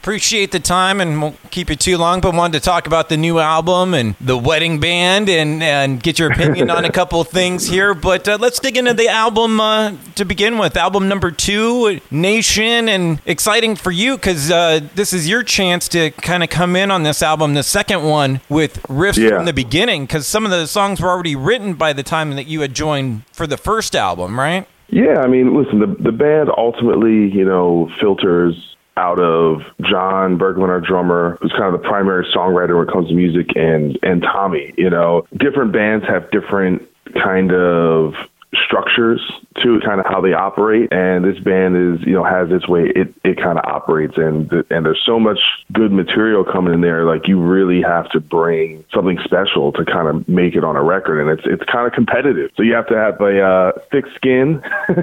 appreciate 0.00 0.50
the 0.50 0.58
time 0.60 0.98
and 0.98 1.20
won't 1.20 1.36
keep 1.50 1.68
you 1.68 1.76
too 1.76 1.98
long, 1.98 2.22
but 2.22 2.34
wanted 2.34 2.54
to 2.58 2.64
talk 2.64 2.86
about 2.86 3.10
the 3.10 3.16
new 3.18 3.38
album 3.38 3.92
and 3.92 4.14
the 4.18 4.36
wedding 4.36 4.80
band 4.80 5.28
and, 5.28 5.62
and 5.62 6.02
get 6.02 6.18
your 6.18 6.32
opinion 6.32 6.70
on 6.70 6.86
a 6.86 6.90
couple 6.90 7.20
of 7.20 7.28
things 7.40 7.68
here. 7.68 7.92
But 7.92 8.26
uh, 8.26 8.38
let's 8.40 8.58
dig 8.58 8.78
into 8.78 8.94
the 8.94 9.08
album 9.08 9.60
uh, 9.60 9.92
to 10.14 10.24
begin 10.24 10.56
with. 10.56 10.76
Album 10.78 11.06
number 11.06 11.30
two, 11.30 12.00
Nation, 12.10 12.88
and 12.88 13.20
exciting 13.26 13.76
for 13.76 13.90
you 13.90 14.16
because 14.16 14.50
uh, 14.50 14.80
this 14.94 15.12
is 15.12 15.28
your 15.28 15.42
chance 15.42 15.86
to 15.88 16.10
kind 16.12 16.42
of 16.42 16.48
come 16.48 16.76
in 16.76 16.90
on 16.90 17.02
this 17.02 17.22
album, 17.22 17.52
the 17.52 17.62
second 17.62 18.02
one, 18.02 18.40
with 18.48 18.82
riffs 18.84 19.18
Yeah. 19.18 19.36
from 19.36 19.44
the 19.44 19.52
beginning 19.52 20.06
because 20.06 20.26
some 20.26 20.46
of 20.46 20.50
the 20.50 20.66
songs 20.66 21.00
were 21.02 21.10
already 21.10 21.36
written 21.36 21.74
by 21.74 21.92
the 21.92 22.02
time 22.02 22.30
that 22.36 22.46
you 22.46 22.62
had 22.62 22.72
joined 22.72 23.22
for 23.32 23.46
the 23.46 23.58
first 23.58 23.94
album, 23.94 24.38
right? 24.40 24.66
Yeah, 24.88 25.20
I 25.20 25.26
mean, 25.28 25.54
listen, 25.54 25.78
the 25.78 25.86
the 26.02 26.10
band 26.10 26.50
ultimately, 26.56 27.30
you 27.30 27.44
know, 27.44 27.88
filters 28.00 28.76
out 29.00 29.18
of 29.18 29.62
John 29.80 30.36
Bergman, 30.36 30.68
our 30.68 30.80
drummer, 30.80 31.38
who's 31.40 31.52
kind 31.52 31.74
of 31.74 31.80
the 31.80 31.88
primary 31.88 32.26
songwriter 32.36 32.76
when 32.76 32.86
it 32.86 32.92
comes 32.92 33.08
to 33.08 33.14
music, 33.14 33.56
and 33.56 33.98
and 34.02 34.22
Tommy. 34.22 34.74
You 34.76 34.90
know, 34.90 35.26
different 35.36 35.72
bands 35.72 36.04
have 36.06 36.30
different 36.30 36.82
kind 37.14 37.52
of 37.52 38.14
structures 38.54 39.20
to 39.62 39.80
kind 39.84 40.00
of 40.00 40.06
how 40.06 40.20
they 40.20 40.32
operate 40.32 40.92
and 40.92 41.24
this 41.24 41.38
band 41.42 41.76
is 41.76 42.06
you 42.06 42.12
know 42.12 42.24
has 42.24 42.50
its 42.50 42.68
way 42.68 42.90
it 42.94 43.14
it 43.24 43.36
kind 43.36 43.58
of 43.58 43.64
operates 43.64 44.14
and 44.16 44.50
and 44.70 44.86
there's 44.86 45.02
so 45.04 45.20
much 45.20 45.38
good 45.72 45.92
material 45.92 46.44
coming 46.44 46.74
in 46.74 46.80
there 46.80 47.04
like 47.04 47.28
you 47.28 47.40
really 47.40 47.82
have 47.82 48.08
to 48.10 48.20
bring 48.20 48.84
something 48.92 49.18
special 49.24 49.72
to 49.72 49.84
kind 49.84 50.08
of 50.08 50.28
make 50.28 50.54
it 50.54 50.64
on 50.64 50.76
a 50.76 50.82
record 50.82 51.20
and 51.20 51.30
it's 51.30 51.46
it's 51.46 51.70
kind 51.70 51.86
of 51.86 51.92
competitive. 51.92 52.50
So 52.56 52.62
you 52.62 52.74
have 52.74 52.86
to 52.88 52.96
have 52.96 53.20
a 53.20 53.42
uh, 53.42 53.72
thick 53.90 54.04
skin 54.14 54.62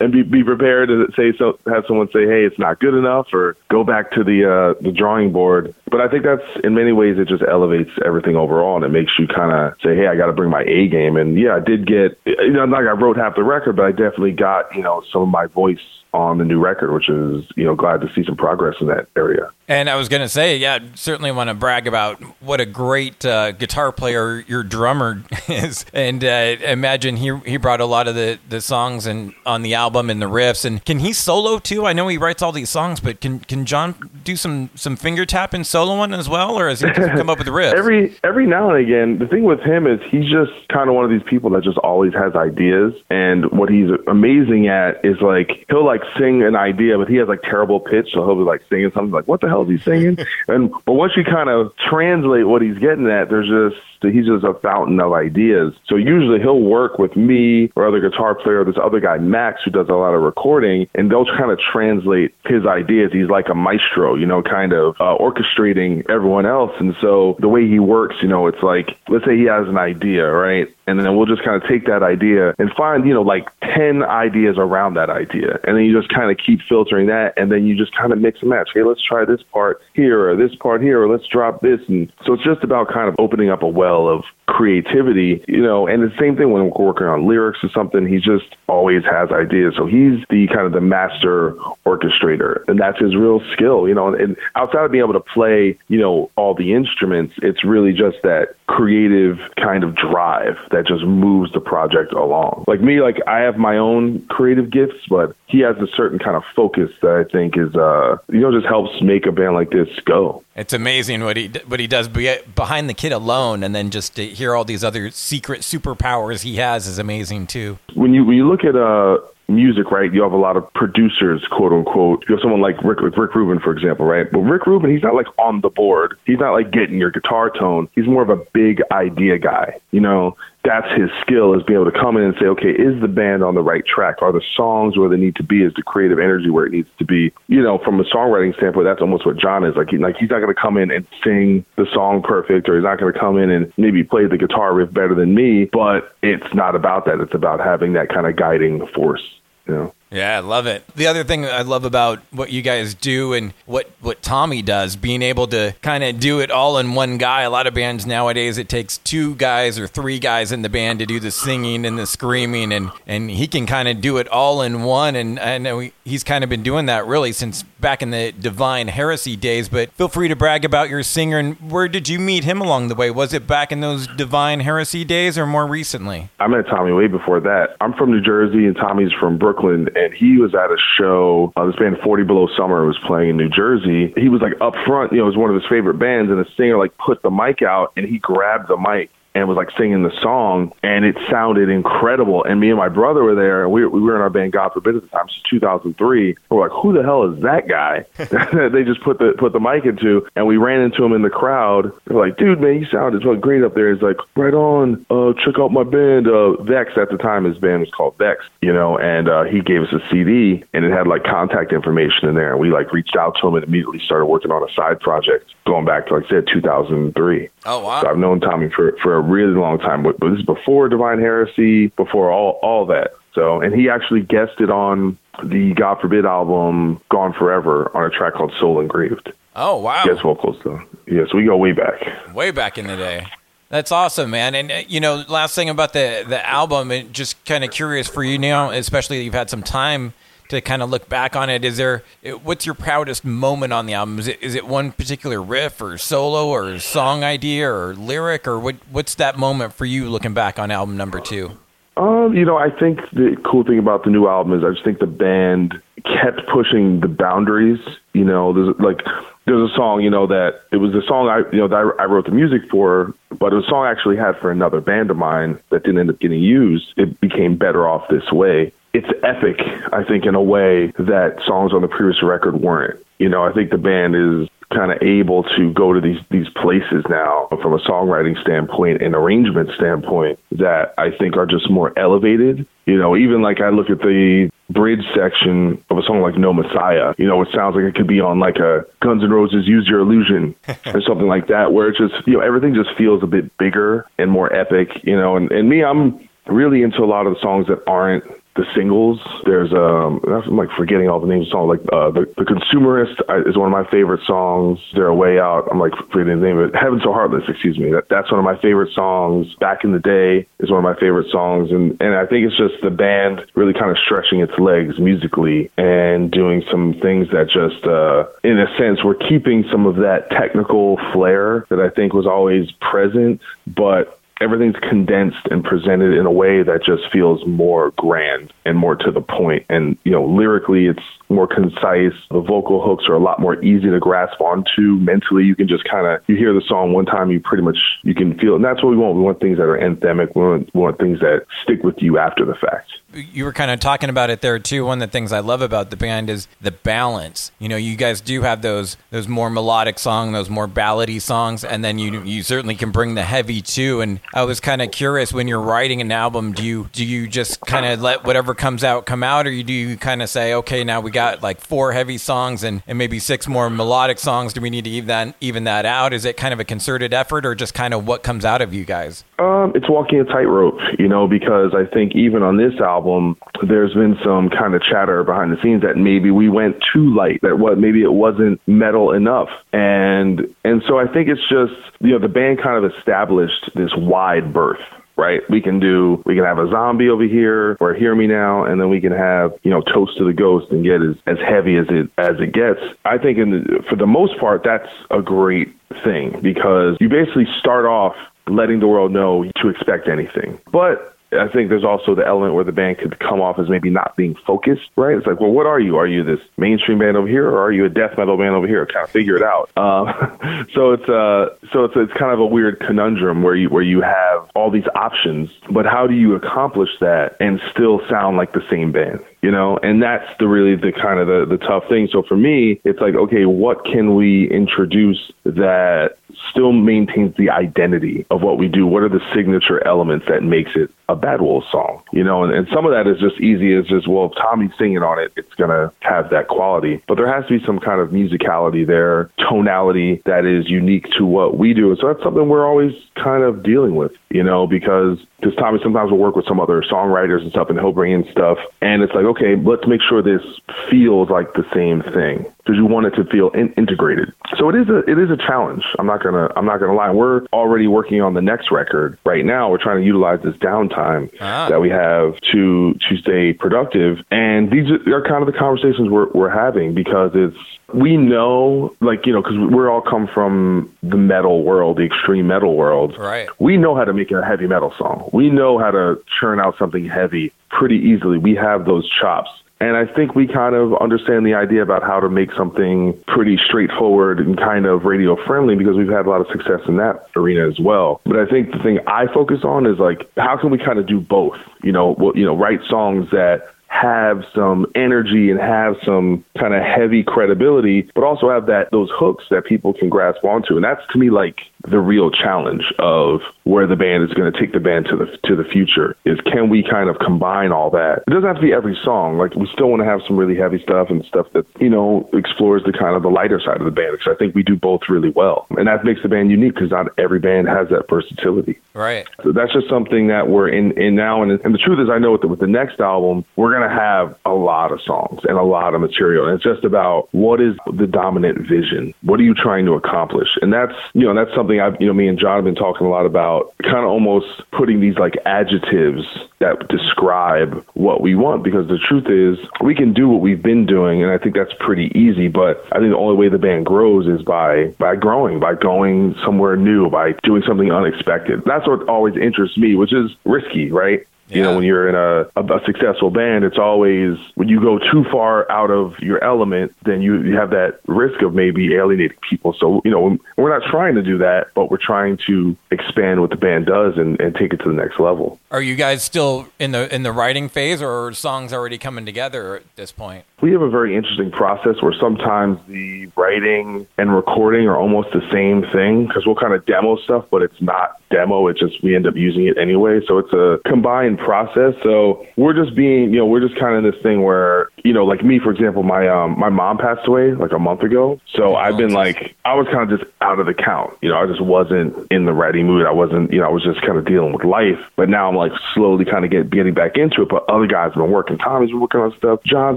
and 0.00 0.12
be, 0.12 0.22
be 0.22 0.42
prepared 0.42 0.88
to 0.88 1.06
say 1.16 1.36
so 1.36 1.58
have 1.66 1.84
someone 1.86 2.08
say 2.08 2.26
hey 2.26 2.44
it's 2.44 2.58
not 2.58 2.80
good 2.80 2.94
enough 2.94 3.28
or 3.32 3.56
go 3.68 3.84
back 3.84 4.12
to 4.12 4.24
the 4.24 4.44
uh, 4.44 4.82
the 4.82 4.92
drawing 4.92 5.32
board. 5.32 5.74
But 5.90 6.00
I 6.00 6.08
think 6.08 6.24
that's 6.24 6.46
in 6.64 6.74
many 6.74 6.92
ways 6.92 7.18
it 7.18 7.28
just 7.28 7.42
elevates 7.42 7.90
everything 8.04 8.36
overall 8.36 8.76
and 8.76 8.84
it 8.84 8.90
makes 8.90 9.12
you 9.18 9.26
kind 9.26 9.52
of 9.52 9.74
say 9.82 9.94
hey 9.94 10.06
I 10.06 10.16
got 10.16 10.26
to 10.26 10.32
bring 10.32 10.50
my 10.50 10.62
A 10.62 10.88
game. 10.88 11.16
And 11.16 11.38
yeah 11.38 11.56
I 11.56 11.60
did 11.60 11.86
get 11.86 12.18
you 12.40 12.52
know 12.52 12.64
like 12.64 12.86
I 12.86 12.92
wrote 12.92 13.16
half 13.16 13.36
the 13.36 13.44
record 13.44 13.76
but 13.76 13.84
I 13.84 13.90
definitely 13.90 14.32
got 14.32 14.74
you 14.74 14.82
know 14.82 15.02
some 15.12 15.22
of 15.22 15.28
my 15.28 15.46
voice 15.46 15.78
on 16.12 16.38
the 16.38 16.44
new 16.44 16.60
record 16.60 16.92
which 16.92 17.08
is 17.08 17.44
you 17.56 17.64
know 17.64 17.74
glad 17.74 18.00
to 18.00 18.12
see 18.14 18.24
some 18.24 18.36
progress 18.36 18.74
in 18.80 18.86
that 18.86 19.06
area 19.16 19.50
And 19.70 19.88
I 19.88 19.94
was 19.94 20.08
going 20.08 20.22
to 20.22 20.28
say, 20.28 20.56
yeah, 20.56 20.80
certainly 20.96 21.30
want 21.30 21.48
to 21.48 21.54
brag 21.54 21.86
about 21.86 22.20
what 22.42 22.60
a 22.60 22.66
great 22.66 23.24
uh, 23.24 23.52
guitar 23.52 23.92
player 23.92 24.40
your 24.48 24.64
drummer 24.64 25.22
is, 25.48 25.86
and 25.94 26.24
uh, 26.24 26.56
imagine 26.66 27.16
he 27.16 27.38
he 27.46 27.56
brought 27.56 27.80
a 27.80 27.86
lot 27.86 28.08
of 28.08 28.16
the, 28.16 28.40
the 28.48 28.60
songs 28.60 29.06
and 29.06 29.32
on 29.46 29.62
the 29.62 29.74
album 29.74 30.10
and 30.10 30.20
the 30.20 30.26
riffs. 30.26 30.64
And 30.64 30.84
can 30.84 30.98
he 30.98 31.12
solo 31.12 31.60
too? 31.60 31.86
I 31.86 31.92
know 31.92 32.08
he 32.08 32.18
writes 32.18 32.42
all 32.42 32.50
these 32.50 32.68
songs, 32.68 32.98
but 32.98 33.20
can 33.20 33.38
can 33.38 33.64
John 33.64 33.94
do 34.24 34.34
some 34.34 34.70
some 34.74 34.96
finger 34.96 35.24
tapping 35.24 35.62
soloing 35.62 36.18
as 36.18 36.28
well, 36.28 36.58
or 36.58 36.68
has 36.68 36.80
he 36.80 36.90
come 36.90 37.30
up 37.30 37.38
with 37.38 37.46
the 37.46 37.52
riffs? 37.52 37.74
Every 37.78 38.18
every 38.24 38.46
now 38.48 38.70
and 38.70 38.84
again, 38.84 39.20
the 39.20 39.28
thing 39.28 39.44
with 39.44 39.60
him 39.60 39.86
is 39.86 40.00
he's 40.10 40.28
just 40.28 40.50
kind 40.68 40.88
of 40.88 40.96
one 40.96 41.04
of 41.04 41.12
these 41.12 41.22
people 41.30 41.48
that 41.50 41.62
just 41.62 41.78
always 41.78 42.12
has 42.14 42.34
ideas, 42.34 42.92
and 43.08 43.48
what 43.52 43.68
he's 43.68 43.90
amazing 44.08 44.66
at 44.66 45.04
is 45.04 45.20
like 45.20 45.64
he'll 45.68 45.86
like 45.86 45.99
sing 46.18 46.42
an 46.42 46.56
idea, 46.56 46.98
but 46.98 47.08
he 47.08 47.16
has 47.16 47.28
like 47.28 47.42
terrible 47.42 47.80
pitch, 47.80 48.10
so 48.12 48.24
he'll 48.24 48.36
be 48.36 48.42
like 48.42 48.62
singing 48.68 48.90
something 48.92 49.12
like, 49.12 49.26
"What 49.26 49.40
the 49.40 49.48
hell 49.48 49.62
is 49.62 49.68
he 49.68 49.78
singing?" 49.78 50.18
and 50.48 50.70
but 50.84 50.92
once 50.92 51.12
you 51.16 51.24
kind 51.24 51.48
of 51.48 51.72
translate 51.76 52.46
what 52.46 52.62
he's 52.62 52.78
getting 52.78 53.06
at, 53.08 53.28
there's 53.28 53.48
just 53.48 53.82
he's 54.08 54.26
just 54.26 54.44
a 54.44 54.54
fountain 54.54 55.00
of 55.00 55.12
ideas. 55.12 55.74
So 55.86 55.96
usually 55.96 56.40
he'll 56.40 56.60
work 56.60 56.98
with 56.98 57.16
me 57.16 57.70
or 57.76 57.86
other 57.86 58.00
guitar 58.00 58.34
player, 58.34 58.64
this 58.64 58.76
other 58.82 59.00
guy 59.00 59.18
Max 59.18 59.62
who 59.64 59.70
does 59.70 59.88
a 59.88 59.94
lot 59.94 60.14
of 60.14 60.22
recording, 60.22 60.86
and 60.94 61.10
they'll 61.10 61.26
kind 61.26 61.50
of 61.50 61.58
translate 61.58 62.34
his 62.46 62.66
ideas. 62.66 63.12
He's 63.12 63.28
like 63.28 63.48
a 63.48 63.54
maestro, 63.54 64.14
you 64.14 64.26
know, 64.26 64.42
kind 64.42 64.72
of 64.72 64.96
uh, 65.00 65.16
orchestrating 65.18 66.08
everyone 66.08 66.46
else. 66.46 66.72
And 66.78 66.94
so 67.00 67.36
the 67.40 67.48
way 67.48 67.68
he 67.68 67.78
works, 67.78 68.16
you 68.22 68.28
know, 68.28 68.46
it's 68.46 68.62
like 68.62 68.96
let's 69.08 69.24
say 69.24 69.36
he 69.36 69.44
has 69.44 69.68
an 69.68 69.78
idea, 69.78 70.30
right? 70.30 70.68
And 70.86 70.98
then 70.98 71.16
we'll 71.16 71.26
just 71.26 71.44
kind 71.44 71.60
of 71.60 71.68
take 71.68 71.86
that 71.86 72.02
idea 72.02 72.52
and 72.58 72.70
find, 72.76 73.06
you 73.06 73.14
know, 73.14 73.22
like 73.22 73.48
10 73.62 74.02
ideas 74.02 74.56
around 74.58 74.94
that 74.94 75.08
idea. 75.08 75.60
And 75.62 75.76
then 75.76 75.84
you 75.84 75.96
just 75.96 76.12
kind 76.12 76.32
of 76.32 76.36
keep 76.44 76.60
filtering 76.68 77.06
that. 77.06 77.34
And 77.36 77.52
then 77.52 77.64
you 77.64 77.76
just 77.76 77.94
kind 77.96 78.12
of 78.12 78.18
mix 78.18 78.40
and 78.40 78.50
match. 78.50 78.70
Hey, 78.74 78.82
let's 78.82 79.02
try 79.02 79.24
this 79.24 79.40
part 79.52 79.80
here 79.94 80.28
or 80.28 80.36
this 80.36 80.52
part 80.56 80.82
here, 80.82 81.00
or 81.00 81.08
let's 81.08 81.28
drop 81.28 81.60
this. 81.60 81.78
And 81.86 82.12
so 82.26 82.32
it's 82.32 82.42
just 82.42 82.64
about 82.64 82.92
kind 82.92 83.08
of 83.08 83.14
opening 83.20 83.50
up 83.50 83.62
a 83.62 83.68
well 83.68 83.89
of 83.96 84.24
creativity, 84.50 85.44
you 85.46 85.62
know, 85.62 85.86
and 85.86 86.02
the 86.02 86.12
same 86.18 86.36
thing 86.36 86.50
when 86.50 86.68
we're 86.68 86.84
working 86.86 87.06
on 87.06 87.26
lyrics 87.26 87.60
or 87.62 87.70
something, 87.70 88.04
he 88.04 88.18
just 88.18 88.56
always 88.68 89.04
has 89.04 89.30
ideas. 89.30 89.74
So 89.76 89.86
he's 89.86 90.24
the 90.28 90.48
kind 90.48 90.66
of 90.66 90.72
the 90.72 90.80
master 90.80 91.52
orchestrator 91.86 92.66
and 92.66 92.78
that's 92.80 92.98
his 92.98 93.14
real 93.14 93.40
skill, 93.52 93.86
you 93.86 93.94
know, 93.94 94.12
and 94.12 94.36
outside 94.56 94.84
of 94.84 94.90
being 94.90 95.04
able 95.04 95.12
to 95.12 95.20
play, 95.20 95.78
you 95.86 95.98
know, 95.98 96.30
all 96.36 96.54
the 96.54 96.74
instruments, 96.74 97.34
it's 97.42 97.64
really 97.64 97.92
just 97.92 98.16
that 98.24 98.56
creative 98.66 99.38
kind 99.56 99.84
of 99.84 99.94
drive 99.94 100.56
that 100.70 100.86
just 100.86 101.04
moves 101.04 101.52
the 101.52 101.60
project 101.60 102.12
along. 102.12 102.64
Like 102.66 102.80
me, 102.80 103.00
like 103.00 103.18
I 103.28 103.40
have 103.40 103.56
my 103.56 103.76
own 103.76 104.22
creative 104.26 104.70
gifts, 104.70 105.06
but 105.08 105.34
he 105.46 105.60
has 105.60 105.76
a 105.78 105.86
certain 105.96 106.18
kind 106.18 106.36
of 106.36 106.44
focus 106.54 106.90
that 107.02 107.16
I 107.16 107.24
think 107.24 107.56
is, 107.56 107.74
uh, 107.74 108.18
you 108.32 108.40
know, 108.40 108.52
just 108.52 108.66
helps 108.66 109.00
make 109.02 109.26
a 109.26 109.32
band 109.32 109.54
like 109.54 109.70
this 109.70 109.88
go. 110.04 110.44
It's 110.54 110.72
amazing 110.72 111.24
what 111.24 111.36
he 111.36 111.50
what 111.66 111.80
he 111.80 111.86
does 111.86 112.08
behind 112.08 112.88
the 112.88 112.94
kid 112.94 113.12
alone, 113.12 113.64
and 113.64 113.74
then 113.74 113.90
just 113.90 114.18
hear 114.40 114.54
all 114.54 114.64
these 114.64 114.82
other 114.82 115.10
secret 115.10 115.60
superpowers 115.60 116.42
he 116.42 116.56
has 116.56 116.86
is 116.86 116.98
amazing 116.98 117.46
too. 117.46 117.78
when 117.94 118.12
you 118.14 118.24
when 118.24 118.36
you 118.36 118.48
look 118.48 118.64
at 118.64 118.74
uh 118.74 119.18
music, 119.48 119.90
right, 119.90 120.12
you 120.12 120.22
have 120.22 120.32
a 120.32 120.36
lot 120.36 120.56
of 120.56 120.72
producers, 120.74 121.44
quote 121.50 121.72
unquote. 121.72 122.24
You 122.28 122.36
have 122.36 122.42
someone 122.42 122.60
like 122.60 122.76
Rick 122.84 123.00
Rick 123.00 123.34
Rubin, 123.34 123.58
for 123.60 123.72
example, 123.72 124.06
right? 124.06 124.30
But 124.30 124.38
Rick 124.40 124.66
Rubin, 124.66 124.90
he's 124.90 125.02
not 125.02 125.14
like 125.14 125.26
on 125.38 125.60
the 125.60 125.70
board. 125.70 126.16
He's 126.24 126.38
not 126.38 126.52
like 126.52 126.70
getting 126.70 126.98
your 126.98 127.10
guitar 127.10 127.50
tone. 127.50 127.88
He's 127.94 128.06
more 128.06 128.22
of 128.22 128.30
a 128.30 128.42
big 128.52 128.80
idea 128.92 129.38
guy. 129.38 129.80
You 129.90 130.00
know, 130.00 130.36
that's 130.62 130.86
his 130.92 131.10
skill 131.22 131.54
is 131.54 131.62
being 131.62 131.80
able 131.80 131.90
to 131.90 131.98
come 131.98 132.16
in 132.16 132.24
and 132.24 132.34
say, 132.38 132.46
okay, 132.46 132.70
is 132.70 133.00
the 133.00 133.08
band 133.08 133.42
on 133.42 133.54
the 133.54 133.62
right 133.62 133.84
track? 133.86 134.16
Are 134.20 134.32
the 134.32 134.42
songs 134.54 134.96
where 134.96 135.08
they 135.08 135.16
need 135.16 135.36
to 135.36 135.42
be? 135.42 135.62
Is 135.62 135.72
the 135.74 135.82
creative 135.82 136.18
energy 136.18 136.50
where 136.50 136.66
it 136.66 136.72
needs 136.72 136.88
to 136.98 137.04
be? 137.04 137.32
You 137.48 137.62
know, 137.62 137.78
from 137.78 137.98
a 137.98 138.04
songwriting 138.04 138.54
standpoint, 138.56 138.84
that's 138.84 139.00
almost 139.00 139.24
what 139.24 139.38
John 139.38 139.64
is 139.64 139.74
like. 139.76 139.88
He, 139.90 139.96
like 139.96 140.16
he's 140.16 140.28
not 140.28 140.40
going 140.40 140.54
to 140.54 140.60
come 140.60 140.76
in 140.76 140.90
and 140.90 141.06
sing 141.24 141.64
the 141.76 141.86
song 141.92 142.22
perfect, 142.22 142.68
or 142.68 142.74
he's 142.74 142.84
not 142.84 142.98
going 142.98 143.12
to 143.12 143.18
come 143.18 143.38
in 143.38 143.50
and 143.50 143.72
maybe 143.78 144.04
play 144.04 144.26
the 144.26 144.36
guitar 144.36 144.74
riff 144.74 144.92
better 144.92 145.14
than 145.14 145.34
me. 145.34 145.64
But 145.64 146.14
it's 146.22 146.54
not 146.54 146.74
about 146.74 147.06
that. 147.06 147.20
It's 147.20 147.34
about 147.34 147.60
having 147.60 147.94
that 147.94 148.10
kind 148.10 148.26
of 148.26 148.36
guiding 148.36 148.86
force. 148.88 149.22
You 149.66 149.74
know. 149.74 149.94
Yeah, 150.10 150.36
I 150.36 150.40
love 150.40 150.66
it. 150.66 150.84
The 150.96 151.06
other 151.06 151.22
thing 151.22 151.44
I 151.44 151.62
love 151.62 151.84
about 151.84 152.18
what 152.32 152.50
you 152.50 152.62
guys 152.62 152.94
do 152.94 153.32
and 153.32 153.54
what, 153.66 153.90
what 154.00 154.22
Tommy 154.22 154.60
does, 154.60 154.96
being 154.96 155.22
able 155.22 155.46
to 155.48 155.74
kind 155.82 156.02
of 156.02 156.18
do 156.18 156.40
it 156.40 156.50
all 156.50 156.78
in 156.78 156.94
one 156.94 157.16
guy. 157.16 157.42
A 157.42 157.50
lot 157.50 157.68
of 157.68 157.74
bands 157.74 158.06
nowadays, 158.06 158.58
it 158.58 158.68
takes 158.68 158.98
two 158.98 159.36
guys 159.36 159.78
or 159.78 159.86
three 159.86 160.18
guys 160.18 160.50
in 160.50 160.62
the 160.62 160.68
band 160.68 160.98
to 160.98 161.06
do 161.06 161.20
the 161.20 161.30
singing 161.30 161.86
and 161.86 161.96
the 161.96 162.06
screaming, 162.06 162.72
and, 162.72 162.90
and 163.06 163.30
he 163.30 163.46
can 163.46 163.66
kind 163.66 163.86
of 163.86 164.00
do 164.00 164.16
it 164.16 164.26
all 164.28 164.62
in 164.62 164.82
one. 164.82 165.14
And 165.14 165.38
I 165.38 165.58
know 165.58 165.88
he's 166.04 166.24
kind 166.24 166.42
of 166.42 166.50
been 166.50 166.64
doing 166.64 166.86
that 166.86 167.06
really 167.06 167.32
since 167.32 167.62
back 167.62 168.02
in 168.02 168.10
the 168.10 168.32
Divine 168.32 168.88
Heresy 168.88 169.36
days. 169.36 169.68
But 169.68 169.92
feel 169.92 170.08
free 170.08 170.28
to 170.28 170.36
brag 170.36 170.64
about 170.64 170.90
your 170.90 171.02
singer 171.02 171.38
and 171.38 171.70
where 171.70 171.88
did 171.88 172.08
you 172.08 172.18
meet 172.18 172.44
him 172.44 172.60
along 172.60 172.88
the 172.88 172.94
way? 172.94 173.10
Was 173.10 173.32
it 173.32 173.46
back 173.46 173.72
in 173.72 173.80
those 173.80 174.06
Divine 174.06 174.60
Heresy 174.60 175.04
days 175.04 175.38
or 175.38 175.46
more 175.46 175.66
recently? 175.66 176.28
I 176.38 176.46
met 176.48 176.66
Tommy 176.66 176.92
way 176.92 177.06
before 177.06 177.40
that. 177.40 177.76
I'm 177.80 177.94
from 177.94 178.10
New 178.10 178.20
Jersey, 178.20 178.66
and 178.66 178.76
Tommy's 178.76 179.12
from 179.18 179.38
Brooklyn, 179.38 179.88
and 180.00 180.14
he 180.14 180.38
was 180.38 180.54
at 180.54 180.70
a 180.70 180.76
show. 180.98 181.52
Uh, 181.56 181.66
this 181.66 181.76
band 181.76 181.96
40 182.02 182.24
Below 182.24 182.48
Summer 182.56 182.86
was 182.86 182.98
playing 183.06 183.30
in 183.30 183.36
New 183.36 183.48
Jersey. 183.48 184.12
He 184.16 184.28
was 184.28 184.40
like 184.40 184.54
up 184.60 184.74
front, 184.86 185.12
you 185.12 185.18
know, 185.18 185.24
it 185.24 185.26
was 185.26 185.36
one 185.36 185.50
of 185.50 185.56
his 185.56 185.68
favorite 185.68 185.98
bands, 185.98 186.30
and 186.30 186.38
the 186.38 186.48
singer 186.56 186.78
like 186.78 186.96
put 186.96 187.22
the 187.22 187.30
mic 187.30 187.62
out, 187.62 187.92
and 187.96 188.06
he 188.06 188.18
grabbed 188.18 188.68
the 188.68 188.76
mic 188.76 189.10
and 189.34 189.48
was 189.48 189.56
like 189.56 189.70
singing 189.76 190.02
the 190.02 190.12
song, 190.20 190.72
and 190.82 191.04
it 191.04 191.16
sounded 191.30 191.68
incredible. 191.68 192.44
And 192.44 192.60
me 192.60 192.68
and 192.68 192.78
my 192.78 192.88
brother 192.88 193.22
were 193.22 193.34
there, 193.34 193.62
and 193.62 193.72
we, 193.72 193.86
we 193.86 194.00
were 194.00 194.16
in 194.16 194.20
our 194.20 194.30
band 194.30 194.52
God 194.52 194.72
Forbid 194.72 194.96
at 194.96 195.02
the 195.02 195.08
time. 195.08 195.26
It's 195.26 195.40
2003. 195.48 196.36
We're 196.48 196.68
like, 196.68 196.72
who 196.72 196.92
the 196.92 197.02
hell 197.02 197.24
is 197.32 197.40
that 197.42 197.68
guy? 197.68 198.04
they 198.16 198.84
just 198.84 199.02
put 199.02 199.18
the 199.18 199.34
put 199.38 199.52
the 199.52 199.60
mic 199.60 199.84
into, 199.84 200.26
and 200.36 200.46
we 200.46 200.56
ran 200.56 200.80
into 200.80 201.04
him 201.04 201.12
in 201.12 201.22
the 201.22 201.30
crowd. 201.30 201.92
We're 202.08 202.26
like, 202.26 202.36
dude, 202.36 202.60
man, 202.60 202.80
you 202.80 202.86
sounded 202.86 203.22
so 203.22 203.36
great 203.36 203.62
up 203.62 203.74
there. 203.74 203.92
He's 203.92 204.02
like, 204.02 204.16
right 204.36 204.54
on. 204.54 205.04
Uh, 205.10 205.32
check 205.44 205.58
out 205.58 205.72
my 205.72 205.84
band, 205.84 206.26
uh, 206.26 206.62
Vex. 206.62 206.92
At 206.96 207.10
the 207.10 207.16
time, 207.16 207.44
his 207.44 207.58
band 207.58 207.80
was 207.80 207.90
called 207.90 208.18
Vex, 208.18 208.44
you 208.60 208.72
know, 208.72 208.98
and 208.98 209.28
uh, 209.28 209.44
he 209.44 209.60
gave 209.60 209.82
us 209.82 209.92
a 209.92 210.00
CD, 210.10 210.64
and 210.72 210.84
it 210.84 210.92
had 210.92 211.06
like 211.06 211.24
contact 211.24 211.72
information 211.72 212.28
in 212.28 212.34
there. 212.34 212.52
And 212.52 212.60
we 212.60 212.70
like 212.70 212.92
reached 212.92 213.16
out 213.16 213.36
to 213.40 213.48
him 213.48 213.54
and 213.54 213.64
immediately 213.64 214.00
started 214.00 214.26
working 214.26 214.50
on 214.50 214.68
a 214.68 214.72
side 214.72 215.00
project 215.00 215.54
going 215.66 215.84
back 215.84 216.06
to 216.08 216.14
like 216.14 216.24
I 216.26 216.28
said 216.28 216.48
2003. 216.52 217.48
Oh, 217.66 217.80
wow. 217.80 218.02
So 218.02 218.08
I've 218.08 218.18
known 218.18 218.40
Tommy 218.40 218.70
for 218.70 218.96
for 219.02 219.19
a 219.20 219.22
really 219.22 219.54
long 219.54 219.78
time, 219.78 220.02
but, 220.02 220.18
but 220.18 220.30
this 220.30 220.40
is 220.40 220.46
before 220.46 220.88
Divine 220.88 221.18
Heresy, 221.18 221.88
before 221.88 222.30
all 222.30 222.58
all 222.62 222.86
that. 222.86 223.12
So, 223.34 223.60
and 223.60 223.74
he 223.74 223.88
actually 223.88 224.22
guested 224.22 224.70
on 224.70 225.16
the 225.44 225.72
God 225.74 226.00
Forbid 226.00 226.26
album 226.26 227.00
Gone 227.08 227.32
Forever 227.32 227.90
on 227.96 228.04
a 228.04 228.10
track 228.10 228.34
called 228.34 228.52
Soul 228.58 228.80
Engraved. 228.80 229.32
Oh, 229.54 229.76
wow. 229.76 230.04
Guest 230.04 230.22
vocals 230.22 230.58
though. 230.64 230.82
Yeah, 231.06 231.24
so 231.30 231.36
we 231.36 231.44
go 231.44 231.56
way 231.56 231.72
back. 231.72 232.34
way 232.34 232.50
back 232.50 232.78
in 232.78 232.86
the 232.86 232.96
day. 232.96 233.26
That's 233.68 233.92
awesome, 233.92 234.30
man. 234.30 234.56
And 234.56 234.72
uh, 234.72 234.82
you 234.88 234.98
know, 235.00 235.24
last 235.28 235.54
thing 235.54 235.68
about 235.68 235.92
the 235.92 236.24
the 236.26 236.44
album, 236.48 236.90
and 236.90 237.12
just 237.12 237.42
kind 237.44 237.62
of 237.62 237.70
curious 237.70 238.08
for 238.08 238.24
you 238.24 238.36
now, 238.36 238.70
especially 238.70 239.22
you've 239.22 239.34
had 239.34 239.48
some 239.48 239.62
time 239.62 240.12
to 240.50 240.60
kind 240.60 240.82
of 240.82 240.90
look 240.90 241.08
back 241.08 241.34
on 241.34 241.50
it, 241.50 241.64
is 241.64 241.76
there 241.76 242.02
what's 242.42 242.66
your 242.66 242.74
proudest 242.74 243.24
moment 243.24 243.72
on 243.72 243.86
the 243.86 243.94
album? 243.94 244.18
Is 244.18 244.28
it 244.28 244.42
is 244.42 244.54
it 244.54 244.66
one 244.66 244.92
particular 244.92 245.42
riff 245.42 245.80
or 245.80 245.98
solo 245.98 246.48
or 246.48 246.78
song 246.78 247.24
idea 247.24 247.70
or 247.70 247.94
lyric 247.94 248.46
or 248.46 248.58
what 248.60 248.76
what's 248.90 249.14
that 249.16 249.38
moment 249.38 249.72
for 249.72 249.84
you 249.84 250.08
looking 250.08 250.34
back 250.34 250.58
on 250.58 250.70
album 250.70 250.96
number 250.96 251.20
two? 251.20 251.58
Um, 251.96 252.34
you 252.34 252.44
know, 252.44 252.56
I 252.56 252.70
think 252.70 253.00
the 253.10 253.36
cool 253.44 253.64
thing 253.64 253.78
about 253.78 254.04
the 254.04 254.10
new 254.10 254.26
album 254.26 254.56
is 254.56 254.64
I 254.64 254.70
just 254.70 254.84
think 254.84 255.00
the 255.00 255.06
band 255.06 255.80
kept 256.04 256.46
pushing 256.46 257.00
the 257.00 257.08
boundaries. 257.08 257.80
You 258.14 258.24
know, 258.24 258.52
there's 258.52 258.74
like 258.78 259.00
there's 259.46 259.70
a 259.70 259.74
song, 259.74 260.00
you 260.02 260.10
know, 260.10 260.26
that 260.26 260.62
it 260.70 260.76
was 260.76 260.94
a 260.94 261.02
song 261.06 261.28
I, 261.28 261.38
you 261.52 261.58
know, 261.58 261.68
that 261.68 261.94
I, 261.98 262.04
wrote 262.04 262.26
the 262.26 262.30
music 262.30 262.62
for, 262.70 263.14
but 263.38 263.52
it 263.52 263.56
was 263.56 263.64
a 263.66 263.68
song 263.68 263.84
I 263.84 263.90
actually 263.90 264.16
had 264.16 264.38
for 264.38 264.50
another 264.50 264.80
band 264.80 265.10
of 265.10 265.16
mine 265.16 265.58
that 265.70 265.82
didn't 265.82 265.98
end 265.98 266.10
up 266.10 266.20
getting 266.20 266.40
used. 266.40 266.92
It 266.96 267.20
became 267.20 267.56
better 267.56 267.88
off 267.88 268.08
this 268.08 268.30
way. 268.30 268.72
It's 268.92 269.08
epic, 269.22 269.60
I 269.92 270.02
think, 270.04 270.26
in 270.26 270.34
a 270.34 270.42
way 270.42 270.92
that 270.98 271.36
songs 271.46 271.72
on 271.72 271.82
the 271.82 271.88
previous 271.88 272.22
record 272.22 272.60
weren't. 272.60 273.00
You 273.18 273.28
know, 273.28 273.44
I 273.44 273.52
think 273.52 273.70
the 273.70 273.78
band 273.78 274.16
is 274.16 274.48
kind 274.72 274.92
of 274.92 275.02
able 275.02 275.42
to 275.42 275.72
go 275.72 275.92
to 275.92 276.00
these 276.00 276.20
these 276.30 276.48
places 276.50 277.04
now 277.08 277.48
from 277.60 277.72
a 277.72 277.78
songwriting 277.78 278.40
standpoint 278.40 279.02
and 279.02 279.14
arrangement 279.14 279.70
standpoint 279.76 280.38
that 280.52 280.94
I 280.96 281.10
think 281.10 281.36
are 281.36 281.46
just 281.46 281.68
more 281.70 281.96
elevated. 281.98 282.66
You 282.86 282.96
know, 282.96 283.16
even 283.16 283.42
like 283.42 283.60
I 283.60 283.70
look 283.70 283.90
at 283.90 283.98
the 283.98 284.50
bridge 284.70 285.04
section 285.14 285.82
of 285.90 285.98
a 285.98 286.02
song 286.02 286.22
like 286.22 286.36
No 286.38 286.52
Messiah, 286.52 287.14
you 287.18 287.26
know, 287.26 287.42
it 287.42 287.48
sounds 287.54 287.74
like 287.74 287.84
it 287.84 287.94
could 287.94 288.06
be 288.06 288.20
on 288.20 288.38
like 288.38 288.56
a 288.56 288.84
Guns 289.00 289.22
N' 289.22 289.30
Roses 289.30 289.66
Use 289.66 289.86
Your 289.88 290.00
Illusion 290.00 290.54
or 290.94 291.02
something 291.02 291.26
like 291.26 291.48
that, 291.48 291.72
where 291.72 291.88
it 291.88 291.96
just, 291.96 292.26
you 292.26 292.34
know, 292.34 292.40
everything 292.40 292.74
just 292.74 292.96
feels 292.96 293.22
a 293.22 293.26
bit 293.26 293.56
bigger 293.58 294.06
and 294.18 294.30
more 294.30 294.52
epic, 294.52 294.88
you 295.02 295.16
know, 295.16 295.36
and, 295.36 295.50
and 295.50 295.68
me, 295.68 295.82
I'm 295.84 296.28
really 296.46 296.82
into 296.82 297.02
a 297.02 297.06
lot 297.06 297.26
of 297.26 297.34
the 297.34 297.40
songs 297.40 297.66
that 297.66 297.82
aren't 297.86 298.24
the 298.60 298.68
singles. 298.76 299.18
There's 299.46 299.72
um, 299.72 300.20
I'm 300.28 300.56
like 300.56 300.68
forgetting 300.76 301.08
all 301.08 301.20
the 301.20 301.26
names 301.26 301.48
of 301.48 301.52
songs. 301.52 301.68
Like 301.72 301.82
uh, 301.92 302.12
the 302.12 302.28
the 302.36 302.44
Consumerist 302.44 303.16
is 303.48 303.56
one 303.56 303.72
of 303.72 303.72
my 303.72 303.88
favorite 303.90 304.20
songs. 304.26 304.78
They're 304.92 305.08
a 305.08 305.14
way 305.14 305.40
out. 305.40 305.64
I'm 305.70 305.80
like 305.80 305.96
forgetting 306.12 306.40
the 306.40 306.46
name 306.46 306.58
of 306.58 306.68
it. 306.68 306.76
Heaven 306.76 307.00
So 307.02 307.12
Heartless, 307.12 307.44
excuse 307.48 307.78
me. 307.78 307.90
That 307.90 308.12
that's 308.12 308.30
one 308.30 308.38
of 308.38 308.44
my 308.44 308.60
favorite 308.60 308.92
songs. 308.92 309.48
Back 309.60 309.82
in 309.82 309.92
the 309.92 309.98
day 309.98 310.46
is 310.60 310.70
one 310.70 310.84
of 310.84 310.84
my 310.84 310.98
favorite 311.00 311.32
songs, 311.32 311.72
and 311.72 311.96
and 312.00 312.14
I 312.14 312.26
think 312.26 312.44
it's 312.44 312.56
just 312.56 312.76
the 312.82 312.90
band 312.92 313.40
really 313.56 313.72
kind 313.72 313.90
of 313.90 313.96
stretching 313.96 314.40
its 314.40 314.52
legs 314.58 315.00
musically 315.00 315.70
and 315.78 316.30
doing 316.30 316.62
some 316.70 316.94
things 317.00 317.28
that 317.32 317.48
just, 317.48 317.80
uh, 317.88 318.28
in 318.44 318.60
a 318.60 318.68
sense, 318.76 319.02
were 319.02 319.16
keeping 319.16 319.64
some 319.72 319.86
of 319.86 319.96
that 319.96 320.28
technical 320.30 321.00
flair 321.12 321.64
that 321.70 321.80
I 321.80 321.88
think 321.88 322.12
was 322.12 322.26
always 322.26 322.70
present, 322.80 323.40
but 323.66 324.19
everything's 324.40 324.76
condensed 324.88 325.46
and 325.50 325.62
presented 325.62 326.16
in 326.16 326.26
a 326.26 326.30
way 326.30 326.62
that 326.62 326.82
just 326.84 327.02
feels 327.12 327.44
more 327.46 327.92
grand 327.96 328.52
and 328.64 328.78
more 328.78 328.96
to 328.96 329.10
the 329.10 329.20
point. 329.20 329.64
And, 329.68 329.98
you 330.04 330.10
know, 330.10 330.24
lyrically, 330.24 330.86
it's 330.86 331.02
more 331.28 331.46
concise. 331.46 332.14
The 332.30 332.40
vocal 332.40 332.82
hooks 332.82 333.04
are 333.08 333.14
a 333.14 333.18
lot 333.18 333.40
more 333.40 333.62
easy 333.62 333.90
to 333.90 333.98
grasp 334.00 334.40
onto 334.40 334.96
mentally. 334.96 335.44
You 335.44 335.54
can 335.54 335.68
just 335.68 335.84
kind 335.84 336.06
of, 336.06 336.22
you 336.26 336.36
hear 336.36 336.54
the 336.54 336.62
song 336.66 336.92
one 336.92 337.04
time, 337.04 337.30
you 337.30 337.40
pretty 337.40 337.62
much, 337.62 337.78
you 338.02 338.14
can 338.14 338.38
feel 338.38 338.52
it. 338.52 338.56
And 338.56 338.64
that's 338.64 338.82
what 338.82 338.90
we 338.90 338.96
want. 338.96 339.16
We 339.16 339.22
want 339.22 339.40
things 339.40 339.58
that 339.58 339.64
are 339.64 339.78
anthemic. 339.78 340.34
We 340.34 340.42
want, 340.42 340.70
we 340.74 340.80
want 340.80 340.98
things 340.98 341.20
that 341.20 341.46
stick 341.62 341.82
with 341.82 341.96
you 341.98 342.18
after 342.18 342.44
the 342.44 342.54
fact 342.54 342.90
you 343.12 343.44
were 343.44 343.52
kind 343.52 343.70
of 343.70 343.80
talking 343.80 344.10
about 344.10 344.30
it 344.30 344.40
there 344.40 344.58
too. 344.58 344.84
One 344.86 345.02
of 345.02 345.08
the 345.08 345.12
things 345.12 345.32
I 345.32 345.40
love 345.40 345.62
about 345.62 345.90
the 345.90 345.96
band 345.96 346.30
is 346.30 346.46
the 346.60 346.70
balance. 346.70 347.50
You 347.58 347.68
know, 347.68 347.76
you 347.76 347.96
guys 347.96 348.20
do 348.20 348.42
have 348.42 348.62
those 348.62 348.96
those 349.10 349.26
more 349.26 349.50
melodic 349.50 349.98
songs, 349.98 350.32
those 350.32 350.50
more 350.50 350.68
ballady 350.68 351.20
songs, 351.20 351.64
and 351.64 351.84
then 351.84 351.98
you 351.98 352.22
you 352.22 352.42
certainly 352.42 352.74
can 352.74 352.90
bring 352.90 353.14
the 353.14 353.22
heavy 353.22 353.60
too. 353.60 354.00
And 354.00 354.20
I 354.34 354.44
was 354.44 354.60
kind 354.60 354.80
of 354.82 354.90
curious 354.90 355.32
when 355.32 355.48
you're 355.48 355.60
writing 355.60 356.00
an 356.00 356.12
album, 356.12 356.52
do 356.52 356.62
you 356.62 356.88
do 356.92 357.04
you 357.04 357.26
just 357.26 357.60
kind 357.62 357.86
of 357.86 358.00
let 358.00 358.24
whatever 358.24 358.54
comes 358.54 358.84
out 358.84 359.06
come 359.06 359.22
out, 359.22 359.46
or 359.46 359.50
you 359.50 359.64
do 359.64 359.72
you 359.72 359.96
kind 359.96 360.22
of 360.22 360.28
say, 360.28 360.54
okay, 360.54 360.84
now 360.84 361.00
we 361.00 361.10
got 361.10 361.42
like 361.42 361.60
four 361.60 361.92
heavy 361.92 362.18
songs 362.18 362.62
and, 362.62 362.82
and 362.86 362.96
maybe 362.96 363.18
six 363.18 363.48
more 363.48 363.68
melodic 363.68 364.18
songs? 364.18 364.52
Do 364.52 364.60
we 364.60 364.70
need 364.70 364.84
to 364.84 364.90
even 364.90 365.08
that 365.08 365.34
even 365.40 365.64
that 365.64 365.84
out? 365.84 366.12
Is 366.12 366.24
it 366.24 366.36
kind 366.36 366.54
of 366.54 366.60
a 366.60 366.64
concerted 366.64 367.12
effort, 367.12 367.44
or 367.44 367.54
just 367.54 367.74
kind 367.74 367.92
of 367.92 368.06
what 368.06 368.22
comes 368.22 368.44
out 368.44 368.62
of 368.62 368.72
you 368.72 368.84
guys? 368.84 369.24
Um, 369.38 369.72
it's 369.74 369.88
walking 369.88 370.20
a 370.20 370.24
tightrope, 370.24 370.78
you 370.98 371.08
know, 371.08 371.26
because 371.26 371.74
I 371.74 371.86
think 371.92 372.14
even 372.14 372.42
on 372.42 372.58
this 372.58 372.78
album 372.78 372.99
album, 373.00 373.36
there's 373.66 373.94
been 373.94 374.18
some 374.24 374.50
kind 374.50 374.74
of 374.74 374.82
chatter 374.82 375.24
behind 375.24 375.52
the 375.52 375.60
scenes 375.62 375.82
that 375.82 375.96
maybe 375.96 376.30
we 376.30 376.48
went 376.48 376.76
too 376.92 377.14
light, 377.14 377.40
that 377.42 377.58
what 377.58 377.78
maybe 377.78 378.02
it 378.02 378.12
wasn't 378.12 378.60
metal 378.66 379.12
enough. 379.12 379.48
And 379.72 380.54
and 380.64 380.82
so 380.86 380.98
I 380.98 381.06
think 381.06 381.28
it's 381.28 381.48
just 381.48 381.74
you 382.00 382.10
know 382.10 382.18
the 382.18 382.28
band 382.28 382.60
kind 382.62 382.82
of 382.82 382.92
established 382.92 383.70
this 383.74 383.90
wide 383.96 384.52
berth 384.52 384.80
right? 385.16 385.42
We 385.50 385.60
can 385.60 385.80
do, 385.80 386.22
we 386.24 386.34
can 386.34 386.44
have 386.44 386.58
a 386.58 386.70
zombie 386.70 387.10
over 387.10 387.24
here 387.24 387.76
or 387.78 387.92
hear 387.92 388.14
me 388.14 388.26
now, 388.26 388.64
and 388.64 388.80
then 388.80 388.88
we 388.88 389.02
can 389.02 389.12
have, 389.12 389.52
you 389.62 389.70
know, 389.70 389.82
toast 389.82 390.16
to 390.16 390.24
the 390.24 390.32
ghost 390.32 390.70
and 390.70 390.82
get 390.82 391.02
as, 391.02 391.14
as 391.26 391.36
heavy 391.46 391.76
as 391.76 391.84
it, 391.90 392.08
as 392.16 392.40
it 392.40 392.54
gets. 392.54 392.80
I 393.04 393.18
think 393.18 393.36
in 393.36 393.50
the, 393.50 393.84
for 393.86 393.96
the 393.96 394.06
most 394.06 394.38
part, 394.38 394.62
that's 394.64 394.88
a 395.10 395.20
great 395.20 395.76
thing 396.04 396.40
because 396.40 396.96
you 397.00 397.10
basically 397.10 397.46
start 397.58 397.84
off 397.84 398.16
letting 398.46 398.80
the 398.80 398.86
world 398.86 399.12
know 399.12 399.44
to 399.56 399.68
expect 399.68 400.08
anything. 400.08 400.58
But 400.72 401.14
I 401.32 401.48
think 401.48 401.68
there's 401.68 401.84
also 401.84 402.14
the 402.14 402.26
element 402.26 402.54
where 402.54 402.64
the 402.64 402.72
band 402.72 402.98
could 402.98 403.18
come 403.20 403.40
off 403.40 403.58
as 403.58 403.68
maybe 403.68 403.88
not 403.88 404.16
being 404.16 404.34
focused, 404.46 404.90
right? 404.96 405.16
It's 405.16 405.26
like, 405.26 405.38
well, 405.38 405.52
what 405.52 405.66
are 405.66 405.78
you? 405.78 405.96
Are 405.96 406.06
you 406.06 406.24
this 406.24 406.40
mainstream 406.56 406.98
band 406.98 407.16
over 407.16 407.28
here, 407.28 407.48
or 407.48 407.62
are 407.62 407.72
you 407.72 407.84
a 407.84 407.88
death 407.88 408.18
metal 408.18 408.36
band 408.36 408.54
over 408.54 408.66
here? 408.66 408.84
Kind 408.86 409.04
of 409.04 409.10
figure 409.10 409.36
it 409.36 409.42
out. 409.42 409.70
Uh, 409.76 410.64
so 410.74 410.92
it's 410.92 411.08
uh, 411.08 411.50
so 411.72 411.84
it's 411.84 411.94
it's 411.96 412.12
kind 412.14 412.32
of 412.32 412.40
a 412.40 412.46
weird 412.46 412.80
conundrum 412.80 413.42
where 413.42 413.54
you 413.54 413.68
where 413.68 413.82
you 413.82 414.00
have 414.00 414.50
all 414.54 414.70
these 414.70 414.88
options, 414.94 415.50
but 415.70 415.86
how 415.86 416.06
do 416.06 416.14
you 416.14 416.34
accomplish 416.34 416.90
that 417.00 417.36
and 417.38 417.60
still 417.70 418.00
sound 418.08 418.36
like 418.36 418.52
the 418.52 418.64
same 418.68 418.90
band? 418.90 419.20
You 419.42 419.50
know 419.50 419.78
and 419.82 420.02
that's 420.02 420.26
the 420.38 420.48
really 420.48 420.76
the 420.76 420.92
kind 420.92 421.18
of 421.18 421.26
the, 421.26 421.46
the 421.46 421.58
tough 421.58 421.88
thing 421.88 422.08
so 422.10 422.22
for 422.22 422.36
me 422.36 422.80
it's 422.84 423.00
like 423.00 423.14
okay 423.14 423.46
what 423.46 423.84
can 423.84 424.14
we 424.14 424.50
introduce 424.50 425.30
that 425.44 426.16
still 426.50 426.72
maintains 426.72 427.36
the 427.36 427.50
identity 427.50 428.26
of 428.30 428.42
what 428.42 428.58
we 428.58 428.68
do 428.68 428.86
what 428.86 429.02
are 429.02 429.08
the 429.08 429.22
signature 429.34 429.86
elements 429.86 430.26
that 430.28 430.42
makes 430.42 430.72
it 430.74 430.90
a 431.10 431.16
Bad 431.16 431.40
Wolves 431.40 431.66
song, 431.70 432.02
you 432.12 432.22
know, 432.22 432.44
and, 432.44 432.52
and 432.54 432.68
some 432.72 432.86
of 432.86 432.92
that 432.92 433.06
is 433.06 433.18
just 433.18 433.40
easy 433.40 433.74
as 433.74 433.86
just, 433.86 434.06
well, 434.06 434.26
if 434.26 434.32
Tommy's 434.36 434.70
singing 434.78 435.02
on 435.02 435.18
it, 435.18 435.32
it's 435.36 435.54
to 435.56 435.92
have 436.00 436.30
that 436.30 436.48
quality. 436.48 437.02
But 437.08 437.16
there 437.16 437.26
has 437.26 437.46
to 437.48 437.58
be 437.58 437.64
some 437.64 437.80
kind 437.80 438.00
of 438.00 438.10
musicality 438.10 438.86
there, 438.86 439.30
tonality 439.38 440.22
that 440.24 440.44
is 440.44 440.70
unique 440.70 441.10
to 441.18 441.26
what 441.26 441.58
we 441.58 441.74
do. 441.74 441.90
And 441.90 441.98
so 441.98 442.08
that's 442.08 442.22
something 442.22 442.48
we're 442.48 442.66
always 442.66 442.94
kind 443.16 443.42
of 443.42 443.62
dealing 443.62 443.96
with, 443.96 444.12
you 444.30 444.44
know, 444.44 444.66
because 444.66 445.18
because 445.40 445.56
Tommy 445.56 445.78
sometimes 445.82 446.10
will 446.10 446.18
work 446.18 446.36
with 446.36 446.46
some 446.46 446.60
other 446.60 446.82
songwriters 446.82 447.42
and 447.42 447.50
stuff, 447.50 447.70
and 447.70 447.78
he'll 447.78 447.92
bring 447.92 448.12
in 448.12 448.30
stuff, 448.30 448.58
and 448.80 449.02
it's 449.02 449.12
like, 449.14 449.24
okay, 449.24 449.56
let's 449.56 449.86
make 449.86 450.00
sure 450.02 450.22
this 450.22 450.42
feels 450.90 451.30
like 451.30 451.54
the 451.54 451.64
same 451.74 452.02
thing 452.02 452.44
because 452.58 452.76
you 452.76 452.86
want 452.86 453.06
it 453.06 453.10
to 453.10 453.24
feel 453.24 453.50
in- 453.50 453.72
integrated. 453.74 454.32
So 454.58 454.68
it 454.68 454.76
is 454.76 454.88
a 454.88 454.98
it 455.10 455.18
is 455.18 455.30
a 455.30 455.36
challenge. 455.36 455.84
I'm 455.98 456.06
not 456.06 456.22
gonna 456.22 456.48
I'm 456.56 456.66
not 456.66 456.78
gonna 456.78 456.94
lie. 456.94 457.10
We're 457.10 457.46
already 457.52 457.86
working 457.86 458.20
on 458.20 458.34
the 458.34 458.42
next 458.42 458.70
record 458.70 459.18
right 459.24 459.44
now. 459.44 459.70
We're 459.70 459.82
trying 459.82 460.00
to 460.00 460.04
utilize 460.04 460.40
this 460.42 460.54
downtime 460.56 461.30
ah. 461.40 461.68
that 461.68 461.80
we 461.80 461.88
have 461.88 462.38
to 462.52 462.94
to 463.08 463.16
stay 463.16 463.52
productive, 463.52 464.18
and 464.30 464.70
these 464.70 464.90
are 464.90 465.22
kind 465.22 465.42
of 465.42 465.52
the 465.52 465.58
conversations 465.58 466.10
we're 466.10 466.28
we're 466.32 466.50
having 466.50 466.94
because 466.94 467.32
it's 467.34 467.56
we 467.94 468.16
know, 468.16 468.94
like, 469.00 469.26
you 469.26 469.32
know, 469.32 469.42
because 469.42 469.58
we're 469.58 469.90
all 469.90 470.00
come 470.00 470.26
from 470.26 470.92
the 471.02 471.16
metal 471.16 471.62
world, 471.62 471.98
the 471.98 472.04
extreme 472.04 472.46
metal 472.46 472.76
world. 472.76 473.16
Right. 473.18 473.48
We 473.58 473.76
know 473.76 473.94
how 473.94 474.04
to 474.04 474.12
make 474.12 474.30
a 474.30 474.44
heavy 474.44 474.66
metal 474.66 474.94
song. 474.98 475.28
We 475.32 475.50
know 475.50 475.78
how 475.78 475.90
to 475.90 476.22
churn 476.38 476.60
out 476.60 476.76
something 476.78 477.04
heavy 477.04 477.52
pretty 477.70 477.96
easily. 477.96 478.38
We 478.38 478.54
have 478.56 478.84
those 478.84 479.08
chops. 479.08 479.50
And 479.82 479.96
I 479.96 480.04
think 480.04 480.34
we 480.34 480.46
kind 480.46 480.74
of 480.74 480.94
understand 480.96 481.46
the 481.46 481.54
idea 481.54 481.80
about 481.80 482.02
how 482.02 482.20
to 482.20 482.28
make 482.28 482.52
something 482.52 483.18
pretty 483.26 483.56
straightforward 483.56 484.38
and 484.38 484.58
kind 484.58 484.84
of 484.84 485.06
radio 485.06 485.36
friendly 485.46 485.74
because 485.74 485.96
we've 485.96 486.10
had 486.10 486.26
a 486.26 486.28
lot 486.28 486.42
of 486.42 486.48
success 486.48 486.80
in 486.86 486.98
that 486.98 487.26
arena 487.34 487.66
as 487.66 487.80
well. 487.80 488.20
But 488.26 488.38
I 488.38 488.44
think 488.44 488.72
the 488.72 488.78
thing 488.78 489.00
I 489.06 489.26
focus 489.32 489.64
on 489.64 489.86
is 489.86 489.98
like, 489.98 490.30
how 490.36 490.58
can 490.58 490.68
we 490.68 490.76
kind 490.76 490.98
of 490.98 491.06
do 491.06 491.18
both? 491.18 491.56
You 491.82 491.92
know, 491.92 492.14
well, 492.18 492.36
you 492.36 492.44
know, 492.44 492.54
write 492.54 492.80
songs 492.90 493.30
that 493.30 493.70
have 493.90 494.44
some 494.54 494.86
energy 494.94 495.50
and 495.50 495.58
have 495.60 495.96
some 496.06 496.44
kind 496.58 496.74
of 496.74 496.82
heavy 496.82 497.24
credibility, 497.24 498.08
but 498.14 498.22
also 498.22 498.48
have 498.48 498.66
that 498.66 498.88
those 498.92 499.10
hooks 499.12 499.44
that 499.50 499.64
people 499.64 499.92
can 499.92 500.08
grasp 500.08 500.44
onto. 500.44 500.76
And 500.76 500.84
that's 500.84 501.02
to 501.12 501.18
me 501.18 501.28
like 501.28 501.58
the 501.88 501.98
real 501.98 502.30
challenge 502.30 502.84
of 502.98 503.40
where 503.64 503.86
the 503.86 503.96
band 503.96 504.24
is 504.24 504.34
going 504.34 504.52
to 504.52 504.58
take 504.58 504.72
the 504.72 504.80
band 504.80 505.06
to 505.06 505.16
the 505.16 505.26
to 505.44 505.56
the 505.56 505.64
future 505.64 506.16
is 506.24 506.38
can 506.42 506.68
we 506.68 506.82
kind 506.82 507.08
of 507.08 507.18
combine 507.18 507.72
all 507.72 507.90
that? 507.90 508.22
It 508.26 508.30
doesn't 508.30 508.46
have 508.46 508.56
to 508.56 508.62
be 508.62 508.72
every 508.72 508.98
song. 509.02 509.38
Like 509.38 509.54
we 509.54 509.68
still 509.72 509.88
want 509.88 510.00
to 510.00 510.06
have 510.06 510.20
some 510.26 510.36
really 510.36 510.56
heavy 510.56 510.82
stuff 510.82 511.08
and 511.10 511.24
stuff 511.24 511.46
that 511.52 511.66
you 511.80 511.88
know 511.88 512.28
explores 512.32 512.82
the 512.84 512.92
kind 512.92 513.16
of 513.16 513.22
the 513.22 513.30
lighter 513.30 513.60
side 513.60 513.78
of 513.78 513.84
the 513.84 513.90
band 513.90 514.12
because 514.12 514.32
I 514.32 514.36
think 514.36 514.54
we 514.54 514.62
do 514.62 514.76
both 514.76 515.02
really 515.08 515.30
well, 515.30 515.66
and 515.70 515.86
that 515.86 516.04
makes 516.04 516.22
the 516.22 516.28
band 516.28 516.50
unique 516.50 516.74
because 516.74 516.90
not 516.90 517.06
every 517.18 517.38
band 517.38 517.68
has 517.68 517.88
that 517.88 518.08
versatility. 518.08 518.78
Right. 518.94 519.26
So 519.42 519.52
that's 519.52 519.72
just 519.72 519.88
something 519.88 520.26
that 520.28 520.48
we're 520.48 520.68
in 520.68 520.92
in 520.98 521.14
now, 521.14 521.42
and, 521.42 521.52
and 521.64 521.74
the 521.74 521.78
truth 521.78 522.00
is, 522.00 522.10
I 522.10 522.18
know 522.18 522.32
with 522.32 522.42
the, 522.42 522.48
with 522.48 522.60
the 522.60 522.66
next 522.66 523.00
album, 523.00 523.44
we're 523.56 523.70
going 523.70 523.88
to 523.88 523.94
have 523.94 524.36
a 524.44 524.52
lot 524.52 524.92
of 524.92 525.00
songs 525.02 525.40
and 525.48 525.56
a 525.56 525.62
lot 525.62 525.94
of 525.94 526.00
material, 526.00 526.46
and 526.46 526.54
it's 526.54 526.64
just 526.64 526.84
about 526.84 527.28
what 527.32 527.60
is 527.60 527.74
the 527.92 528.06
dominant 528.06 528.66
vision, 528.68 529.14
what 529.22 529.40
are 529.40 529.44
you 529.44 529.54
trying 529.54 529.86
to 529.86 529.94
accomplish, 529.94 530.48
and 530.60 530.72
that's 530.72 530.94
you 531.14 531.22
know 531.22 531.34
that's 531.34 531.54
something 531.54 531.69
thing 531.70 531.80
I've, 531.80 532.00
you 532.00 532.06
know, 532.06 532.12
me 532.12 532.28
and 532.28 532.38
John 532.38 532.56
have 532.56 532.64
been 532.64 532.74
talking 532.74 533.06
a 533.06 533.10
lot 533.10 533.26
about 533.26 533.74
kind 533.82 533.98
of 533.98 534.06
almost 534.06 534.62
putting 534.72 535.00
these 535.00 535.16
like 535.16 535.36
adjectives 535.46 536.26
that 536.58 536.88
describe 536.88 537.84
what 537.94 538.20
we 538.20 538.34
want 538.34 538.62
because 538.62 538.86
the 538.88 538.98
truth 538.98 539.26
is 539.28 539.58
we 539.82 539.94
can 539.94 540.12
do 540.12 540.28
what 540.28 540.40
we've 540.40 540.62
been 540.62 540.84
doing 540.84 541.22
and 541.22 541.32
I 541.32 541.38
think 541.38 541.54
that's 541.54 541.72
pretty 541.80 542.12
easy 542.14 542.48
but 542.48 542.84
I 542.92 542.98
think 542.98 543.10
the 543.10 543.16
only 543.16 543.36
way 543.36 543.48
the 543.48 543.58
band 543.58 543.86
grows 543.86 544.26
is 544.26 544.42
by 544.42 544.88
by 544.98 545.16
growing 545.16 545.58
by 545.58 545.74
going 545.74 546.34
somewhere 546.44 546.76
new 546.76 547.08
by 547.08 547.32
doing 547.42 547.62
something 547.66 547.90
unexpected. 547.90 548.62
That's 548.66 548.86
what 548.86 549.08
always 549.08 549.36
interests 549.36 549.78
me 549.78 549.94
which 549.94 550.12
is 550.12 550.30
risky 550.44 550.90
right 550.90 551.26
you 551.50 551.62
know, 551.62 551.74
when 551.74 551.84
you're 551.84 552.08
in 552.08 552.14
a, 552.14 552.48
a, 552.56 552.76
a, 552.76 552.84
successful 552.84 553.30
band, 553.30 553.64
it's 553.64 553.78
always 553.78 554.38
when 554.54 554.68
you 554.68 554.80
go 554.80 554.98
too 554.98 555.24
far 555.30 555.70
out 555.70 555.90
of 555.90 556.18
your 556.20 556.42
element, 556.42 556.94
then 557.04 557.22
you, 557.22 557.42
you 557.42 557.56
have 557.56 557.70
that 557.70 558.00
risk 558.06 558.40
of 558.42 558.54
maybe 558.54 558.94
alienating 558.94 559.36
people. 559.48 559.74
So, 559.78 560.00
you 560.04 560.10
know, 560.10 560.38
we're 560.56 560.78
not 560.78 560.88
trying 560.88 561.14
to 561.16 561.22
do 561.22 561.38
that, 561.38 561.68
but 561.74 561.90
we're 561.90 561.98
trying 561.98 562.38
to 562.46 562.76
expand 562.90 563.40
what 563.40 563.50
the 563.50 563.56
band 563.56 563.86
does 563.86 564.16
and, 564.16 564.40
and 564.40 564.54
take 564.54 564.72
it 564.72 564.78
to 564.78 564.88
the 564.88 564.94
next 564.94 565.18
level. 565.18 565.58
Are 565.70 565.82
you 565.82 565.96
guys 565.96 566.22
still 566.22 566.68
in 566.78 566.92
the 566.92 567.12
in 567.14 567.22
the 567.22 567.32
writing 567.32 567.68
phase, 567.68 568.02
or 568.02 568.26
are 568.26 568.32
songs 568.32 568.72
already 568.72 568.98
coming 568.98 569.26
together 569.26 569.76
at 569.76 569.96
this 569.96 570.12
point? 570.12 570.44
We 570.60 570.72
have 570.72 570.82
a 570.82 570.90
very 570.90 571.16
interesting 571.16 571.50
process 571.50 572.00
where 572.02 572.12
sometimes 572.12 572.78
the 572.86 573.26
writing 573.36 574.06
and 574.18 574.34
recording 574.34 574.88
are 574.88 574.96
almost 574.96 575.32
the 575.32 575.48
same 575.50 575.82
thing 575.90 576.26
because 576.26 576.46
we'll 576.46 576.56
kind 576.56 576.74
of 576.74 576.84
demo 576.86 577.16
stuff, 577.16 577.46
but 577.50 577.62
it's 577.62 577.80
not 577.80 578.19
demo. 578.30 578.68
It's 578.68 578.80
just 578.80 579.02
we 579.02 579.14
end 579.14 579.26
up 579.26 579.36
using 579.36 579.66
it 579.66 579.76
anyway. 579.78 580.20
So 580.26 580.38
it's 580.38 580.52
a 580.52 580.80
combined 580.88 581.38
process. 581.38 581.94
So 582.02 582.46
we're 582.56 582.72
just 582.72 582.96
being, 582.96 583.32
you 583.32 583.38
know, 583.38 583.46
we're 583.46 583.66
just 583.66 583.78
kind 583.78 583.94
of 583.94 584.10
this 584.10 584.20
thing 584.22 584.42
where, 584.42 584.88
you 585.04 585.12
know, 585.12 585.24
like 585.24 585.44
me, 585.44 585.58
for 585.58 585.70
example, 585.70 586.02
my 586.02 586.28
um 586.28 586.58
my 586.58 586.68
mom 586.68 586.98
passed 586.98 587.26
away 587.26 587.52
like 587.52 587.72
a 587.72 587.78
month 587.78 588.02
ago. 588.02 588.40
So 588.54 588.76
I've 588.76 588.96
been 588.96 589.12
like, 589.12 589.54
I 589.64 589.74
was 589.74 589.86
kind 589.92 590.10
of 590.10 590.18
just 590.18 590.30
out 590.40 590.58
of 590.58 590.66
the 590.66 590.74
count. 590.74 591.16
You 591.20 591.28
know, 591.28 591.36
I 591.36 591.46
just 591.46 591.60
wasn't 591.60 592.14
in 592.30 592.44
the 592.44 592.52
writing 592.52 592.86
mood. 592.86 593.06
I 593.06 593.12
wasn't, 593.12 593.52
you 593.52 593.60
know, 593.60 593.66
I 593.66 593.70
was 593.70 593.82
just 593.82 594.00
kind 594.02 594.16
of 594.16 594.24
dealing 594.24 594.52
with 594.52 594.64
life. 594.64 594.98
But 595.16 595.28
now 595.28 595.48
I'm 595.48 595.56
like 595.56 595.72
slowly 595.94 596.24
kind 596.24 596.44
of 596.44 596.50
get 596.50 596.70
getting 596.70 596.94
back 596.94 597.16
into 597.16 597.42
it. 597.42 597.48
But 597.48 597.68
other 597.68 597.86
guys 597.86 598.12
have 598.14 598.22
been 598.22 598.30
working. 598.30 598.58
Tommy's 598.58 598.90
been 598.90 599.00
working 599.00 599.20
on 599.20 599.36
stuff. 599.36 599.60
John's 599.64 599.96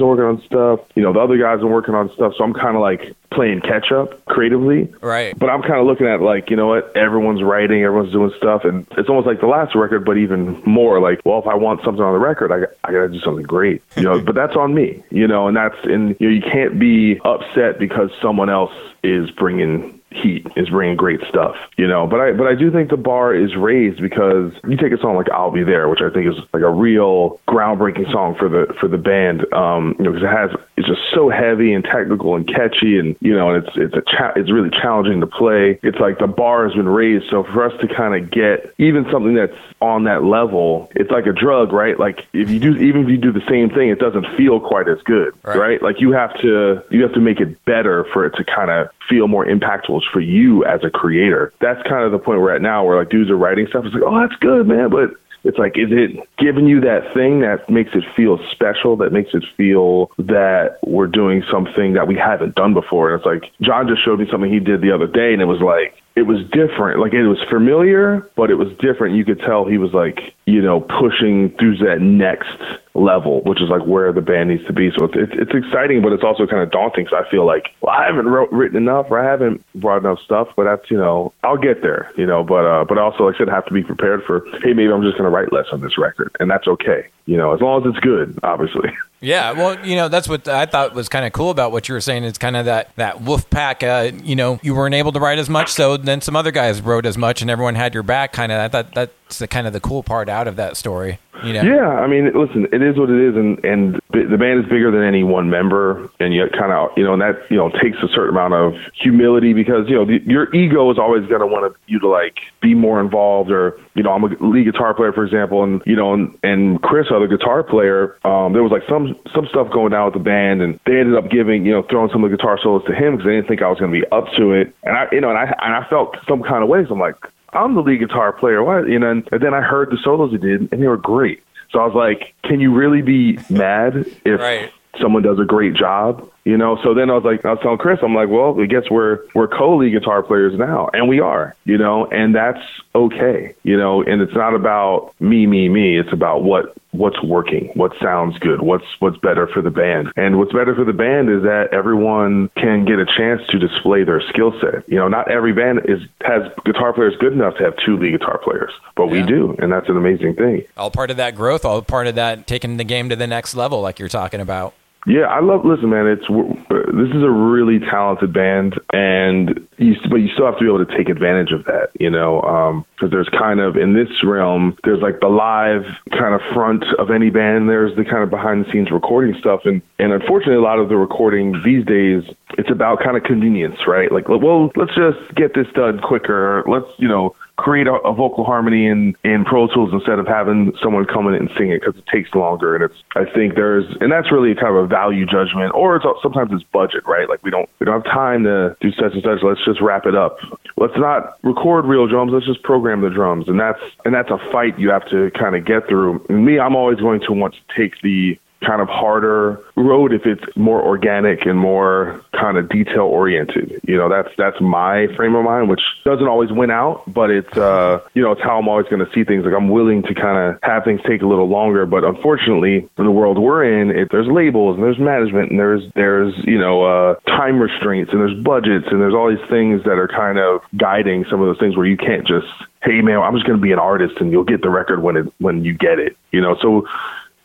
been 0.00 0.08
working 0.08 0.24
on 0.24 0.42
stuff. 0.42 0.80
You 0.94 1.02
know, 1.02 1.12
the 1.12 1.20
other 1.20 1.38
guys 1.38 1.54
have 1.54 1.60
been 1.60 1.70
working 1.70 1.94
on 1.94 2.12
stuff. 2.14 2.34
So 2.36 2.44
I'm 2.44 2.54
kind 2.54 2.76
of 2.76 2.82
like 2.82 3.14
playing 3.34 3.60
catch 3.60 3.90
up 3.92 4.24
creatively. 4.26 4.92
Right. 5.00 5.38
But 5.38 5.50
I'm 5.50 5.62
kind 5.62 5.80
of 5.80 5.86
looking 5.86 6.06
at 6.06 6.20
like, 6.20 6.50
you 6.50 6.56
know 6.56 6.68
what, 6.68 6.96
everyone's 6.96 7.42
writing, 7.42 7.82
everyone's 7.82 8.12
doing 8.12 8.32
stuff, 8.36 8.64
and 8.64 8.86
it's 8.96 9.08
almost 9.08 9.26
like 9.26 9.40
the 9.40 9.46
last 9.46 9.74
record, 9.74 10.04
but 10.04 10.16
even 10.16 10.62
more 10.64 11.00
like, 11.00 11.20
well, 11.24 11.38
if 11.38 11.46
I 11.46 11.54
want 11.54 11.82
something 11.84 12.02
on 12.02 12.12
the 12.12 12.18
record, 12.18 12.52
I, 12.52 12.88
I 12.88 12.92
got 12.92 13.02
to 13.02 13.08
do 13.08 13.20
something 13.20 13.44
great, 13.44 13.82
you 13.96 14.02
know. 14.02 14.20
but 14.24 14.34
that's 14.34 14.56
on 14.56 14.74
me, 14.74 15.02
you 15.10 15.26
know, 15.26 15.48
and 15.48 15.56
that's 15.56 15.76
and 15.84 16.16
you 16.20 16.28
know 16.28 16.34
you 16.34 16.42
can't 16.42 16.78
be 16.78 17.20
upset 17.24 17.78
because 17.78 18.10
someone 18.20 18.50
else 18.50 18.72
is 19.02 19.30
bringing 19.30 20.00
heat 20.14 20.46
is 20.56 20.68
bringing 20.68 20.96
great 20.96 21.20
stuff, 21.28 21.56
you 21.76 21.86
know. 21.86 22.06
But 22.06 22.20
I 22.20 22.32
but 22.32 22.46
I 22.46 22.54
do 22.54 22.70
think 22.70 22.90
the 22.90 22.96
bar 22.96 23.34
is 23.34 23.56
raised 23.56 24.00
because 24.00 24.52
you 24.68 24.76
take 24.76 24.92
a 24.92 24.98
song 24.98 25.16
like 25.16 25.30
"I'll 25.30 25.50
Be 25.50 25.64
There," 25.64 25.88
which 25.88 26.00
I 26.00 26.10
think 26.10 26.28
is 26.28 26.38
like 26.52 26.62
a 26.62 26.70
real 26.70 27.40
groundbreaking 27.48 28.10
song 28.12 28.36
for 28.38 28.48
the 28.48 28.74
for 28.78 28.88
the 28.88 28.98
band, 28.98 29.52
um, 29.52 29.94
you 29.98 30.04
know, 30.04 30.12
because 30.12 30.24
it 30.24 30.34
has 30.34 30.50
it's 30.76 30.88
just 30.88 31.00
so 31.14 31.28
heavy 31.28 31.72
and 31.72 31.84
technical 31.84 32.34
and 32.34 32.46
catchy, 32.46 32.98
and 32.98 33.16
you 33.20 33.34
know, 33.34 33.54
and 33.54 33.64
it's 33.64 33.76
it's 33.76 33.94
a 33.94 34.02
cha- 34.02 34.32
it's 34.36 34.50
really 34.50 34.70
challenging 34.70 35.20
to 35.20 35.26
play. 35.26 35.78
It's 35.82 35.98
like 35.98 36.18
the 36.18 36.26
bar 36.26 36.64
has 36.66 36.74
been 36.74 36.88
raised, 36.88 37.26
so 37.30 37.44
for 37.44 37.64
us 37.64 37.78
to 37.80 37.88
kind 37.88 38.14
of 38.14 38.30
get 38.30 38.74
even 38.78 39.06
something 39.10 39.34
that's 39.34 39.56
on 39.80 40.04
that 40.04 40.24
level, 40.24 40.90
it's 40.94 41.10
like 41.10 41.26
a 41.26 41.32
drug, 41.32 41.72
right? 41.72 41.98
Like 41.98 42.26
if 42.32 42.50
you 42.50 42.58
do 42.58 42.76
even 42.76 43.02
if 43.02 43.08
you 43.08 43.18
do 43.18 43.32
the 43.32 43.44
same 43.48 43.70
thing, 43.70 43.90
it 43.90 43.98
doesn't 43.98 44.26
feel 44.36 44.60
quite 44.60 44.88
as 44.88 45.00
good, 45.02 45.34
right? 45.42 45.58
right? 45.58 45.82
Like 45.82 46.00
you 46.00 46.12
have 46.12 46.38
to 46.40 46.82
you 46.90 47.02
have 47.02 47.12
to 47.14 47.20
make 47.20 47.40
it 47.40 47.64
better 47.64 48.04
for 48.12 48.24
it 48.24 48.34
to 48.36 48.44
kind 48.44 48.70
of 48.70 48.88
feel 49.08 49.28
more 49.28 49.44
impactful 49.44 50.01
for 50.12 50.20
you 50.20 50.64
as 50.64 50.82
a 50.84 50.90
creator. 50.90 51.52
That's 51.60 51.82
kind 51.88 52.04
of 52.04 52.12
the 52.12 52.18
point 52.18 52.40
we're 52.40 52.54
at 52.54 52.62
now 52.62 52.84
where 52.84 52.98
like 52.98 53.10
dudes 53.10 53.30
are 53.30 53.36
writing 53.36 53.66
stuff. 53.66 53.84
It's 53.84 53.94
like, 53.94 54.02
oh, 54.04 54.20
that's 54.20 54.38
good, 54.40 54.66
man. 54.66 54.90
But 54.90 55.14
it's 55.44 55.58
like, 55.58 55.76
is 55.76 55.88
it 55.90 56.28
giving 56.38 56.66
you 56.66 56.80
that 56.82 57.12
thing 57.14 57.40
that 57.40 57.68
makes 57.68 57.94
it 57.94 58.04
feel 58.14 58.38
special, 58.50 58.96
that 58.96 59.12
makes 59.12 59.34
it 59.34 59.44
feel 59.56 60.12
that 60.18 60.78
we're 60.84 61.08
doing 61.08 61.42
something 61.50 61.94
that 61.94 62.06
we 62.06 62.16
haven't 62.16 62.54
done 62.54 62.74
before? 62.74 63.12
And 63.12 63.18
it's 63.18 63.26
like, 63.26 63.52
John 63.60 63.88
just 63.88 64.04
showed 64.04 64.20
me 64.20 64.28
something 64.30 64.52
he 64.52 64.60
did 64.60 64.80
the 64.80 64.92
other 64.92 65.08
day, 65.08 65.32
and 65.32 65.42
it 65.42 65.46
was 65.46 65.60
like, 65.60 66.00
it 66.14 66.22
was 66.22 66.44
different. 66.50 67.00
Like 67.00 67.12
it 67.12 67.26
was 67.26 67.42
familiar, 67.48 68.28
but 68.36 68.50
it 68.50 68.56
was 68.56 68.68
different. 68.78 69.16
You 69.16 69.24
could 69.24 69.40
tell 69.40 69.64
he 69.64 69.78
was 69.78 69.92
like, 69.92 70.34
you 70.46 70.60
know, 70.60 70.80
pushing 70.80 71.50
through 71.56 71.78
that 71.78 72.00
next 72.00 72.56
level, 72.94 73.40
which 73.42 73.60
is 73.60 73.68
like 73.68 73.84
where 73.86 74.12
the 74.12 74.20
band 74.20 74.50
needs 74.50 74.64
to 74.66 74.72
be. 74.72 74.90
So 74.96 75.04
it's 75.04 75.14
it's, 75.16 75.32
it's 75.34 75.54
exciting, 75.54 76.02
but 76.02 76.12
it's 76.12 76.22
also 76.22 76.46
kind 76.46 76.62
of 76.62 76.70
daunting. 76.70 77.06
So 77.08 77.16
I 77.16 77.28
feel 77.30 77.46
like, 77.46 77.74
well, 77.80 77.94
I 77.94 78.06
haven't 78.06 78.26
wrote, 78.26 78.50
written 78.52 78.76
enough, 78.76 79.06
or 79.10 79.18
I 79.18 79.24
haven't 79.24 79.64
brought 79.74 79.98
enough 79.98 80.20
stuff. 80.20 80.48
But 80.56 80.64
that's 80.64 80.90
you 80.90 80.96
know, 80.96 81.32
I'll 81.42 81.56
get 81.56 81.82
there, 81.82 82.10
you 82.16 82.26
know. 82.26 82.42
But 82.42 82.66
uh, 82.66 82.84
but 82.84 82.98
also, 82.98 83.24
like 83.24 83.36
I 83.36 83.38
said, 83.38 83.48
have 83.48 83.66
to 83.66 83.74
be 83.74 83.82
prepared 83.82 84.24
for, 84.24 84.44
hey, 84.62 84.72
maybe 84.72 84.92
I'm 84.92 85.02
just 85.02 85.16
going 85.16 85.30
to 85.30 85.34
write 85.34 85.52
less 85.52 85.66
on 85.72 85.80
this 85.80 85.98
record, 85.98 86.34
and 86.40 86.50
that's 86.50 86.66
okay, 86.66 87.08
you 87.26 87.36
know, 87.36 87.54
as 87.54 87.60
long 87.60 87.82
as 87.82 87.90
it's 87.90 88.00
good, 88.00 88.38
obviously. 88.42 88.90
Yeah, 89.22 89.52
well, 89.52 89.86
you 89.86 89.94
know, 89.94 90.08
that's 90.08 90.28
what 90.28 90.48
I 90.48 90.66
thought 90.66 90.94
was 90.94 91.08
kind 91.08 91.24
of 91.24 91.32
cool 91.32 91.50
about 91.50 91.70
what 91.70 91.88
you 91.88 91.94
were 91.94 92.00
saying. 92.00 92.24
It's 92.24 92.38
kind 92.38 92.56
of 92.56 92.64
that 92.64 92.90
that 92.96 93.22
wolf 93.22 93.48
pack. 93.50 93.84
Uh, 93.84 94.10
you 94.24 94.34
know, 94.34 94.58
you 94.64 94.74
weren't 94.74 94.96
able 94.96 95.12
to 95.12 95.20
write 95.20 95.38
as 95.38 95.48
much, 95.48 95.70
so 95.70 95.96
then 95.96 96.20
some 96.20 96.34
other 96.34 96.50
guys 96.50 96.82
wrote 96.82 97.06
as 97.06 97.16
much, 97.16 97.40
and 97.40 97.48
everyone 97.48 97.76
had 97.76 97.94
your 97.94 98.02
back. 98.02 98.32
Kind 98.32 98.50
of, 98.50 98.58
I 98.58 98.66
thought 98.66 98.92
that's 98.94 99.38
the 99.38 99.46
kind 99.46 99.68
of 99.68 99.72
the 99.72 99.78
cool 99.78 100.02
part 100.02 100.28
out 100.28 100.48
of 100.48 100.56
that 100.56 100.76
story. 100.76 101.20
You 101.44 101.52
know? 101.54 101.62
Yeah, 101.62 101.88
I 101.88 102.06
mean, 102.06 102.30
listen, 102.34 102.66
it 102.72 102.82
is 102.82 102.96
what 102.96 103.10
it 103.10 103.20
is, 103.20 103.36
and 103.36 103.62
and 103.64 104.00
the 104.10 104.36
band 104.36 104.64
is 104.64 104.70
bigger 104.70 104.90
than 104.90 105.02
any 105.02 105.22
one 105.22 105.50
member, 105.50 106.08
and 106.20 106.34
you 106.34 106.46
kind 106.58 106.72
of, 106.72 106.90
you 106.96 107.04
know, 107.04 107.14
and 107.14 107.22
that 107.22 107.42
you 107.50 107.56
know 107.56 107.70
takes 107.82 107.98
a 108.02 108.08
certain 108.08 108.30
amount 108.30 108.54
of 108.54 108.74
humility 108.94 109.52
because 109.52 109.88
you 109.88 109.94
know 109.94 110.04
the, 110.04 110.20
your 110.26 110.54
ego 110.54 110.90
is 110.90 110.98
always 110.98 111.26
going 111.28 111.40
to 111.40 111.46
want 111.46 111.74
you 111.86 111.98
to 112.00 112.08
like 112.08 112.38
be 112.60 112.74
more 112.74 113.00
involved, 113.00 113.50
or 113.50 113.78
you 113.94 114.02
know, 114.02 114.12
I'm 114.12 114.24
a 114.24 114.28
lead 114.40 114.64
guitar 114.64 114.94
player, 114.94 115.12
for 115.12 115.24
example, 115.24 115.62
and 115.64 115.82
you 115.84 115.96
know, 115.96 116.14
and, 116.14 116.36
and 116.42 116.80
Chris, 116.82 117.06
other 117.14 117.26
guitar 117.28 117.62
player, 117.62 118.16
um, 118.24 118.52
there 118.52 118.62
was 118.62 118.72
like 118.72 118.82
some 118.88 119.16
some 119.34 119.46
stuff 119.50 119.72
going 119.72 119.92
down 119.92 120.06
with 120.06 120.14
the 120.14 120.24
band, 120.24 120.62
and 120.62 120.78
they 120.86 121.00
ended 121.00 121.16
up 121.16 121.30
giving, 121.30 121.66
you 121.66 121.72
know, 121.72 121.84
throwing 121.90 122.10
some 122.12 122.24
of 122.24 122.30
the 122.30 122.36
guitar 122.36 122.58
solos 122.62 122.84
to 122.86 122.94
him 122.94 123.16
because 123.16 123.26
they 123.26 123.36
didn't 123.36 123.48
think 123.48 123.62
I 123.62 123.68
was 123.68 123.78
going 123.78 123.92
to 123.92 124.00
be 124.00 124.06
up 124.12 124.26
to 124.36 124.52
it, 124.52 124.74
and 124.84 124.96
I, 124.96 125.06
you 125.12 125.20
know, 125.20 125.30
and 125.30 125.38
I 125.38 125.44
and 125.60 125.74
I 125.74 125.88
felt 125.88 126.16
some 126.28 126.42
kind 126.42 126.62
of 126.62 126.68
way, 126.68 126.84
so 126.86 126.94
I'm 126.94 127.00
like, 127.00 127.16
I'm 127.52 127.74
the 127.74 127.82
lead 127.82 128.00
guitar 128.00 128.32
player. 128.32 128.62
What? 128.62 128.88
You 128.88 128.98
know, 128.98 129.10
and, 129.10 129.28
and 129.30 129.42
then 129.42 129.54
I 129.54 129.60
heard 129.60 129.90
the 129.90 129.98
solos 130.02 130.30
he 130.30 130.38
did, 130.38 130.72
and 130.72 130.82
they 130.82 130.86
were 130.86 130.96
great. 130.96 131.42
So 131.70 131.80
I 131.80 131.86
was 131.86 131.94
like, 131.94 132.34
can 132.44 132.60
you 132.60 132.72
really 132.72 133.02
be 133.02 133.38
mad 133.48 134.06
if 134.24 134.40
right. 134.40 134.70
someone 135.00 135.22
does 135.22 135.38
a 135.38 135.44
great 135.44 135.74
job? 135.74 136.30
You 136.44 136.56
know, 136.56 136.76
so 136.82 136.92
then 136.92 137.08
I 137.08 137.14
was 137.14 137.22
like, 137.22 137.44
I 137.44 137.52
was 137.52 137.60
telling 137.62 137.78
Chris, 137.78 138.00
I'm 138.02 138.14
like, 138.14 138.28
well, 138.28 138.60
I 138.60 138.66
guess 138.66 138.90
we're 138.90 139.20
we're 139.32 139.46
co-lead 139.46 139.92
guitar 139.92 140.24
players 140.24 140.58
now, 140.58 140.90
and 140.92 141.08
we 141.08 141.20
are, 141.20 141.54
you 141.64 141.78
know, 141.78 142.06
and 142.06 142.34
that's 142.34 142.62
okay, 142.96 143.54
you 143.62 143.76
know, 143.76 144.02
and 144.02 144.20
it's 144.20 144.34
not 144.34 144.54
about 144.54 145.14
me, 145.20 145.46
me, 145.46 145.68
me. 145.68 145.96
It's 145.96 146.12
about 146.12 146.42
what 146.42 146.76
what's 146.90 147.22
working, 147.22 147.70
what 147.74 147.92
sounds 148.02 148.38
good, 148.40 148.60
what's 148.60 148.84
what's 148.98 149.16
better 149.18 149.46
for 149.46 149.62
the 149.62 149.70
band, 149.70 150.12
and 150.16 150.36
what's 150.36 150.52
better 150.52 150.74
for 150.74 150.84
the 150.84 150.92
band 150.92 151.30
is 151.30 151.44
that 151.44 151.68
everyone 151.72 152.48
can 152.56 152.84
get 152.84 152.98
a 152.98 153.06
chance 153.06 153.40
to 153.50 153.58
display 153.60 154.02
their 154.02 154.20
skill 154.20 154.52
set. 154.60 154.88
You 154.88 154.96
know, 154.96 155.06
not 155.06 155.30
every 155.30 155.52
band 155.52 155.82
is 155.84 156.00
has 156.22 156.42
guitar 156.64 156.92
players 156.92 157.14
good 157.20 157.32
enough 157.32 157.56
to 157.58 157.64
have 157.64 157.76
two 157.86 157.96
lead 157.96 158.18
guitar 158.18 158.38
players, 158.38 158.72
but 158.96 159.06
yeah. 159.06 159.12
we 159.12 159.22
do, 159.22 159.54
and 159.60 159.70
that's 159.70 159.88
an 159.88 159.96
amazing 159.96 160.34
thing. 160.34 160.64
All 160.76 160.90
part 160.90 161.12
of 161.12 161.18
that 161.18 161.36
growth, 161.36 161.64
all 161.64 161.82
part 161.82 162.08
of 162.08 162.16
that 162.16 162.48
taking 162.48 162.78
the 162.78 162.84
game 162.84 163.10
to 163.10 163.16
the 163.16 163.28
next 163.28 163.54
level, 163.54 163.80
like 163.80 164.00
you're 164.00 164.08
talking 164.08 164.40
about. 164.40 164.74
Yeah, 165.04 165.22
I 165.22 165.40
love. 165.40 165.64
Listen, 165.64 165.90
man, 165.90 166.06
it's 166.06 166.28
this 166.28 167.10
is 167.10 167.22
a 167.24 167.30
really 167.30 167.80
talented 167.80 168.32
band, 168.32 168.78
and 168.92 169.66
you, 169.76 169.96
but 170.08 170.16
you 170.16 170.28
still 170.32 170.46
have 170.46 170.58
to 170.58 170.60
be 170.60 170.66
able 170.66 170.84
to 170.84 170.96
take 170.96 171.08
advantage 171.08 171.50
of 171.50 171.64
that, 171.64 171.90
you 171.98 172.08
know, 172.08 172.84
because 172.94 173.08
um, 173.08 173.10
there's 173.10 173.28
kind 173.30 173.58
of 173.58 173.76
in 173.76 173.94
this 173.94 174.08
realm, 174.22 174.76
there's 174.84 175.02
like 175.02 175.18
the 175.18 175.26
live 175.26 175.82
kind 176.12 176.34
of 176.34 176.40
front 176.54 176.84
of 177.00 177.10
any 177.10 177.30
band. 177.30 177.68
There's 177.68 177.96
the 177.96 178.04
kind 178.04 178.22
of 178.22 178.30
behind 178.30 178.64
the 178.64 178.70
scenes 178.70 178.92
recording 178.92 179.34
stuff, 179.40 179.62
and 179.64 179.82
and 179.98 180.12
unfortunately, 180.12 180.54
a 180.54 180.62
lot 180.62 180.78
of 180.78 180.88
the 180.88 180.96
recording 180.96 181.60
these 181.64 181.84
days, 181.84 182.22
it's 182.56 182.70
about 182.70 183.00
kind 183.02 183.16
of 183.16 183.24
convenience, 183.24 183.78
right? 183.88 184.12
Like, 184.12 184.28
well, 184.28 184.70
let's 184.76 184.94
just 184.94 185.34
get 185.34 185.54
this 185.54 185.66
done 185.74 185.98
quicker. 185.98 186.62
Let's, 186.68 186.86
you 186.98 187.08
know, 187.08 187.34
create 187.56 187.86
a, 187.86 187.94
a, 187.94 188.12
vocal 188.14 188.44
harmony 188.44 188.86
in, 188.86 189.14
in 189.24 189.44
Pro 189.44 189.66
Tools 189.68 189.90
instead 189.92 190.18
of 190.18 190.26
having 190.26 190.72
someone 190.82 191.04
come 191.04 191.28
in 191.28 191.34
and 191.34 191.50
sing 191.56 191.70
it 191.70 191.80
because 191.80 191.96
it 191.96 192.06
takes 192.06 192.34
longer. 192.34 192.74
And 192.74 192.84
it's, 192.84 193.02
I 193.14 193.24
think 193.24 193.54
there's, 193.54 193.84
and 194.00 194.10
that's 194.10 194.32
really 194.32 194.54
kind 194.54 194.74
of 194.74 194.84
a 194.84 194.86
value 194.86 195.26
judgment, 195.26 195.72
or 195.74 195.96
it's 195.96 196.04
sometimes 196.22 196.50
it's 196.52 196.64
budget, 196.72 197.04
right? 197.06 197.28
Like 197.28 197.42
we 197.44 197.50
don't, 197.50 197.68
we 197.78 197.84
don't 197.84 198.02
have 198.02 198.12
time 198.12 198.44
to 198.44 198.76
do 198.80 198.90
such 198.92 199.12
and 199.12 199.22
such. 199.22 199.42
Let's 199.42 199.64
just 199.64 199.80
wrap 199.80 200.06
it 200.06 200.14
up. 200.14 200.38
Let's 200.76 200.96
not 200.96 201.38
record 201.42 201.84
real 201.84 202.06
drums. 202.06 202.32
Let's 202.32 202.46
just 202.46 202.62
program 202.62 203.02
the 203.02 203.10
drums. 203.10 203.48
And 203.48 203.60
that's, 203.60 203.80
and 204.04 204.14
that's 204.14 204.30
a 204.30 204.38
fight 204.50 204.78
you 204.78 204.90
have 204.90 205.08
to 205.10 205.30
kind 205.38 205.54
of 205.54 205.64
get 205.66 205.86
through. 205.88 206.24
And 206.28 206.44
me, 206.44 206.58
I'm 206.58 206.74
always 206.74 206.98
going 206.98 207.20
to 207.28 207.32
want 207.32 207.54
to 207.54 207.60
take 207.76 208.00
the 208.02 208.38
kind 208.64 208.80
of 208.80 208.88
harder 208.88 209.60
road 209.76 210.12
if 210.12 210.26
it's 210.26 210.44
more 210.56 210.82
organic 210.82 211.46
and 211.46 211.58
more 211.58 212.24
kind 212.32 212.56
of 212.56 212.68
detail 212.68 213.02
oriented. 213.02 213.80
You 213.86 213.96
know, 213.96 214.08
that's 214.08 214.30
that's 214.36 214.60
my 214.60 215.08
frame 215.16 215.34
of 215.34 215.44
mind, 215.44 215.68
which 215.68 215.82
doesn't 216.04 216.26
always 216.26 216.50
win 216.52 216.70
out, 216.70 217.02
but 217.06 217.30
it's 217.30 217.56
uh, 217.56 218.00
you 218.14 218.22
know, 218.22 218.32
it's 218.32 218.42
how 218.42 218.58
I'm 218.58 218.68
always 218.68 218.86
going 218.86 219.04
to 219.04 219.12
see 219.12 219.24
things. 219.24 219.44
Like 219.44 219.54
I'm 219.54 219.68
willing 219.68 220.02
to 220.04 220.14
kind 220.14 220.38
of 220.38 220.58
have 220.62 220.84
things 220.84 221.00
take 221.06 221.22
a 221.22 221.26
little 221.26 221.48
longer, 221.48 221.86
but 221.86 222.04
unfortunately, 222.04 222.88
in 222.98 223.04
the 223.04 223.10
world 223.10 223.38
we're 223.38 223.64
in, 223.64 223.90
it, 223.90 224.08
there's 224.10 224.28
labels 224.28 224.76
and 224.76 224.84
there's 224.84 224.98
management 224.98 225.50
and 225.50 225.58
there's 225.58 225.82
there's 225.94 226.34
you 226.44 226.58
know 226.58 226.82
uh, 226.82 227.14
time 227.26 227.58
restraints 227.58 228.12
and 228.12 228.20
there's 228.20 228.38
budgets 228.42 228.86
and 228.90 229.00
there's 229.00 229.14
all 229.14 229.28
these 229.28 229.48
things 229.48 229.82
that 229.84 229.98
are 229.98 230.08
kind 230.08 230.38
of 230.38 230.62
guiding 230.76 231.24
some 231.30 231.40
of 231.40 231.46
those 231.46 231.58
things 231.58 231.76
where 231.76 231.86
you 231.86 231.96
can't 231.96 232.26
just 232.26 232.46
hey 232.82 233.00
man, 233.00 233.18
I'm 233.18 233.34
just 233.34 233.46
going 233.46 233.58
to 233.58 233.62
be 233.62 233.72
an 233.72 233.78
artist 233.78 234.16
and 234.20 234.30
you'll 234.32 234.44
get 234.44 234.62
the 234.62 234.70
record 234.70 235.02
when 235.02 235.16
it 235.16 235.32
when 235.38 235.64
you 235.64 235.74
get 235.74 235.98
it. 235.98 236.16
You 236.30 236.40
know, 236.40 236.56
so 236.60 236.88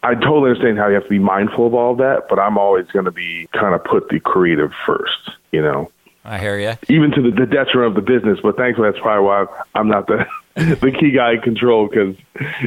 I 0.03 0.13
totally 0.13 0.51
understand 0.51 0.77
how 0.77 0.87
you 0.87 0.95
have 0.95 1.03
to 1.03 1.09
be 1.09 1.19
mindful 1.19 1.67
of 1.67 1.73
all 1.73 1.91
of 1.91 1.97
that, 1.97 2.27
but 2.29 2.39
I'm 2.39 2.57
always 2.57 2.85
going 2.87 3.05
to 3.05 3.11
be 3.11 3.47
kind 3.53 3.73
of 3.73 3.83
put 3.83 4.09
the 4.09 4.19
creative 4.19 4.71
first. 4.85 5.31
You 5.51 5.61
know. 5.61 5.91
I 6.23 6.39
hear 6.39 6.59
you. 6.59 6.73
Even 6.89 7.11
to 7.11 7.21
the, 7.21 7.31
the 7.31 7.45
detriment 7.45 7.95
of 7.95 7.95
the 7.95 8.01
business, 8.01 8.39
but 8.43 8.57
thankfully 8.57 8.89
that's 8.89 9.01
probably 9.01 9.25
why 9.25 9.45
I'm 9.75 9.87
not 9.87 10.07
the 10.07 10.25
the 10.81 10.91
key 10.91 11.11
guy 11.11 11.33
in 11.33 11.41
control 11.41 11.87
because 11.87 12.15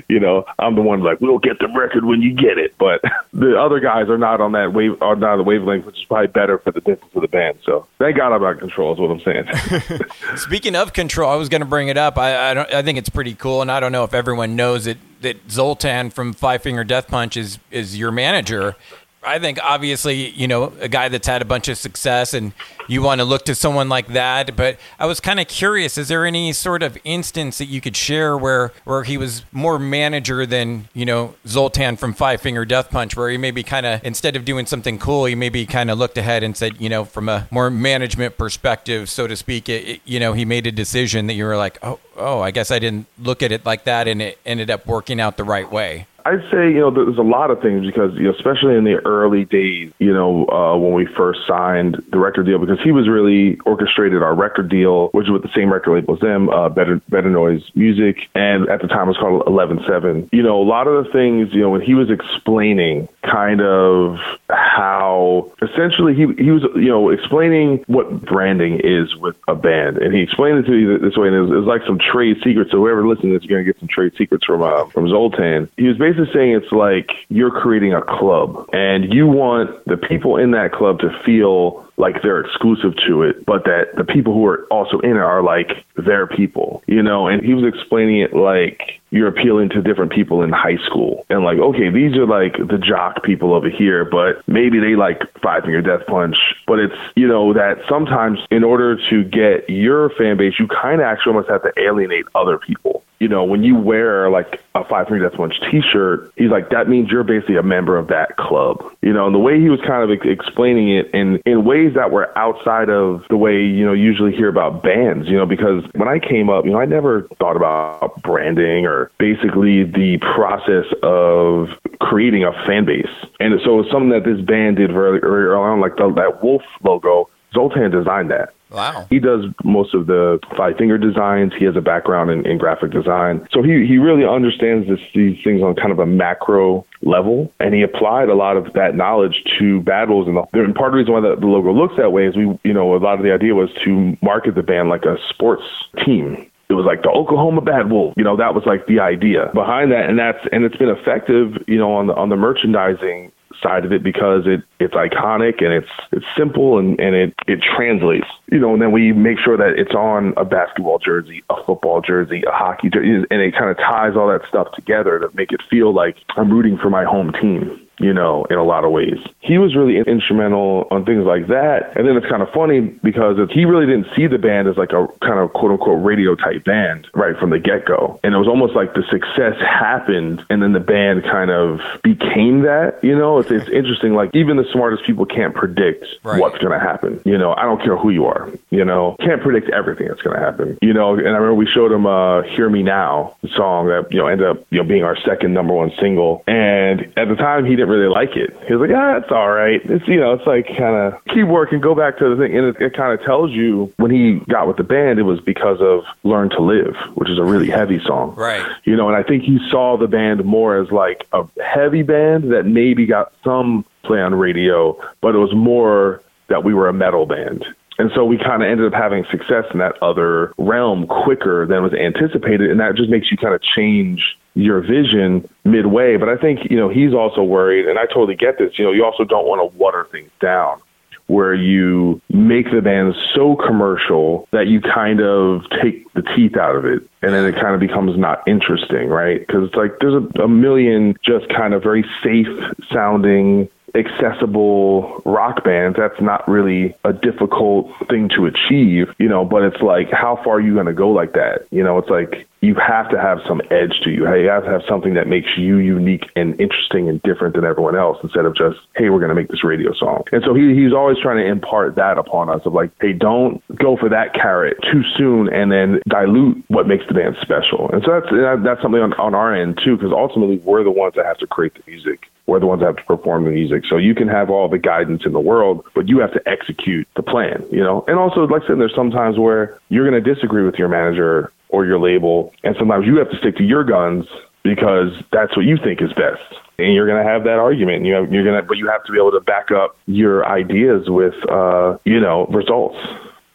you 0.08 0.20
know 0.20 0.44
I'm 0.60 0.76
the 0.76 0.82
one 0.82 1.02
like 1.02 1.20
we'll 1.20 1.38
get 1.38 1.58
the 1.58 1.66
record 1.74 2.04
when 2.04 2.22
you 2.22 2.32
get 2.32 2.56
it, 2.56 2.76
but 2.78 3.02
the 3.32 3.58
other 3.60 3.80
guys 3.80 4.08
are 4.08 4.18
not 4.18 4.40
on 4.40 4.52
that 4.52 4.72
wave 4.72 5.00
are 5.02 5.16
not 5.16 5.32
on 5.32 5.38
the 5.38 5.44
wavelength, 5.44 5.86
which 5.86 5.98
is 5.98 6.04
probably 6.04 6.28
better 6.28 6.58
for 6.58 6.70
the 6.70 6.80
business 6.80 7.10
of 7.16 7.22
the 7.22 7.28
band. 7.28 7.58
So 7.64 7.88
thank 7.98 8.16
God 8.16 8.32
I'm 8.32 8.44
out 8.44 8.52
of 8.52 8.58
control 8.60 8.92
is 8.92 9.00
what 9.00 9.10
I'm 9.10 9.20
saying. 9.20 10.00
Speaking 10.36 10.76
of 10.76 10.92
control, 10.92 11.28
I 11.28 11.34
was 11.34 11.48
going 11.48 11.62
to 11.62 11.66
bring 11.66 11.88
it 11.88 11.96
up. 11.96 12.16
I 12.16 12.50
I, 12.50 12.54
don't, 12.54 12.72
I 12.72 12.82
think 12.82 12.96
it's 12.96 13.10
pretty 13.10 13.34
cool, 13.34 13.60
and 13.60 13.72
I 13.72 13.80
don't 13.80 13.90
know 13.90 14.04
if 14.04 14.14
everyone 14.14 14.54
knows 14.54 14.86
it 14.86 14.98
that 15.22 15.50
Zoltan 15.50 16.10
from 16.10 16.32
Five 16.32 16.62
Finger 16.62 16.84
Death 16.84 17.08
Punch 17.08 17.36
is 17.36 17.58
is 17.72 17.98
your 17.98 18.12
manager. 18.12 18.76
I 19.22 19.38
think 19.38 19.58
obviously, 19.62 20.30
you 20.30 20.48
know, 20.48 20.72
a 20.80 20.88
guy 20.88 21.08
that's 21.08 21.26
had 21.26 21.42
a 21.42 21.44
bunch 21.44 21.68
of 21.68 21.76
success 21.76 22.32
and 22.32 22.52
you 22.88 23.02
want 23.02 23.20
to 23.20 23.24
look 23.24 23.44
to 23.44 23.54
someone 23.54 23.88
like 23.88 24.08
that. 24.08 24.56
But 24.56 24.78
I 24.98 25.04
was 25.04 25.20
kind 25.20 25.38
of 25.38 25.46
curious, 25.46 25.98
is 25.98 26.08
there 26.08 26.24
any 26.24 26.52
sort 26.54 26.82
of 26.82 26.96
instance 27.04 27.58
that 27.58 27.66
you 27.66 27.82
could 27.82 27.96
share 27.96 28.36
where, 28.38 28.72
where 28.84 29.04
he 29.04 29.18
was 29.18 29.44
more 29.52 29.78
manager 29.78 30.46
than, 30.46 30.88
you 30.94 31.04
know, 31.04 31.34
Zoltan 31.46 31.96
from 31.96 32.14
Five 32.14 32.40
Finger 32.40 32.64
Death 32.64 32.90
Punch, 32.90 33.14
where 33.14 33.28
he 33.28 33.36
maybe 33.36 33.62
kind 33.62 33.84
of, 33.84 34.02
instead 34.04 34.36
of 34.36 34.46
doing 34.46 34.64
something 34.64 34.98
cool, 34.98 35.26
he 35.26 35.34
maybe 35.34 35.66
kind 35.66 35.90
of 35.90 35.98
looked 35.98 36.16
ahead 36.16 36.42
and 36.42 36.56
said, 36.56 36.80
you 36.80 36.88
know, 36.88 37.04
from 37.04 37.28
a 37.28 37.46
more 37.50 37.68
management 37.68 38.38
perspective, 38.38 39.10
so 39.10 39.26
to 39.26 39.36
speak, 39.36 39.68
it, 39.68 39.86
it, 39.86 40.00
you 40.06 40.18
know, 40.18 40.32
he 40.32 40.46
made 40.46 40.66
a 40.66 40.72
decision 40.72 41.26
that 41.26 41.34
you 41.34 41.44
were 41.44 41.58
like, 41.58 41.78
oh, 41.82 42.00
oh, 42.16 42.40
I 42.40 42.50
guess 42.52 42.70
I 42.70 42.78
didn't 42.78 43.06
look 43.18 43.42
at 43.42 43.52
it 43.52 43.66
like 43.66 43.84
that 43.84 44.08
and 44.08 44.22
it 44.22 44.38
ended 44.46 44.70
up 44.70 44.86
working 44.86 45.20
out 45.20 45.36
the 45.36 45.44
right 45.44 45.70
way. 45.70 46.06
I'd 46.30 46.48
say 46.50 46.70
you 46.70 46.78
know 46.78 46.90
there's 46.92 47.18
a 47.18 47.22
lot 47.22 47.50
of 47.50 47.60
things 47.60 47.84
because 47.84 48.14
you 48.14 48.24
know, 48.24 48.30
especially 48.30 48.76
in 48.76 48.84
the 48.84 49.02
early 49.04 49.46
days, 49.46 49.92
you 49.98 50.12
know 50.12 50.46
uh, 50.46 50.76
when 50.76 50.92
we 50.92 51.06
first 51.16 51.40
signed 51.48 52.00
the 52.12 52.18
record 52.18 52.46
deal, 52.46 52.58
because 52.58 52.80
he 52.84 52.92
was 52.92 53.08
really 53.08 53.58
orchestrated 53.66 54.22
our 54.22 54.34
record 54.34 54.68
deal, 54.68 55.08
which 55.08 55.26
was 55.26 55.40
with 55.40 55.42
the 55.42 55.52
same 55.52 55.72
record 55.72 55.92
label 55.92 56.14
as 56.14 56.20
them, 56.20 56.48
uh, 56.50 56.68
Better 56.68 57.00
Better 57.08 57.30
Noise 57.30 57.68
Music, 57.74 58.28
and 58.36 58.68
at 58.68 58.80
the 58.80 58.86
time 58.86 59.08
it 59.08 59.12
was 59.12 59.16
called 59.16 59.42
Eleven 59.48 59.80
Seven. 59.88 60.28
You 60.30 60.44
know, 60.44 60.62
a 60.62 60.62
lot 60.62 60.86
of 60.86 61.04
the 61.04 61.10
things 61.10 61.52
you 61.52 61.62
know 61.62 61.70
when 61.70 61.80
he 61.80 61.94
was 61.94 62.10
explaining 62.10 63.08
kind 63.22 63.60
of 63.60 64.18
how 64.48 65.50
essentially 65.62 66.14
he 66.14 66.26
he 66.38 66.50
was 66.50 66.62
you 66.76 66.88
know 66.88 67.10
explaining 67.10 67.82
what 67.88 68.22
branding 68.22 68.80
is 68.84 69.16
with 69.16 69.34
a 69.48 69.56
band, 69.56 69.98
and 69.98 70.14
he 70.14 70.22
explained 70.22 70.58
it 70.58 70.62
to 70.62 70.70
me 70.70 70.98
this 70.98 71.16
way, 71.16 71.26
and 71.26 71.34
it 71.36 71.40
was, 71.40 71.50
it 71.50 71.54
was 71.54 71.66
like 71.66 71.82
some 71.86 71.98
trade 71.98 72.36
secrets. 72.44 72.70
So 72.70 72.78
whoever 72.78 73.06
listens 73.06 73.32
to 73.32 73.38
this, 73.38 73.48
you're 73.48 73.58
gonna 73.58 73.72
get 73.72 73.80
some 73.80 73.88
trade 73.88 74.12
secrets 74.16 74.44
from 74.44 74.62
uh, 74.62 74.86
from 74.86 75.08
Zoltan. 75.08 75.68
He 75.76 75.88
was 75.88 75.98
basically 75.98 76.19
saying 76.26 76.52
it's 76.52 76.72
like 76.72 77.10
you're 77.28 77.50
creating 77.50 77.94
a 77.94 78.02
club, 78.02 78.68
and 78.72 79.12
you 79.12 79.26
want 79.26 79.84
the 79.86 79.96
people 79.96 80.36
in 80.36 80.52
that 80.52 80.72
club 80.72 81.00
to 81.00 81.10
feel 81.24 81.86
like 82.00 82.22
they're 82.22 82.40
exclusive 82.40 82.94
to 83.06 83.22
it, 83.22 83.44
but 83.44 83.64
that 83.64 83.94
the 83.96 84.04
people 84.04 84.32
who 84.32 84.46
are 84.46 84.66
also 84.70 84.98
in 85.00 85.10
it 85.10 85.20
are 85.20 85.42
like 85.42 85.84
their 85.96 86.26
people, 86.26 86.82
you 86.86 87.02
know? 87.02 87.28
And 87.28 87.44
he 87.44 87.54
was 87.54 87.64
explaining 87.72 88.20
it 88.20 88.34
like 88.34 89.00
you're 89.10 89.28
appealing 89.28 89.68
to 89.70 89.82
different 89.82 90.12
people 90.12 90.42
in 90.42 90.50
high 90.50 90.78
school 90.86 91.26
and 91.28 91.44
like, 91.44 91.58
okay, 91.58 91.90
these 91.90 92.16
are 92.16 92.26
like 92.26 92.56
the 92.56 92.78
jock 92.78 93.22
people 93.22 93.52
over 93.54 93.68
here, 93.68 94.04
but 94.04 94.46
maybe 94.48 94.80
they 94.80 94.96
like 94.96 95.20
Five 95.42 95.64
Finger 95.64 95.82
Death 95.82 96.06
Punch. 96.06 96.36
But 96.66 96.78
it's, 96.78 96.96
you 97.16 97.28
know, 97.28 97.52
that 97.52 97.82
sometimes 97.88 98.38
in 98.50 98.64
order 98.64 98.96
to 99.10 99.24
get 99.24 99.68
your 99.68 100.10
fan 100.10 100.36
base, 100.36 100.54
you 100.58 100.68
kind 100.68 101.00
of 101.00 101.06
actually 101.06 101.34
almost 101.34 101.50
have 101.50 101.62
to 101.62 101.72
alienate 101.76 102.24
other 102.34 102.58
people 102.58 102.99
you 103.20 103.28
know, 103.28 103.44
when 103.44 103.62
you 103.62 103.76
wear 103.76 104.30
like 104.30 104.62
a 104.74 104.82
Five 104.82 105.08
Finger 105.08 105.28
Death 105.28 105.36
Punch 105.36 105.54
T-shirt, 105.70 106.32
he's 106.36 106.50
like, 106.50 106.70
that 106.70 106.88
means 106.88 107.10
you're 107.10 107.22
basically 107.22 107.56
a 107.56 107.62
member 107.62 107.98
of 107.98 108.08
that 108.08 108.38
club. 108.38 108.82
You 109.02 109.12
know, 109.12 109.26
and 109.26 109.34
the 109.34 109.38
way 109.38 109.60
he 109.60 109.68
was 109.68 109.78
kind 109.86 110.02
of 110.02 110.10
ex- 110.10 110.26
explaining 110.26 110.90
it 110.96 111.10
in 111.12 111.40
in 111.44 111.64
ways 111.64 111.94
that 111.94 112.10
were 112.10 112.36
outside 112.36 112.88
of 112.88 113.24
the 113.28 113.36
way 113.36 113.62
you 113.62 113.84
know 113.84 113.92
usually 113.92 114.32
hear 114.32 114.48
about 114.48 114.82
bands. 114.82 115.28
You 115.28 115.36
know, 115.36 115.44
because 115.44 115.84
when 115.94 116.08
I 116.08 116.18
came 116.18 116.48
up, 116.48 116.64
you 116.64 116.70
know, 116.72 116.80
I 116.80 116.86
never 116.86 117.28
thought 117.38 117.56
about 117.56 118.22
branding 118.22 118.86
or 118.86 119.10
basically 119.18 119.84
the 119.84 120.16
process 120.18 120.86
of 121.02 121.68
creating 122.00 122.44
a 122.44 122.52
fan 122.66 122.86
base. 122.86 123.04
And 123.38 123.60
so 123.64 123.80
it's 123.80 123.90
something 123.90 124.10
that 124.10 124.24
this 124.24 124.40
band 124.40 124.76
did 124.76 124.92
very, 124.92 125.20
very 125.20 125.44
early 125.44 125.60
on, 125.60 125.80
like 125.80 125.96
the, 125.96 126.10
that 126.14 126.42
wolf 126.42 126.62
logo. 126.82 127.28
Zoltan 127.52 127.90
designed 127.90 128.30
that. 128.30 128.54
Wow. 128.70 129.06
He 129.10 129.18
does 129.18 129.44
most 129.64 129.94
of 129.94 130.06
the 130.06 130.38
five 130.56 130.76
finger 130.76 130.96
designs. 130.96 131.52
He 131.58 131.64
has 131.64 131.76
a 131.76 131.80
background 131.80 132.30
in, 132.30 132.46
in 132.46 132.58
graphic 132.58 132.92
design. 132.92 133.46
So 133.50 133.62
he, 133.62 133.86
he 133.86 133.98
really 133.98 134.24
understands 134.24 134.88
this, 134.88 135.00
these 135.14 135.42
things 135.42 135.62
on 135.62 135.74
kind 135.74 135.90
of 135.90 135.98
a 135.98 136.06
macro 136.06 136.86
level. 137.02 137.52
And 137.58 137.74
he 137.74 137.82
applied 137.82 138.28
a 138.28 138.34
lot 138.34 138.56
of 138.56 138.72
that 138.74 138.94
knowledge 138.94 139.42
to 139.58 139.80
Bad 139.80 140.08
Wolves. 140.08 140.28
And, 140.28 140.36
the, 140.36 140.60
and 140.60 140.74
part 140.74 140.88
of 140.88 140.92
the 140.92 140.98
reason 140.98 141.14
why 141.14 141.20
the, 141.20 141.36
the 141.36 141.46
logo 141.46 141.72
looks 141.72 141.94
that 141.96 142.12
way 142.12 142.26
is 142.26 142.36
we, 142.36 142.58
you 142.62 142.72
know, 142.72 142.94
a 142.94 142.98
lot 142.98 143.18
of 143.18 143.24
the 143.24 143.32
idea 143.32 143.54
was 143.54 143.70
to 143.84 144.16
market 144.22 144.54
the 144.54 144.62
band 144.62 144.88
like 144.88 145.04
a 145.04 145.16
sports 145.28 145.64
team 146.04 146.46
it 146.70 146.74
was 146.74 146.86
like 146.86 147.02
the 147.02 147.10
Oklahoma 147.10 147.62
Bad 147.62 147.90
Wolf. 147.90 148.14
You 148.16 148.22
know, 148.22 148.36
that 148.36 148.54
was 148.54 148.62
like 148.64 148.86
the 148.86 149.00
idea 149.00 149.50
behind 149.52 149.90
that, 149.90 150.08
and 150.08 150.16
that's 150.16 150.38
and 150.52 150.64
it's 150.64 150.76
been 150.76 150.88
effective. 150.88 151.64
You 151.66 151.78
know, 151.78 151.92
on 151.94 152.06
the 152.06 152.14
on 152.14 152.28
the 152.28 152.36
merchandising 152.36 153.32
side 153.62 153.84
of 153.84 153.92
it 153.92 154.02
because 154.02 154.42
it 154.46 154.62
it's 154.78 154.94
iconic 154.94 155.62
and 155.62 155.72
it's 155.72 155.90
it's 156.12 156.24
simple 156.36 156.78
and 156.78 156.98
and 157.00 157.14
it 157.14 157.34
it 157.48 157.60
translates 157.60 158.26
you 158.50 158.58
know 158.58 158.72
and 158.72 158.80
then 158.80 158.92
we 158.92 159.12
make 159.12 159.38
sure 159.38 159.56
that 159.56 159.74
it's 159.76 159.94
on 159.94 160.32
a 160.36 160.44
basketball 160.44 160.98
jersey 160.98 161.42
a 161.50 161.64
football 161.64 162.00
jersey 162.00 162.42
a 162.46 162.50
hockey 162.52 162.88
jersey 162.88 163.26
and 163.28 163.40
it 163.42 163.52
kind 163.52 163.68
of 163.68 163.76
ties 163.76 164.16
all 164.16 164.28
that 164.28 164.46
stuff 164.48 164.70
together 164.72 165.18
to 165.18 165.28
make 165.34 165.50
it 165.52 165.60
feel 165.68 165.92
like 165.92 166.16
I'm 166.36 166.50
rooting 166.50 166.78
for 166.78 166.90
my 166.90 167.04
home 167.04 167.32
team 167.32 167.86
you 168.00 168.12
know, 168.12 168.44
in 168.50 168.56
a 168.56 168.64
lot 168.64 168.84
of 168.84 168.90
ways. 168.90 169.18
He 169.40 169.58
was 169.58 169.76
really 169.76 169.98
instrumental 169.98 170.88
on 170.90 171.04
things 171.04 171.24
like 171.24 171.48
that. 171.48 171.92
And 171.96 172.08
then 172.08 172.16
it's 172.16 172.26
kind 172.26 172.42
of 172.42 172.48
funny 172.50 172.80
because 172.80 173.36
he 173.52 173.64
really 173.64 173.86
didn't 173.86 174.06
see 174.16 174.26
the 174.26 174.38
band 174.38 174.68
as 174.68 174.76
like 174.76 174.92
a 174.92 175.06
kind 175.20 175.38
of 175.38 175.52
quote 175.52 175.72
unquote 175.72 176.02
radio 176.02 176.34
type 176.34 176.64
band 176.64 177.06
right 177.14 177.36
from 177.38 177.50
the 177.50 177.58
get 177.58 177.84
go. 177.86 178.18
And 178.24 178.34
it 178.34 178.38
was 178.38 178.48
almost 178.48 178.74
like 178.74 178.94
the 178.94 179.04
success 179.10 179.60
happened 179.60 180.44
and 180.48 180.62
then 180.62 180.72
the 180.72 180.80
band 180.80 181.24
kind 181.24 181.50
of 181.50 181.80
became 182.02 182.62
that, 182.62 182.98
you 183.02 183.16
know, 183.16 183.38
it's, 183.38 183.50
it's 183.50 183.68
interesting. 183.68 184.14
Like 184.14 184.30
even 184.34 184.56
the 184.56 184.66
smartest 184.72 185.04
people 185.04 185.26
can't 185.26 185.54
predict 185.54 186.06
right. 186.22 186.40
what's 186.40 186.58
going 186.58 186.72
to 186.72 186.80
happen. 186.80 187.20
You 187.24 187.36
know, 187.36 187.52
I 187.52 187.62
don't 187.62 187.82
care 187.82 187.96
who 187.96 188.10
you 188.10 188.24
are, 188.24 188.50
you 188.70 188.84
know, 188.84 189.16
can't 189.20 189.42
predict 189.42 189.70
everything 189.70 190.08
that's 190.08 190.22
going 190.22 190.36
to 190.38 190.42
happen, 190.42 190.78
you 190.80 190.94
know, 190.94 191.14
and 191.14 191.28
I 191.28 191.36
remember 191.36 191.54
we 191.54 191.66
showed 191.66 191.92
him, 191.92 192.06
uh, 192.06 192.42
Hear 192.42 192.70
Me 192.70 192.82
Now, 192.82 193.36
the 193.42 193.48
song 193.48 193.88
that, 193.88 194.08
you 194.10 194.18
know, 194.18 194.26
ended 194.26 194.46
up, 194.46 194.64
you 194.70 194.78
know, 194.78 194.88
being 194.88 195.04
our 195.04 195.16
second 195.26 195.52
number 195.52 195.74
one 195.74 195.92
single. 196.00 196.42
And 196.46 197.00
at 197.18 197.28
the 197.28 197.36
time 197.36 197.64
he 197.64 197.76
didn't 197.76 197.89
really 197.90 198.08
like 198.08 198.36
it. 198.36 198.56
He 198.66 198.74
was 198.74 198.88
like, 198.88 198.96
"Ah, 198.96 199.16
it's 199.16 199.30
all 199.30 199.50
right. 199.50 199.80
It's 199.84 200.06
you 200.08 200.20
know, 200.20 200.32
it's 200.32 200.46
like 200.46 200.66
kind 200.66 200.96
of 200.96 201.24
keep 201.26 201.46
working, 201.46 201.80
go 201.80 201.94
back 201.94 202.18
to 202.18 202.28
the 202.28 202.36
thing." 202.36 202.56
And 202.56 202.66
it, 202.68 202.80
it 202.80 202.96
kind 202.96 203.18
of 203.18 203.24
tells 203.24 203.50
you 203.50 203.92
when 203.96 204.10
he 204.10 204.40
got 204.48 204.68
with 204.68 204.76
the 204.76 204.84
band, 204.84 205.18
it 205.18 205.24
was 205.24 205.40
because 205.40 205.80
of 205.80 206.04
"Learn 206.22 206.50
to 206.50 206.60
Live," 206.60 206.96
which 207.14 207.28
is 207.28 207.38
a 207.38 207.44
really 207.44 207.68
heavy 207.68 208.00
song, 208.04 208.34
right? 208.36 208.66
You 208.84 208.96
know, 208.96 209.08
and 209.08 209.16
I 209.16 209.22
think 209.22 209.42
he 209.42 209.58
saw 209.70 209.96
the 209.96 210.08
band 210.08 210.44
more 210.44 210.80
as 210.80 210.90
like 210.90 211.26
a 211.32 211.44
heavy 211.62 212.02
band 212.02 212.52
that 212.52 212.64
maybe 212.64 213.06
got 213.06 213.32
some 213.44 213.84
play 214.04 214.20
on 214.20 214.34
radio, 214.34 214.98
but 215.20 215.34
it 215.34 215.38
was 215.38 215.54
more 215.54 216.22
that 216.48 216.64
we 216.64 216.74
were 216.74 216.88
a 216.88 216.92
metal 216.92 217.26
band. 217.26 217.64
And 218.00 218.10
so 218.14 218.24
we 218.24 218.38
kind 218.38 218.62
of 218.62 218.70
ended 218.70 218.90
up 218.90 218.98
having 218.98 219.26
success 219.30 219.66
in 219.74 219.78
that 219.78 220.02
other 220.02 220.54
realm 220.56 221.06
quicker 221.06 221.66
than 221.66 221.82
was 221.82 221.92
anticipated. 221.92 222.70
And 222.70 222.80
that 222.80 222.96
just 222.96 223.10
makes 223.10 223.30
you 223.30 223.36
kind 223.36 223.54
of 223.54 223.60
change 223.60 224.38
your 224.54 224.80
vision 224.80 225.46
midway. 225.64 226.16
But 226.16 226.30
I 226.30 226.38
think, 226.38 226.70
you 226.70 226.78
know, 226.78 226.88
he's 226.88 227.12
also 227.12 227.42
worried, 227.42 227.86
and 227.86 227.98
I 227.98 228.06
totally 228.06 228.36
get 228.36 228.56
this, 228.56 228.78
you 228.78 228.86
know, 228.86 228.92
you 228.92 229.04
also 229.04 229.24
don't 229.24 229.46
want 229.46 229.60
to 229.60 229.78
water 229.78 230.08
things 230.10 230.30
down 230.40 230.80
where 231.26 231.52
you 231.52 232.22
make 232.30 232.72
the 232.72 232.80
band 232.80 233.14
so 233.34 233.54
commercial 233.54 234.48
that 234.50 234.66
you 234.66 234.80
kind 234.80 235.20
of 235.20 235.62
take 235.82 236.10
the 236.14 236.22
teeth 236.22 236.56
out 236.56 236.74
of 236.74 236.86
it 236.86 237.02
and 237.22 237.34
then 237.34 237.44
it 237.44 237.54
kind 237.54 237.74
of 237.74 237.80
becomes 237.80 238.16
not 238.18 238.42
interesting, 238.48 239.08
right? 239.08 239.46
Because 239.46 239.68
it's 239.68 239.76
like 239.76 239.92
there's 240.00 240.14
a, 240.14 240.42
a 240.42 240.48
million 240.48 241.16
just 241.22 241.48
kind 241.50 241.74
of 241.74 241.82
very 241.82 242.04
safe 242.24 242.48
sounding 242.90 243.68
accessible 243.94 245.22
rock 245.24 245.64
bands 245.64 245.96
that's 245.96 246.20
not 246.20 246.46
really 246.48 246.94
a 247.04 247.12
difficult 247.12 247.90
thing 248.08 248.28
to 248.28 248.46
achieve 248.46 249.12
you 249.18 249.28
know 249.28 249.44
but 249.44 249.62
it's 249.62 249.80
like 249.82 250.10
how 250.10 250.36
far 250.44 250.56
are 250.56 250.60
you 250.60 250.74
going 250.74 250.86
to 250.86 250.92
go 250.92 251.10
like 251.10 251.32
that? 251.32 251.66
You 251.70 251.82
know 251.82 251.98
it's 251.98 252.08
like 252.08 252.46
you 252.60 252.74
have 252.74 253.08
to 253.08 253.18
have 253.18 253.38
some 253.48 253.60
edge 253.70 254.00
to 254.04 254.10
you. 254.10 254.26
Hey, 254.26 254.42
you 254.42 254.48
have 254.48 254.64
to 254.64 254.70
have 254.70 254.82
something 254.86 255.14
that 255.14 255.26
makes 255.26 255.48
you 255.56 255.78
unique 255.78 256.26
and 256.36 256.60
interesting 256.60 257.08
and 257.08 257.20
different 257.22 257.54
than 257.54 257.64
everyone 257.64 257.96
else 257.96 258.18
instead 258.22 258.44
of 258.44 258.54
just, 258.54 258.76
hey, 258.96 259.08
we're 259.08 259.18
going 259.18 259.30
to 259.30 259.34
make 259.34 259.48
this 259.48 259.64
radio 259.64 259.94
song. 259.94 260.24
And 260.30 260.42
so 260.44 260.52
he, 260.52 260.74
he's 260.74 260.92
always 260.92 261.16
trying 261.22 261.38
to 261.38 261.46
impart 261.46 261.94
that 261.96 262.18
upon 262.18 262.50
us 262.50 262.60
of 262.66 262.74
like, 262.74 262.90
hey, 263.00 263.14
don't 263.14 263.62
go 263.76 263.96
for 263.96 264.10
that 264.10 264.34
carrot 264.34 264.76
too 264.92 265.02
soon 265.16 265.48
and 265.52 265.72
then 265.72 266.00
dilute 266.06 266.62
what 266.68 266.86
makes 266.86 267.04
the 267.08 267.14
band 267.14 267.36
special. 267.40 267.88
And 267.92 268.02
so 268.04 268.20
that's, 268.20 268.28
that's 268.62 268.82
something 268.82 269.00
on, 269.00 269.14
on 269.14 269.34
our 269.34 269.54
end 269.54 269.80
too, 269.82 269.96
because 269.96 270.12
ultimately 270.12 270.58
we're 270.58 270.84
the 270.84 270.90
ones 270.90 271.14
that 271.16 271.24
have 271.24 271.38
to 271.38 271.46
create 271.46 271.72
the 271.74 271.90
music. 271.90 272.26
We're 272.46 272.60
the 272.60 272.66
ones 272.66 272.80
that 272.80 272.86
have 272.86 272.96
to 272.96 273.04
perform 273.04 273.44
the 273.44 273.52
music. 273.52 273.84
So 273.88 273.96
you 273.96 274.14
can 274.14 274.28
have 274.28 274.50
all 274.50 274.68
the 274.68 274.78
guidance 274.78 275.22
in 275.24 275.32
the 275.32 275.40
world, 275.40 275.84
but 275.94 276.08
you 276.08 276.18
have 276.18 276.32
to 276.32 276.42
execute 276.46 277.08
the 277.16 277.22
plan, 277.22 277.64
you 277.70 277.80
know? 277.80 278.04
And 278.06 278.18
also, 278.18 278.40
like 278.40 278.64
I 278.64 278.66
said, 278.66 278.80
there's 278.80 278.94
sometimes 278.94 279.38
where 279.38 279.78
you're 279.88 280.08
going 280.08 280.22
to 280.22 280.34
disagree 280.34 280.64
with 280.64 280.74
your 280.74 280.88
manager 280.88 281.52
or 281.70 281.86
your 281.86 281.98
label, 281.98 282.52
and 282.62 282.76
sometimes 282.78 283.06
you 283.06 283.16
have 283.18 283.30
to 283.30 283.36
stick 283.38 283.56
to 283.56 283.64
your 283.64 283.84
guns 283.84 284.26
because 284.62 285.12
that's 285.32 285.56
what 285.56 285.64
you 285.64 285.76
think 285.76 286.02
is 286.02 286.12
best. 286.12 286.42
And 286.78 286.94
you're 286.94 287.06
going 287.06 287.24
to 287.24 287.30
have 287.30 287.44
that 287.44 287.58
argument. 287.58 288.04
You 288.04 288.14
have, 288.14 288.32
you're 288.32 288.44
going 288.44 288.60
to, 288.60 288.66
but 288.66 288.76
you 288.76 288.88
have 288.88 289.04
to 289.04 289.12
be 289.12 289.18
able 289.18 289.32
to 289.32 289.40
back 289.40 289.70
up 289.70 289.96
your 290.06 290.46
ideas 290.46 291.08
with, 291.08 291.34
uh, 291.48 291.98
you 292.04 292.20
know, 292.20 292.46
results. 292.46 292.96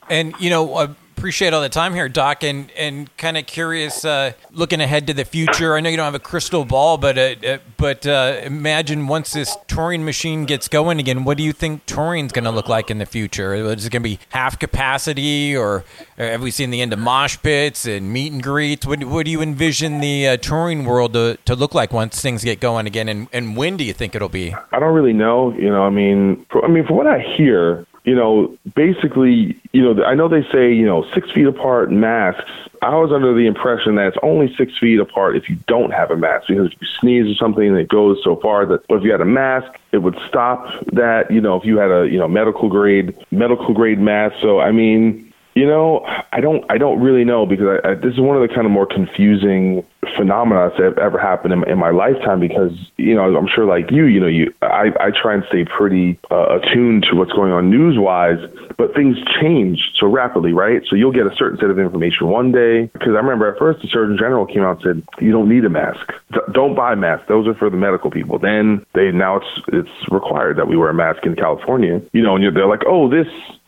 And 0.09 0.33
you 0.39 0.49
know, 0.49 0.75
uh, 0.75 0.93
appreciate 1.25 1.53
all 1.55 1.61
the 1.61 1.67
time 1.67 1.95
here, 1.95 2.07
Doc, 2.07 2.43
and 2.43 2.69
and 2.77 3.09
kind 3.17 3.35
of 3.35 3.47
curious, 3.47 4.05
uh, 4.05 4.31
looking 4.51 4.79
ahead 4.79 5.07
to 5.07 5.13
the 5.13 5.25
future. 5.25 5.73
I 5.73 5.79
know 5.79 5.89
you 5.89 5.97
don't 5.97 6.05
have 6.05 6.13
a 6.13 6.19
crystal 6.19 6.65
ball, 6.65 6.99
but 6.99 7.17
uh, 7.17 7.33
uh, 7.43 7.57
but 7.77 8.05
uh, 8.05 8.41
imagine 8.43 9.07
once 9.07 9.33
this 9.33 9.57
touring 9.67 10.05
machine 10.05 10.45
gets 10.45 10.67
going 10.67 10.99
again, 10.99 11.23
what 11.23 11.37
do 11.37 11.43
you 11.43 11.51
think 11.51 11.83
touring's 11.87 12.31
going 12.31 12.43
to 12.43 12.51
look 12.51 12.69
like 12.69 12.91
in 12.91 12.99
the 12.99 13.07
future? 13.07 13.55
Is 13.55 13.87
it 13.87 13.89
going 13.89 14.03
to 14.03 14.07
be 14.07 14.19
half 14.29 14.59
capacity, 14.59 15.57
or 15.57 15.83
have 16.15 16.43
we 16.43 16.51
seen 16.51 16.69
the 16.69 16.79
end 16.79 16.93
of 16.93 16.99
mosh 16.99 17.39
pits 17.41 17.87
and 17.87 18.13
meet 18.13 18.31
and 18.31 18.43
greets? 18.43 18.85
What, 18.85 19.03
what 19.05 19.25
do 19.25 19.31
you 19.31 19.41
envision 19.41 20.01
the 20.01 20.27
uh, 20.27 20.37
touring 20.37 20.85
world 20.85 21.13
to, 21.13 21.39
to 21.45 21.55
look 21.55 21.73
like 21.73 21.91
once 21.91 22.21
things 22.21 22.43
get 22.43 22.59
going 22.59 22.85
again, 22.85 23.09
and, 23.09 23.27
and 23.33 23.57
when 23.57 23.77
do 23.77 23.83
you 23.83 23.93
think 23.93 24.13
it'll 24.13 24.29
be? 24.29 24.53
I 24.71 24.77
don't 24.77 24.93
really 24.93 25.13
know. 25.13 25.51
You 25.53 25.71
know, 25.71 25.81
I 25.81 25.89
mean, 25.89 26.45
for, 26.51 26.63
I 26.63 26.67
mean, 26.67 26.85
from 26.85 26.97
what 26.97 27.07
I 27.07 27.17
hear, 27.35 27.87
you 28.05 28.15
know, 28.15 28.55
basically, 28.75 29.59
you 29.73 29.81
know, 29.81 30.03
I 30.03 30.13
know 30.13 30.27
they 30.27 30.43
say, 30.51 30.71
you 30.71 30.85
know, 30.85 31.05
six 31.13 31.31
feet 31.31 31.47
apart 31.47 31.91
masks. 31.91 32.49
I 32.83 32.95
was 32.95 33.11
under 33.11 33.33
the 33.33 33.47
impression 33.47 33.95
that 33.95 34.07
it's 34.09 34.17
only 34.21 34.55
six 34.55 34.77
feet 34.77 34.99
apart 34.99 35.35
if 35.35 35.49
you 35.49 35.55
don't 35.67 35.91
have 35.91 36.11
a 36.11 36.15
mask, 36.15 36.47
because 36.47 36.71
if 36.71 36.79
you 36.79 36.87
sneeze 36.99 37.31
or 37.31 37.35
something, 37.35 37.75
it 37.75 37.87
goes 37.87 38.21
so 38.23 38.35
far 38.35 38.67
that, 38.67 38.87
but 38.87 38.97
if 38.97 39.03
you 39.03 39.11
had 39.11 39.21
a 39.21 39.25
mask, 39.25 39.79
it 39.91 39.99
would 39.99 40.17
stop 40.27 40.67
that, 40.93 41.31
you 41.31 41.41
know, 41.41 41.55
if 41.55 41.65
you 41.65 41.77
had 41.77 41.89
a, 41.89 42.07
you 42.07 42.19
know, 42.19 42.27
medical 42.27 42.69
grade, 42.69 43.15
medical 43.31 43.73
grade 43.73 43.99
mask. 43.99 44.35
So, 44.39 44.59
I 44.59 44.71
mean, 44.71 45.33
you 45.55 45.65
know, 45.65 46.05
I 46.31 46.41
don't, 46.41 46.63
I 46.69 46.77
don't 46.77 46.99
really 46.99 47.23
know 47.23 47.47
because 47.47 47.79
I, 47.83 47.89
I, 47.89 47.93
this 47.95 48.13
is 48.13 48.19
one 48.19 48.35
of 48.35 48.47
the 48.47 48.53
kind 48.53 48.67
of 48.67 48.71
more 48.71 48.85
confusing 48.85 49.83
phenomena 50.17 50.71
that 50.77 50.83
have 50.83 50.97
ever 50.97 51.17
happened 51.17 51.53
in, 51.53 51.69
in, 51.69 51.77
my 51.77 51.89
lifetime. 51.89 52.39
Because 52.39 52.71
you 52.97 53.15
know, 53.15 53.35
I'm 53.35 53.47
sure 53.47 53.65
like 53.65 53.91
you, 53.91 54.05
you 54.05 54.19
know, 54.19 54.27
you, 54.27 54.53
I, 54.61 54.91
I 54.99 55.11
try 55.11 55.33
and 55.33 55.43
stay 55.47 55.65
pretty 55.65 56.19
uh, 56.31 56.59
attuned 56.59 57.07
to 57.09 57.15
what's 57.15 57.31
going 57.31 57.51
on 57.51 57.69
news 57.69 57.97
wise, 57.97 58.39
but 58.77 58.93
things 58.93 59.17
change 59.41 59.79
so 59.99 60.07
rapidly, 60.07 60.53
right? 60.53 60.81
So 60.89 60.95
you'll 60.95 61.11
get 61.11 61.27
a 61.27 61.35
certain 61.35 61.57
set 61.59 61.69
of 61.69 61.79
information 61.79 62.27
one 62.27 62.51
day. 62.51 62.89
Because 62.93 63.13
I 63.15 63.19
remember 63.19 63.51
at 63.51 63.57
first 63.57 63.81
the 63.81 63.87
Surgeon 63.87 64.17
General 64.17 64.45
came 64.45 64.61
out 64.61 64.83
and 64.83 65.03
said 65.03 65.23
you 65.23 65.31
don't 65.31 65.49
need 65.49 65.65
a 65.65 65.69
mask, 65.69 66.13
D- 66.33 66.39
don't 66.51 66.75
buy 66.75 66.95
masks; 66.95 67.27
those 67.27 67.47
are 67.47 67.55
for 67.55 67.69
the 67.69 67.77
medical 67.77 68.11
people. 68.11 68.39
Then 68.39 68.85
they 68.93 69.11
now 69.11 69.37
it's 69.37 69.61
it's 69.69 70.11
required 70.11 70.57
that 70.57 70.67
we 70.67 70.77
wear 70.77 70.89
a 70.89 70.93
mask 70.93 71.25
in 71.25 71.35
California, 71.35 72.01
you 72.13 72.21
know, 72.21 72.35
and 72.35 72.55
they're 72.55 72.67
like, 72.67 72.83
oh, 72.87 73.09
this 73.09 73.27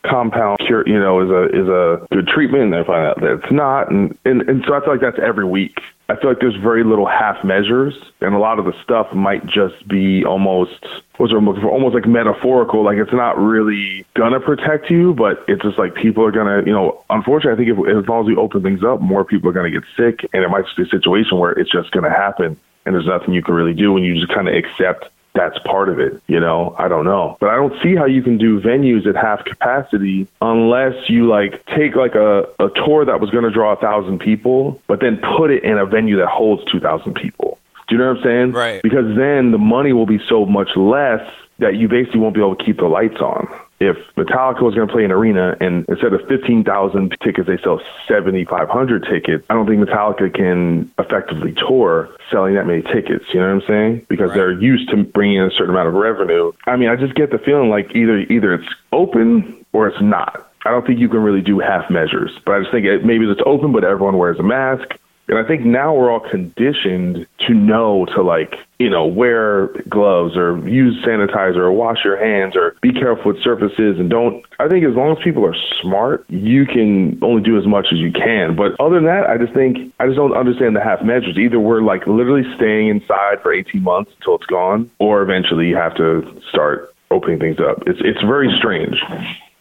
compound 0.10 0.60
cure, 0.60 0.88
you 0.88 1.00
know, 1.00 1.22
is 1.22 1.30
a 1.30 1.44
is 1.56 1.68
a 1.68 2.08
good 2.12 2.28
treatment, 2.28 2.64
and 2.64 2.74
they 2.74 2.84
find 2.84 3.08
out 3.08 3.20
that 3.22 3.42
it's 3.44 3.52
not, 3.52 3.92
and, 3.92 4.18
and 4.26 4.42
and 4.44 4.64
so 4.68 4.74
I 4.74 4.80
feel 4.80 4.90
like 4.90 5.02
that's 5.02 5.20
every 5.20 5.46
week. 5.46 5.80
I 6.10 6.16
feel 6.16 6.30
like 6.30 6.40
there's 6.40 6.56
very 6.56 6.86
little 6.86 7.06
half 7.06 7.44
measures, 7.44 7.94
and 8.22 8.34
a 8.34 8.40
lot 8.40 8.60
of 8.60 8.66
the 8.66 8.74
stuff 8.82 9.14
might 9.14 9.46
just 9.46 9.86
be 9.88 10.24
almost 10.24 10.86
what's 11.18 11.34
I'm 11.34 11.46
looking 11.46 11.62
for, 11.62 11.70
almost 11.70 11.96
like 11.96 12.06
metaphorical. 12.06 12.84
Like 12.84 12.98
it's 12.98 13.12
not 13.12 13.38
really 13.38 14.06
gonna 14.14 14.40
protect 14.40 14.90
you, 14.90 15.14
but 15.14 15.44
it's 15.50 15.62
just 15.62 15.78
like 15.78 15.96
people 15.96 16.24
are 16.24 16.32
gonna, 16.32 16.64
you 16.66 16.72
know, 16.72 17.04
unfortunately, 17.10 17.66
I 17.66 17.76
think 17.76 17.88
if, 17.88 17.98
as 17.98 18.08
long 18.08 18.22
as 18.22 18.28
we 18.28 18.38
open 18.38 18.64
things 18.64 18.86
up, 18.86 19.02
more 19.02 19.26
people 19.26 19.50
are 19.50 19.54
gonna 19.54 19.72
get 19.72 19.84
sick, 19.98 20.26
and 20.32 20.44
it 20.44 20.50
might 20.50 20.64
just 20.64 20.78
be 20.78 20.84
a 20.84 20.88
situation 20.88 21.40
where 21.40 21.52
it's 21.52 21.72
just 21.72 21.92
gonna 21.92 22.10
happen, 22.10 22.58
and 22.86 22.96
there's 22.96 23.06
nothing 23.06 23.34
you 23.34 23.44
can 23.44 23.54
really 23.54 23.74
do 23.74 23.98
and 23.98 24.06
you 24.06 24.16
just 24.16 24.34
kind 24.34 24.48
of 24.48 24.56
accept 24.56 25.10
that's 25.38 25.58
part 25.60 25.90
of 25.90 26.00
it. 26.00 26.22
You 26.28 26.40
know, 26.40 26.76
I 26.78 26.88
don't 26.88 27.06
know. 27.06 27.38
But 27.40 27.50
I 27.50 27.56
don't 27.56 27.74
see 27.82 27.96
how 27.96 28.06
you 28.06 28.22
can 28.22 28.38
do 28.38 28.60
venues 28.60 29.06
at 29.08 29.16
half 29.16 29.46
capacity 29.46 30.28
unless 30.42 31.10
you 31.10 31.28
like 31.28 31.66
take 31.68 31.96
like 31.96 32.16
a, 32.16 32.44
a 32.60 32.70
tour 32.86 33.06
that 33.06 33.22
was 33.22 33.30
going 33.30 33.44
to 33.44 33.52
draw 33.52 33.74
a 33.74 33.78
thousand 33.78 34.20
people, 34.20 34.82
but 34.88 35.00
then 35.00 35.22
put 35.38 35.52
it 35.52 35.64
in 35.64 35.78
a 35.78 35.86
venue 35.86 36.18
that 36.18 36.28
holds 36.28 36.64
2,000 36.72 37.14
people. 37.14 37.58
Do 37.88 37.96
you 37.96 38.02
know 38.02 38.10
what 38.10 38.18
I'm 38.18 38.24
saying? 38.24 38.52
Right. 38.52 38.82
Because 38.82 39.16
then 39.16 39.52
the 39.52 39.58
money 39.58 39.94
will 39.94 40.06
be 40.06 40.20
so 40.28 40.46
much 40.46 40.70
less 40.76 41.22
that 41.60 41.76
you 41.76 41.88
basically 41.88 42.20
won't 42.20 42.36
be 42.36 42.42
able 42.42 42.56
to 42.56 42.64
keep 42.64 42.78
the 42.78 42.88
lights 42.88 43.22
on 43.22 43.48
if 43.80 43.98
Metallica 44.16 44.62
was 44.62 44.74
going 44.74 44.88
to 44.88 44.94
play 44.94 45.06
an 45.06 45.12
arena 45.12 45.56
and 45.62 45.86
instead 45.88 46.14
of 46.14 46.28
15,000 46.28 47.16
tickets, 47.24 47.48
they 47.48 47.58
sell 47.58 47.80
7,500 48.08 49.06
tickets, 49.06 49.46
I 49.50 49.54
don't 49.54 49.68
think 49.68 49.82
Metallica 49.82 50.34
can 50.34 50.92
effectively 50.98 51.54
tour 51.54 52.10
selling 52.32 52.56
that 52.56 52.66
many 52.66 52.82
tickets. 52.82 53.26
You 53.34 53.40
know 53.40 53.54
what 53.54 53.64
I'm 53.64 53.68
saying? 53.68 54.06
Because 54.10 54.30
right. 54.30 54.38
they're 54.38 54.60
used 54.60 54.90
to 54.90 55.04
bringing 55.04 55.38
in 55.38 55.44
a 55.44 55.52
certain 55.52 55.70
amount 55.70 55.90
of 55.90 55.94
revenue. 55.94 56.52
I 56.66 56.76
mean, 56.76 56.90
I 56.90 56.96
just 56.96 57.14
get 57.14 57.32
the 57.32 57.38
feeling 57.38 57.70
like 57.70 57.96
either 57.96 58.18
either 58.18 58.56
it's 58.56 58.70
open 58.92 59.66
or 59.74 59.88
it's 59.88 60.02
not. 60.02 60.52
I 60.66 60.72
don't 60.72 60.86
think 60.86 61.00
you 61.00 61.08
can 61.08 61.22
really 61.22 61.42
do 61.42 61.60
half 61.60 61.90
measures, 61.90 62.32
but 62.46 62.56
I 62.56 62.60
just 62.60 62.72
think 62.72 62.86
it, 62.86 63.06
maybe 63.06 63.26
it's 63.30 63.42
open, 63.46 63.72
but 63.72 63.84
everyone 63.84 64.18
wears 64.18 64.40
a 64.40 64.44
mask 64.44 64.98
and 65.28 65.38
I 65.38 65.44
think 65.44 65.66
now 65.66 65.94
we're 65.94 66.12
all 66.12 66.22
conditioned 66.22 67.28
to 67.48 67.54
know 67.54 68.06
to 68.16 68.22
like, 68.22 68.56
you 68.80 68.90
know, 68.90 69.06
wear 69.06 69.68
gloves 69.90 70.38
or 70.38 70.58
use 70.68 71.04
sanitizer 71.06 71.58
or 71.58 71.72
wash 71.72 72.04
your 72.06 72.18
hands 72.18 72.56
or 72.56 72.76
be 72.82 72.94
careful 72.94 73.34
with 73.34 73.44
surfaces 73.44 74.00
and 74.00 74.10
don't. 74.10 74.44
I 74.60 74.68
think 74.70 74.86
as 74.86 74.96
long 74.96 75.18
as 75.18 75.24
people 75.24 75.46
are 75.46 75.56
smart, 75.82 76.26
you 76.30 76.66
can 76.66 77.20
only 77.22 77.44
do 77.44 77.58
as 77.58 77.66
much 77.66 77.88
as 77.92 78.00
you 78.00 78.12
can. 78.12 78.56
But 78.56 78.80
other 78.80 78.96
than 78.96 79.06
that, 79.06 79.30
I 79.30 79.38
just 79.38 79.54
think 79.54 79.94
I 80.00 80.06
just 80.06 80.18
don't 80.18 80.36
understand 80.36 80.76
the 80.76 80.84
half 80.84 81.02
measures. 81.04 81.38
Either 81.38 81.60
we're 81.60 81.82
like 81.82 82.08
literally 82.08 82.46
staying 82.56 82.88
inside 82.88 83.42
for 83.42 83.52
18 83.52 83.84
months 83.84 84.12
until 84.20 84.36
it's 84.36 84.46
gone, 84.46 84.90
or 85.00 85.22
eventually 85.22 85.68
you 85.68 85.76
have 85.76 85.96
to 85.96 86.42
start 86.50 86.94
opening 87.12 87.40
things 87.40 87.60
up. 87.60 87.84
It's 87.86 88.00
it's 88.02 88.22
very 88.22 88.54
strange. 88.58 88.96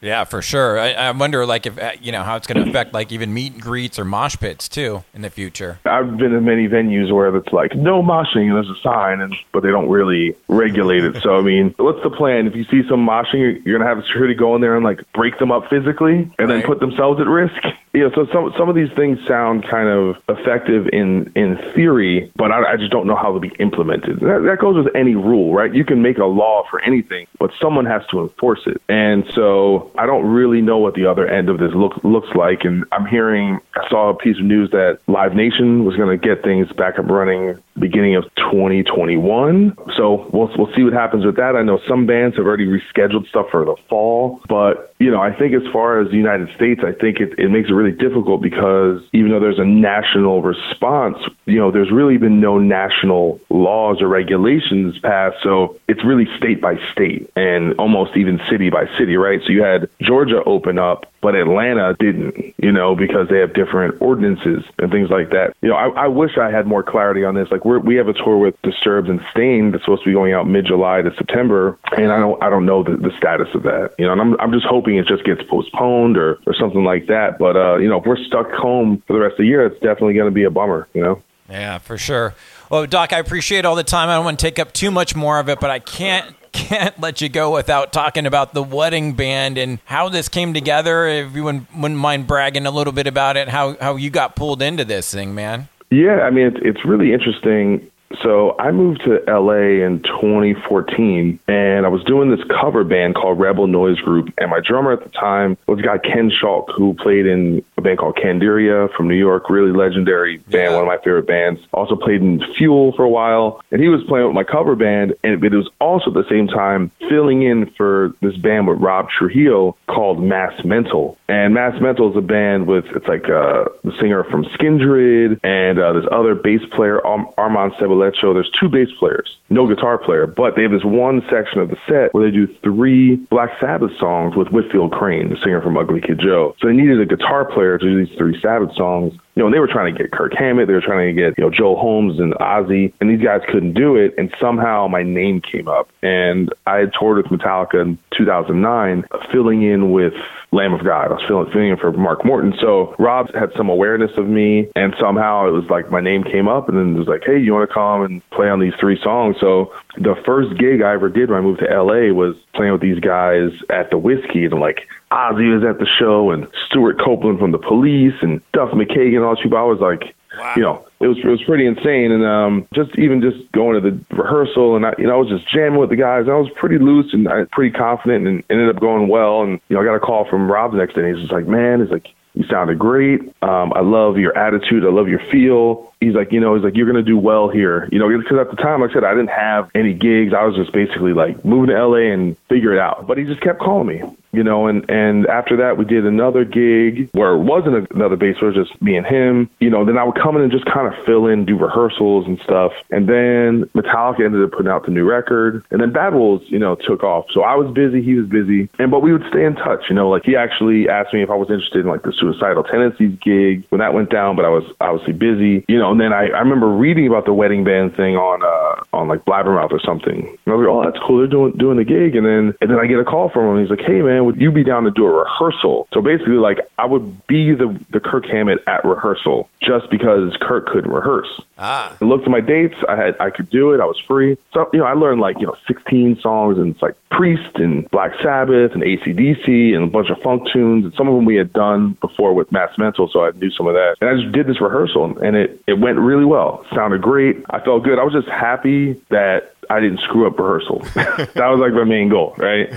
Yeah, 0.01 0.25
for 0.25 0.43
sure. 0.43 0.79
I, 0.79 0.93
I 0.93 1.11
wonder, 1.13 1.47
like, 1.47 1.67
if 1.67 1.79
uh, 1.79 1.93
you 2.01 2.13
know 2.13 2.23
how 2.23 2.37
it's 2.37 2.47
going 2.47 2.63
to 2.63 2.69
affect, 2.69 2.93
like, 2.93 3.13
even 3.13 3.33
meet 3.33 3.55
and 3.55 3.63
greets 3.63 3.99
or 3.99 4.05
mosh 4.05 4.37
pits 4.37 4.69
too 4.69 5.05
in 5.15 5.23
the 5.23 5.31
future. 5.31 5.79
I've 5.85 6.17
been 6.17 6.35
in 6.35 6.45
many 6.45 6.69
venues 6.69 7.13
where 7.13 7.35
it's 7.35 7.53
like 7.53 7.75
no 7.75 8.03
moshing, 8.03 8.49
and 8.49 8.57
there's 8.57 8.71
a 8.71 8.81
sign, 8.83 9.21
and 9.21 9.35
but 9.53 9.63
they 9.63 9.71
don't 9.71 9.89
really 9.89 10.37
regulate 10.49 11.05
it. 11.05 11.23
so 11.23 11.37
I 11.37 11.43
mean, 11.43 11.75
what's 11.79 12.03
the 12.03 12.11
plan? 12.11 12.47
If 12.47 12.55
you 12.55 12.65
see 12.65 12.87
some 12.89 13.07
moshing, 13.07 13.65
you're 13.65 13.79
going 13.79 13.81
to 13.81 13.95
have 13.95 14.05
security 14.05 14.35
go 14.35 14.55
in 14.55 14.61
there 14.61 14.77
and 14.77 14.85
like 14.85 15.01
break 15.13 15.39
them 15.39 15.51
up 15.51 15.69
physically, 15.71 16.17
and 16.17 16.33
right. 16.39 16.47
then 16.47 16.63
put 16.63 16.81
themselves 16.81 17.21
at 17.21 17.27
risk. 17.27 17.57
Know, 17.97 18.11
so 18.15 18.27
some 18.31 18.53
some 18.59 18.69
of 18.69 18.75
these 18.75 18.93
things 18.93 19.19
sound 19.27 19.67
kind 19.67 19.89
of 19.89 20.17
effective 20.29 20.87
in 20.93 21.33
in 21.35 21.57
theory, 21.75 22.31
but 22.37 22.53
I, 22.53 22.73
I 22.73 22.77
just 22.77 22.93
don't 22.93 23.07
know 23.07 23.17
how 23.17 23.31
they'll 23.31 23.41
be 23.41 23.57
implemented. 23.59 24.21
That, 24.21 24.43
that 24.45 24.59
goes 24.61 24.77
with 24.77 24.95
any 24.95 25.15
rule, 25.15 25.55
right? 25.55 25.75
You 25.75 25.83
can 25.83 26.03
make 26.03 26.19
a 26.19 26.27
law 26.27 26.67
for 26.71 26.79
anything, 26.83 27.27
but 27.39 27.53
someone 27.59 27.87
has 27.87 28.07
to 28.09 28.21
enforce 28.21 28.61
it, 28.67 28.83
and 28.91 29.25
so 29.33 29.91
I 29.99 30.07
don't 30.07 30.27
really 30.27 30.61
know 30.61 30.79
what 30.79 30.95
the 30.95 31.07
other 31.07 31.27
end 31.27 31.49
of 31.49 31.59
this 31.59 31.71
look, 31.75 31.93
looks 32.05 32.29
like. 32.35 32.61
And 32.65 32.85
I'm 32.93 33.07
hearing, 33.07 33.59
I 33.75 33.89
saw 33.89 34.11
a 34.11 34.15
piece 34.15 34.39
of 34.39 34.45
news 34.45 34.71
that 34.71 34.99
Live 35.07 35.35
Nation 35.35 35.85
was 35.85 35.97
going 35.97 36.09
to 36.09 36.27
get 36.27 36.43
things 36.43 36.69
back 36.73 36.99
up 36.99 37.07
running 37.09 37.59
beginning 37.79 38.17
of 38.17 38.25
2021. 38.37 39.77
So 39.97 40.29
we'll 40.33 40.51
we'll 40.57 40.73
see 40.75 40.83
what 40.83 40.93
happens 40.93 41.25
with 41.25 41.37
that. 41.37 41.57
I 41.57 41.63
know 41.63 41.79
some 41.89 42.07
bands 42.07 42.37
have 42.37 42.47
already 42.47 42.67
rescheduled 42.67 43.29
stuff 43.29 43.47
for 43.51 43.65
the 43.65 43.77
fall, 43.89 44.41
but 44.49 44.95
you 44.99 45.11
know, 45.11 45.21
I 45.21 45.37
think 45.37 45.55
as 45.55 45.63
far 45.73 46.01
as 46.01 46.11
the 46.11 46.17
United 46.17 46.49
States, 46.55 46.81
I 46.83 46.93
think 46.93 47.21
it, 47.21 47.39
it 47.39 47.51
makes 47.51 47.69
it 47.69 47.73
really 47.73 47.93
difficult 47.93 48.41
because 48.41 49.03
even 49.13 49.31
though 49.31 49.41
there's 49.41 49.59
a 49.59 49.65
national 49.65 50.41
response, 50.41 51.19
you 51.45 51.59
know, 51.59 51.71
there's 51.71 51.91
really 51.91 52.17
been 52.17 52.41
no 52.41 52.59
national 52.59 53.39
laws 53.51 54.01
or 54.01 54.09
regulations 54.09 54.99
passed. 54.99 55.37
So 55.43 55.79
it's 55.87 56.03
really 56.05 56.27
state 56.39 56.63
by 56.63 56.77
state 56.93 57.31
and 57.37 57.75
almost 57.75 58.17
even 58.17 58.41
city 58.49 58.71
by 58.71 58.87
city, 58.99 59.17
right? 59.17 59.41
So 59.45 59.51
you 59.51 59.63
had 59.63 59.91
Georgia 60.01 60.43
open 60.45 60.79
up, 60.79 61.13
but 61.27 61.35
Atlanta 61.35 61.97
didn't, 61.99 62.55
you 62.57 62.71
know, 62.71 62.95
because 62.95 63.29
they 63.29 63.41
have 63.41 63.53
different 63.53 64.01
ordinances 64.01 64.63
and 64.79 64.93
things 64.93 65.11
like 65.11 65.31
that. 65.31 65.55
You 65.61 65.71
know, 65.71 65.75
I, 65.75 66.05
I 66.05 66.07
wish 66.07 66.39
I 66.39 66.53
had 66.53 66.69
more 66.69 66.85
clarity 66.85 67.25
on 67.25 67.35
this. 67.35 67.49
Like 67.51 67.65
we're, 67.65 67.81
we 67.81 67.97
have 67.97 68.07
a 68.07 68.13
tour 68.13 68.39
with 68.39 68.55
Disturbed 68.63 69.09
and 69.09 69.21
Staind 69.33 69.75
that's 69.75 69.83
supposed 69.83 70.05
to 70.05 70.11
be 70.11 70.13
going 70.13 70.35
out 70.35 70.47
mid 70.47 70.67
July 70.67 71.03
to 71.03 71.11
September, 71.17 71.77
and 71.97 72.13
I 72.13 72.21
don't 72.21 72.41
I 72.41 72.49
don't 72.49 72.65
know 72.65 72.85
the, 72.85 72.97
the 72.97 73.11
status 73.19 73.49
of 73.57 73.65
that. 73.65 73.97
You 73.99 74.07
know, 74.07 74.13
and 74.13 74.21
I'm 74.21 74.41
I'm 74.41 74.53
just 74.53 74.67
hoping 74.67 74.99
it 74.99 75.09
just 75.09 75.25
gets 75.25 75.43
postponed 75.51 76.17
or 76.17 76.39
or 76.47 76.55
something 76.55 76.85
like 76.85 77.09
that. 77.09 77.41
But 77.41 77.57
uh, 77.57 77.79
you 77.79 77.89
know, 77.89 77.99
if 77.99 78.07
we're 78.07 78.23
stuck 78.25 78.53
home 78.53 79.03
for 79.09 79.15
the 79.15 79.19
rest 79.19 79.33
of 79.33 79.39
the 79.39 79.47
year, 79.47 79.67
it's 79.67 79.81
definitely 79.81 80.15
going 80.15 80.31
to 80.31 80.35
be 80.35 80.45
a 80.45 80.51
bummer. 80.51 80.87
You 80.95 81.03
know. 81.03 81.23
Yeah, 81.51 81.79
for 81.79 81.99
sure. 81.99 82.37
Well, 82.71 82.87
Doc, 82.87 83.13
I 83.13 83.19
appreciate 83.19 83.65
all 83.65 83.75
the 83.75 83.83
time. 83.83 84.11
I 84.11 84.15
don't 84.15 84.25
want 84.25 84.39
to 84.39 84.47
take 84.47 84.61
up 84.61 84.73
too 84.73 84.93
much 84.93 85.17
more 85.17 85.41
of 85.41 85.49
it, 85.49 85.59
but 85.59 85.71
I 85.71 85.81
can't 85.81 86.37
can't 86.57 86.99
let 87.01 87.21
you 87.21 87.29
go 87.29 87.53
without 87.53 87.93
talking 87.93 88.27
about 88.27 88.55
the 88.55 88.63
wedding 88.63 89.13
band 89.13 89.59
and 89.59 89.79
how 89.85 90.09
this 90.09 90.29
came 90.29 90.55
together. 90.55 91.07
If 91.07 91.35
you 91.35 91.45
wouldn't, 91.45 91.69
wouldn't 91.77 92.01
mind 92.01 92.27
bragging 92.27 92.67
a 92.67 92.71
little 92.71 92.93
bit 92.93 93.07
about 93.07 93.37
it, 93.37 93.49
how 93.49 93.77
how 93.81 93.97
you 93.97 94.11
got 94.11 94.35
pulled 94.35 94.63
into 94.63 94.85
this 94.85 95.13
thing, 95.13 95.35
man. 95.35 95.69
Yeah, 95.91 96.23
I 96.23 96.31
mean, 96.31 96.47
it's, 96.47 96.59
it's 96.63 96.85
really 96.85 97.13
interesting. 97.13 97.91
So 98.23 98.57
I 98.59 98.71
moved 98.71 99.05
to 99.05 99.23
LA 99.27 99.85
in 99.85 100.03
2014 100.03 101.39
and 101.49 101.87
I 101.87 101.89
was 101.89 102.03
doing 102.05 102.31
this 102.31 102.45
cover 102.61 102.85
band 102.85 103.15
called 103.15 103.39
Rebel 103.39 103.67
Noise 103.67 104.01
Group. 104.01 104.33
And 104.39 104.51
my 104.51 104.61
drummer 104.61 104.93
at 104.93 105.03
the 105.03 105.11
time 105.11 105.57
was 105.67 105.79
a 105.79 105.83
guy, 105.83 105.99
Ken 105.99 106.31
Schalk, 106.31 106.71
who 106.77 106.95
played 106.95 107.27
in 107.27 107.63
a 107.77 107.83
band 107.83 107.99
called 107.99 108.17
Candiria 108.17 108.93
from 108.95 109.09
New 109.09 109.17
York, 109.17 109.51
really 109.51 109.73
legendary 109.73 110.39
band, 110.39 110.75
one 110.75 110.83
of 110.83 110.89
my 110.89 110.99
favorite 110.99 111.27
bands. 111.27 111.61
Also 111.73 111.97
played 111.97 112.23
in 112.23 112.43
Fuel 112.57 112.93
for 112.93 113.05
a 113.05 113.09
while. 113.09 113.63
And 113.71 113.83
he 113.83 113.89
was 113.89 114.03
playing 114.05 114.27
with 114.27 114.35
my 114.35 114.45
cover 114.45 114.77
band. 114.77 115.15
And 115.23 115.43
it 115.43 115.53
was 115.53 115.69
also 115.81 116.11
at 116.11 116.15
the 116.15 116.29
same 116.29 116.49
time 116.49 116.91
filling 117.09 117.43
in 117.43 117.71
for 117.77 118.15
this 118.23 118.37
band 118.37 118.67
with 118.67 118.79
Rob 118.79 119.09
Trujillo 119.11 119.77
called 119.89 120.23
Mass 120.23 120.65
Mental. 120.65 121.19
And 121.29 121.55
Mass 121.55 121.81
Mental 121.81 122.11
is 122.11 122.17
a 122.17 122.21
band 122.21 122.67
with, 122.67 122.85
it's 122.95 123.07
like 123.07 123.25
uh, 123.25 123.67
the 123.85 123.93
singer 124.01 124.25
from 124.25 124.45
Skindred 124.45 125.41
and 125.43 125.79
uh, 125.79 125.93
this 125.93 126.05
other 126.11 126.35
bass 126.35 126.61
player, 126.73 127.05
Armand 127.05 127.73
Sabal-Lecco, 128.15 128.35
there's 128.35 128.51
two 128.59 128.69
bass 128.69 128.89
players, 128.99 129.37
no 129.51 129.67
guitar 129.67 129.99
player, 129.99 130.27
but 130.27 130.57
they 130.57 130.63
have 130.63 130.73
this 130.73 130.85
one 130.85 131.23
section 131.31 131.61
of 131.61 131.69
the 131.69 131.77
set 131.89 132.13
where 132.15 132.25
they 132.25 132.35
do 132.35 132.47
three 132.63 133.17
Black 133.31 133.51
Sabbath 133.61 133.91
songs 133.99 134.37
with 134.37 134.49
Whitfield 134.49 134.93
Crane, 134.93 135.31
the 135.31 135.37
singer 135.43 135.61
from 135.61 135.77
Ugly 135.77 136.03
Kid 136.03 136.21
Joe. 136.21 136.55
So 136.61 136.69
they 136.69 136.75
needed 136.75 137.01
a 137.01 137.07
guitar 137.07 137.45
player 137.45 137.79
to 137.79 137.85
do 137.85 138.05
these 138.05 138.17
three 138.17 138.41
Sabbath 138.41 138.75
songs 138.77 139.15
you 139.37 139.43
know, 139.43 139.47
and 139.47 139.55
they 139.55 139.61
were 139.61 139.69
trying 139.69 139.95
to 139.95 140.03
get 140.03 140.13
Kirk 140.13 140.33
Hammett, 140.35 140.67
they 140.67 140.73
were 140.73 140.81
trying 140.81 141.15
to 141.15 141.21
get, 141.21 141.37
you 141.37 141.45
know, 141.45 141.51
Joe 141.51 141.77
Holmes 141.77 142.19
and 142.19 142.33
Ozzy, 142.35 142.93
and 143.01 143.11
these 143.11 143.23
guys 143.23 143.43
couldn't 143.53 143.75
do 143.75 143.95
it. 143.95 144.15
And 144.17 144.35
somehow 144.41 144.89
my 144.89 145.03
name 145.03 145.43
came 145.43 145.69
up. 145.69 145.91
And 146.03 146.53
I 146.67 146.79
had 146.79 146.93
toured 146.99 147.19
with 147.19 147.27
Metallica 147.27 147.83
in 147.83 147.99
2009, 148.17 149.05
uh, 149.11 149.19
filling 149.31 149.63
in 149.63 149.93
with 149.93 150.15
Lamb 150.53 150.73
of 150.73 150.83
God. 150.83 151.11
I 151.11 151.15
was 151.15 151.25
filling, 151.29 151.53
filling 151.53 151.69
in 151.69 151.77
for 151.77 151.93
Mark 151.93 152.25
Morton. 152.25 152.55
So 152.59 152.95
Rob 152.99 153.33
had 153.35 153.53
some 153.57 153.69
awareness 153.69 154.13
of 154.17 154.27
me, 154.27 154.69
and 154.75 154.95
somehow 154.99 155.47
it 155.47 155.51
was 155.51 155.69
like 155.69 155.91
my 155.91 156.01
name 156.01 156.25
came 156.25 156.49
up, 156.49 156.71
and 156.71 156.79
then 156.79 156.97
it 156.97 156.99
was 156.99 157.09
like, 157.09 157.23
hey, 157.27 157.39
you 157.39 157.53
want 157.53 157.69
to 157.69 157.75
come 157.75 158.03
and 158.03 158.31
play 158.31 158.49
on 158.49 158.59
these 158.59 158.75
three 158.81 158.99
songs? 159.03 159.37
So 159.39 159.71
the 159.97 160.15
first 160.25 160.57
gig 160.59 160.83
I 160.83 160.95
ever 160.95 161.09
did 161.09 161.31
when 161.31 161.39
I 161.39 161.43
moved 161.43 161.61
to 161.61 161.67
LA 161.67 162.13
was 162.13 162.37
playing 162.55 162.73
with 162.73 162.81
these 162.81 163.01
guys 163.01 163.51
at 163.71 163.91
the 163.91 163.99
Whisky, 163.99 164.45
and 164.45 164.61
like 164.61 164.89
Ozzy 165.11 165.55
was 165.55 165.65
at 165.65 165.79
the 165.79 165.87
show, 165.87 166.31
and 166.31 166.47
Stewart 166.67 166.99
Copeland 166.99 167.39
from 167.39 167.53
the 167.53 167.59
Police, 167.59 168.15
and 168.23 168.41
Duff 168.53 168.71
McKagan, 168.71 169.27
all 169.27 169.35
these 169.35 169.43
people. 169.43 169.59
I 169.59 169.63
was 169.63 169.81
like, 169.81 170.15
wow. 170.39 170.55
you 170.57 170.63
know, 170.63 170.87
it 171.01 171.09
was 171.09 171.19
it 171.19 171.27
was 171.27 171.43
pretty 171.45 171.67
insane, 171.67 172.13
and 172.13 172.25
um, 172.25 172.69
just 172.75 172.97
even 172.99 173.21
just 173.21 173.51
going 173.53 173.81
to 173.81 173.91
the 173.91 174.17
rehearsal, 174.17 174.77
and 174.77 174.87
I, 174.87 174.95
you 174.99 175.07
know, 175.07 175.15
I 175.15 175.17
was 175.17 175.29
just 175.29 175.51
jamming 175.53 175.81
with 175.81 175.91
the 175.91 175.97
guys. 175.97 176.27
I 176.29 176.35
was 176.35 176.51
pretty 176.57 176.79
loose 176.79 177.13
and 177.13 177.29
I, 177.29 177.45
pretty 177.53 177.77
confident, 177.77 178.27
and 178.27 178.45
ended 178.51 178.75
up 178.75 178.81
going 178.81 179.09
well. 179.09 179.43
And 179.43 179.61
you 179.69 179.77
know, 179.77 179.83
I 179.83 179.85
got 179.85 179.95
a 179.95 180.01
call 180.01 180.29
from 180.29 180.51
Rob 180.51 180.73
the 180.73 180.79
next 180.79 180.95
day. 180.95 181.03
And 181.03 181.15
he's 181.15 181.23
just 181.23 181.33
like, 181.33 181.47
"Man, 181.47 181.81
it's 181.81 181.93
like 181.93 182.09
you 182.37 182.45
sounded 182.51 182.79
great. 182.79 183.21
Um, 183.43 183.73
I 183.75 183.81
love 183.81 184.19
your 184.19 184.37
attitude. 184.37 184.85
I 184.85 184.91
love 184.91 185.09
your 185.09 185.19
feel. 185.19 185.93
He's 186.01 186.15
like, 186.15 186.33
you 186.33 186.39
know, 186.39 186.55
he's 186.55 186.63
like, 186.63 186.77
you're 186.77 186.85
going 186.91 187.03
to 187.03 187.11
do 187.11 187.17
well 187.17 187.49
here. 187.49 187.89
You 187.91 187.99
know, 187.99 188.09
because 188.09 188.39
at 188.39 188.51
the 188.51 188.57
time, 188.57 188.83
like 188.83 188.91
I 188.91 188.93
said, 188.93 189.05
I 189.05 189.15
didn't 189.15 189.31
have 189.31 189.71
any 189.75 189.95
gigs. 189.95 190.35
I 190.35 190.45
was 190.45 190.55
just 190.55 190.71
basically 190.71 191.15
like 191.15 191.43
moving 191.47 191.75
to 191.75 191.87
LA 191.87 192.13
and 192.13 192.37
figure 192.51 192.75
it 192.75 192.79
out. 192.79 193.07
But 193.07 193.17
he 193.17 193.25
just 193.25 193.41
kept 193.41 193.59
calling 193.59 193.87
me, 193.87 194.03
you 194.33 194.43
know, 194.43 194.67
and, 194.67 194.89
and 194.91 195.27
after 195.27 195.57
that, 195.57 195.79
we 195.79 195.85
did 195.85 196.05
another 196.05 196.45
gig 196.45 197.09
where 197.13 197.33
it 197.33 197.43
wasn't 197.43 197.91
another 197.91 198.17
bass, 198.17 198.37
it 198.41 198.55
just 198.55 198.81
me 198.83 198.97
and 198.97 199.07
him. 199.07 199.49
You 199.61 199.71
know, 199.71 199.85
then 199.85 199.99
I 199.99 200.05
would 200.05 200.17
come 200.17 200.37
in 200.37 200.43
and 200.43 200.53
just 200.53 200.67
kind 200.67 200.87
of 200.87 200.95
fill 201.05 201.27
in, 201.27 201.45
do 201.45 201.57
rehearsals 201.59 202.27
and 202.27 202.39
stuff. 202.45 202.73
And 202.91 203.09
then 203.09 203.65
Metallica 203.75 204.25
ended 204.25 204.45
up 204.45 204.53
putting 204.53 204.71
out 204.71 204.85
the 204.85 204.93
new 204.93 205.09
record. 205.09 205.65
And 205.71 205.81
then 205.81 205.93
Bad 205.93 206.15
Wolves, 206.15 206.45
you 206.49 206.59
know, 206.59 206.77
took 206.77 207.03
off. 207.03 207.27
So 207.33 207.43
I 207.43 207.55
was 207.55 207.73
busy, 207.75 208.03
he 208.03 208.15
was 208.15 208.27
busy. 208.27 208.69
And, 208.79 208.91
but 208.91 209.01
we 209.01 209.13
would 209.13 209.25
stay 209.29 209.45
in 209.45 209.55
touch, 209.55 209.85
you 209.89 209.95
know, 209.95 210.09
like 210.09 210.25
he 210.25 210.37
actually 210.37 210.89
asked 210.89 211.13
me 211.15 211.23
if 211.23 211.31
I 211.31 211.35
was 211.35 211.51
interested 211.51 211.81
in 211.81 211.87
like 211.87 212.03
the 212.03 212.13
Suicidal 212.13 212.63
Tendencies 212.63 213.19
gig 213.23 213.65
when 213.71 213.81
that 213.81 213.95
went 213.95 214.11
down, 214.11 214.37
but 214.37 214.45
I 214.45 214.51
was 214.51 214.65
obviously 214.81 215.13
busy, 215.13 215.65
you 215.69 215.79
know, 215.79 215.91
and 215.93 216.01
then 216.01 216.13
I, 216.13 216.29
I 216.29 216.41
remember 216.41 216.69
reading 216.69 217.07
about 217.07 217.25
the 217.25 217.33
wedding 217.33 217.65
band 217.65 217.97
thing 217.97 218.17
on, 218.17 218.43
uh, 218.43 218.97
on 218.97 219.09
like 219.09 219.25
Blabbermouth 219.25 219.73
or 219.73 219.81
something. 219.81 220.27
And 220.27 220.49
I 220.49 220.55
was 220.55 220.67
like, 220.67 220.73
oh, 220.73 220.85
that's 220.85 221.03
cool. 221.07 221.19
They're 221.19 221.27
doing, 221.27 221.53
doing 221.53 221.77
the 221.77 221.85
gig. 221.85 222.17
And 222.17 222.27
then, 222.27 222.55
and 222.61 222.71
then 222.71 222.79
I 222.79 222.87
get 222.87 222.99
a 222.99 223.05
call 223.05 223.31
from 223.31 223.57
him. 223.57 223.61
He's 223.61 223.71
like, 223.71 223.85
hey 223.85 224.03
man, 224.03 224.16
would 224.25 224.41
you 224.41 224.51
be 224.51 224.65
down 224.65 224.85
to 224.85 224.91
do 224.91 225.07
a 225.07 225.11
rehearsal? 225.11 225.89
So 225.93 226.01
basically 226.01 226.35
like 226.35 226.59
I 226.79 226.87
would 226.87 227.27
be 227.27 227.55
the, 227.55 227.79
the 227.91 228.01
Kirk 228.01 228.27
Hammett 228.27 228.63
at 228.67 228.85
rehearsal 228.85 229.49
just 229.61 229.91
because 229.91 230.37
Kirk 230.41 230.67
couldn't 230.67 230.91
rehearse. 230.91 231.41
Ah. 231.59 231.97
I 232.01 232.05
looked 232.05 232.25
at 232.25 232.31
my 232.31 232.41
dates. 232.41 232.77
I 232.89 232.97
had, 232.97 233.17
I 233.21 233.31
could 233.31 233.51
do 233.51 233.73
it. 233.73 233.81
I 233.81 233.85
was 233.85 233.99
free. 233.99 234.37
So, 234.53 234.69
you 234.73 234.81
know, 234.81 234.87
I 234.87 234.93
learned 234.93 235.21
like, 235.21 235.39
you 235.41 235.47
know, 235.47 235.57
16 235.67 236.21
songs 236.21 236.59
and 236.59 236.75
it's 236.75 236.83
like 236.83 236.95
Priest 237.11 237.57
and 237.57 237.89
Black 237.91 238.13
Sabbath 238.23 238.73
and 238.73 238.83
ACDC 238.83 239.75
and 239.75 239.85
a 239.85 239.87
bunch 239.87 240.11
of 240.11 240.19
funk 240.19 240.49
tunes. 240.53 240.85
And 240.85 240.95
some 240.95 241.09
of 241.09 241.15
them 241.15 241.25
we 241.25 241.37
had 241.37 241.53
done 241.53 241.97
before 242.01 242.35
with 242.35 242.53
Mass 242.53 242.77
Mental, 242.77 243.09
so 243.09 243.25
I 243.25 243.31
knew 243.31 243.51
some 243.51 243.67
of 243.67 243.75
that. 243.75 243.97
And 244.01 244.11
I 244.11 244.21
just 244.21 244.33
did 244.33 244.47
this 244.47 244.61
rehearsal, 244.61 245.19
and 245.19 245.37
it, 245.37 245.63
it 245.67 245.79
went 245.79 245.99
really 245.99 246.25
well. 246.25 246.65
It 246.65 246.75
sounded 246.75 247.01
great. 247.01 247.45
I 247.51 247.61
felt 247.61 247.85
good. 247.85 247.99
I 247.99 248.05
was 248.05 248.13
just 248.13 248.29
happy 248.29 248.95
that 249.09 249.55
I 249.71 249.81
didn't 249.81 250.01
screw 250.01 250.27
up 250.27 250.39
rehearsal. 250.39 250.81
that 250.95 251.35
was 251.35 251.61
like 251.61 251.73
my 251.73 251.85
main 251.85 252.09
goal, 252.09 252.35
right? 252.37 252.71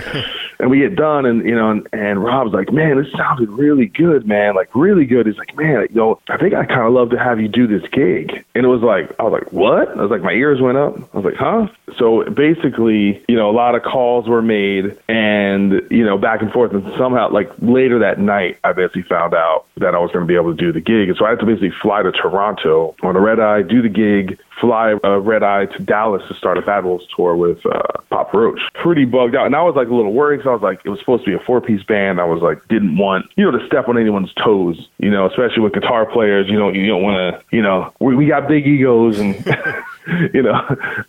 And 0.60 0.70
we 0.70 0.80
get 0.80 0.94
done, 0.94 1.24
and 1.24 1.44
you 1.46 1.54
know, 1.54 1.70
and, 1.70 1.88
and 1.92 2.22
Rob's 2.22 2.52
like, 2.52 2.70
"Man, 2.70 3.02
this 3.02 3.10
sounded 3.12 3.48
really 3.48 3.86
good, 3.86 4.26
man. 4.26 4.54
Like 4.54 4.68
really 4.74 5.06
good." 5.06 5.26
He's 5.26 5.38
like, 5.38 5.56
"Man, 5.56 5.86
you 5.88 5.96
know, 5.96 6.20
I 6.28 6.36
think 6.36 6.52
I 6.54 6.66
kind 6.66 6.82
of 6.82 6.92
love 6.92 7.10
to 7.10 7.18
have 7.18 7.40
you 7.40 7.48
do 7.48 7.66
this 7.66 7.82
gig." 7.90 8.44
And 8.54 8.64
it 8.64 8.68
was 8.68 8.82
like, 8.82 9.10
I 9.18 9.22
was 9.22 9.32
like, 9.32 9.52
"What?" 9.52 9.88
I 9.88 10.02
was 10.02 10.10
like, 10.10 10.22
my 10.22 10.32
ears 10.32 10.60
went 10.60 10.76
up. 10.76 10.96
I 11.14 11.16
was 11.16 11.24
like, 11.24 11.36
"Huh?" 11.36 11.68
So 11.98 12.24
basically, 12.24 13.24
you 13.26 13.36
know, 13.36 13.48
a 13.48 13.56
lot 13.56 13.74
of 13.74 13.82
calls 13.82 14.28
were 14.28 14.42
made, 14.42 14.96
and 15.08 15.80
you 15.90 16.04
know, 16.04 16.18
back 16.18 16.42
and 16.42 16.52
forth, 16.52 16.72
and 16.72 16.84
somehow, 16.98 17.30
like 17.30 17.50
later 17.60 17.98
that 18.00 18.18
night, 18.18 18.58
I 18.62 18.72
basically 18.72 19.02
found 19.02 19.34
out 19.34 19.64
that 19.78 19.94
I 19.94 19.98
was 19.98 20.10
going 20.12 20.26
to 20.26 20.28
be 20.28 20.36
able 20.36 20.54
to 20.54 20.60
do 20.60 20.72
the 20.72 20.80
gig, 20.80 21.08
and 21.08 21.16
so 21.16 21.24
I 21.24 21.30
had 21.30 21.40
to 21.40 21.46
basically 21.46 21.72
fly 21.82 22.02
to 22.02 22.12
Toronto 22.12 22.94
on 23.02 23.16
a 23.16 23.20
red 23.20 23.40
eye, 23.40 23.62
do 23.62 23.80
the 23.80 23.88
gig, 23.88 24.38
fly 24.60 24.94
a 25.02 25.20
red 25.20 25.42
eye 25.42 25.66
to 25.66 25.78
Dallas 25.82 26.22
to 26.28 26.34
start 26.34 26.58
a 26.58 26.62
Bad 26.62 26.84
Wolves 26.84 27.06
tour 27.14 27.36
with 27.36 27.64
uh, 27.66 27.82
Papa 28.10 28.36
Roach. 28.36 28.60
Pretty 28.74 29.04
bugged 29.04 29.34
out. 29.34 29.46
And 29.46 29.56
I 29.56 29.62
was 29.62 29.74
like 29.74 29.88
a 29.88 29.94
little 29.94 30.12
worried 30.12 30.38
because 30.38 30.50
I 30.50 30.52
was 30.52 30.62
like, 30.62 30.80
it 30.84 30.90
was 30.90 30.98
supposed 31.00 31.24
to 31.24 31.30
be 31.30 31.34
a 31.34 31.44
four 31.44 31.60
piece 31.60 31.82
band. 31.82 32.20
I 32.20 32.24
was 32.24 32.42
like, 32.42 32.66
didn't 32.68 32.96
want, 32.96 33.26
you 33.36 33.44
know, 33.44 33.56
to 33.56 33.66
step 33.66 33.88
on 33.88 33.98
anyone's 33.98 34.32
toes, 34.34 34.88
you 34.98 35.10
know, 35.10 35.26
especially 35.26 35.62
with 35.62 35.72
guitar 35.72 36.06
players. 36.06 36.48
You 36.48 36.58
know, 36.58 36.70
you 36.70 36.86
don't 36.86 37.02
want 37.02 37.16
to, 37.16 37.56
you 37.56 37.62
know, 37.62 37.92
we, 38.00 38.14
we 38.14 38.26
got 38.26 38.48
big 38.48 38.66
egos 38.66 39.18
and. 39.18 39.36
you 40.34 40.42
know, 40.42 40.54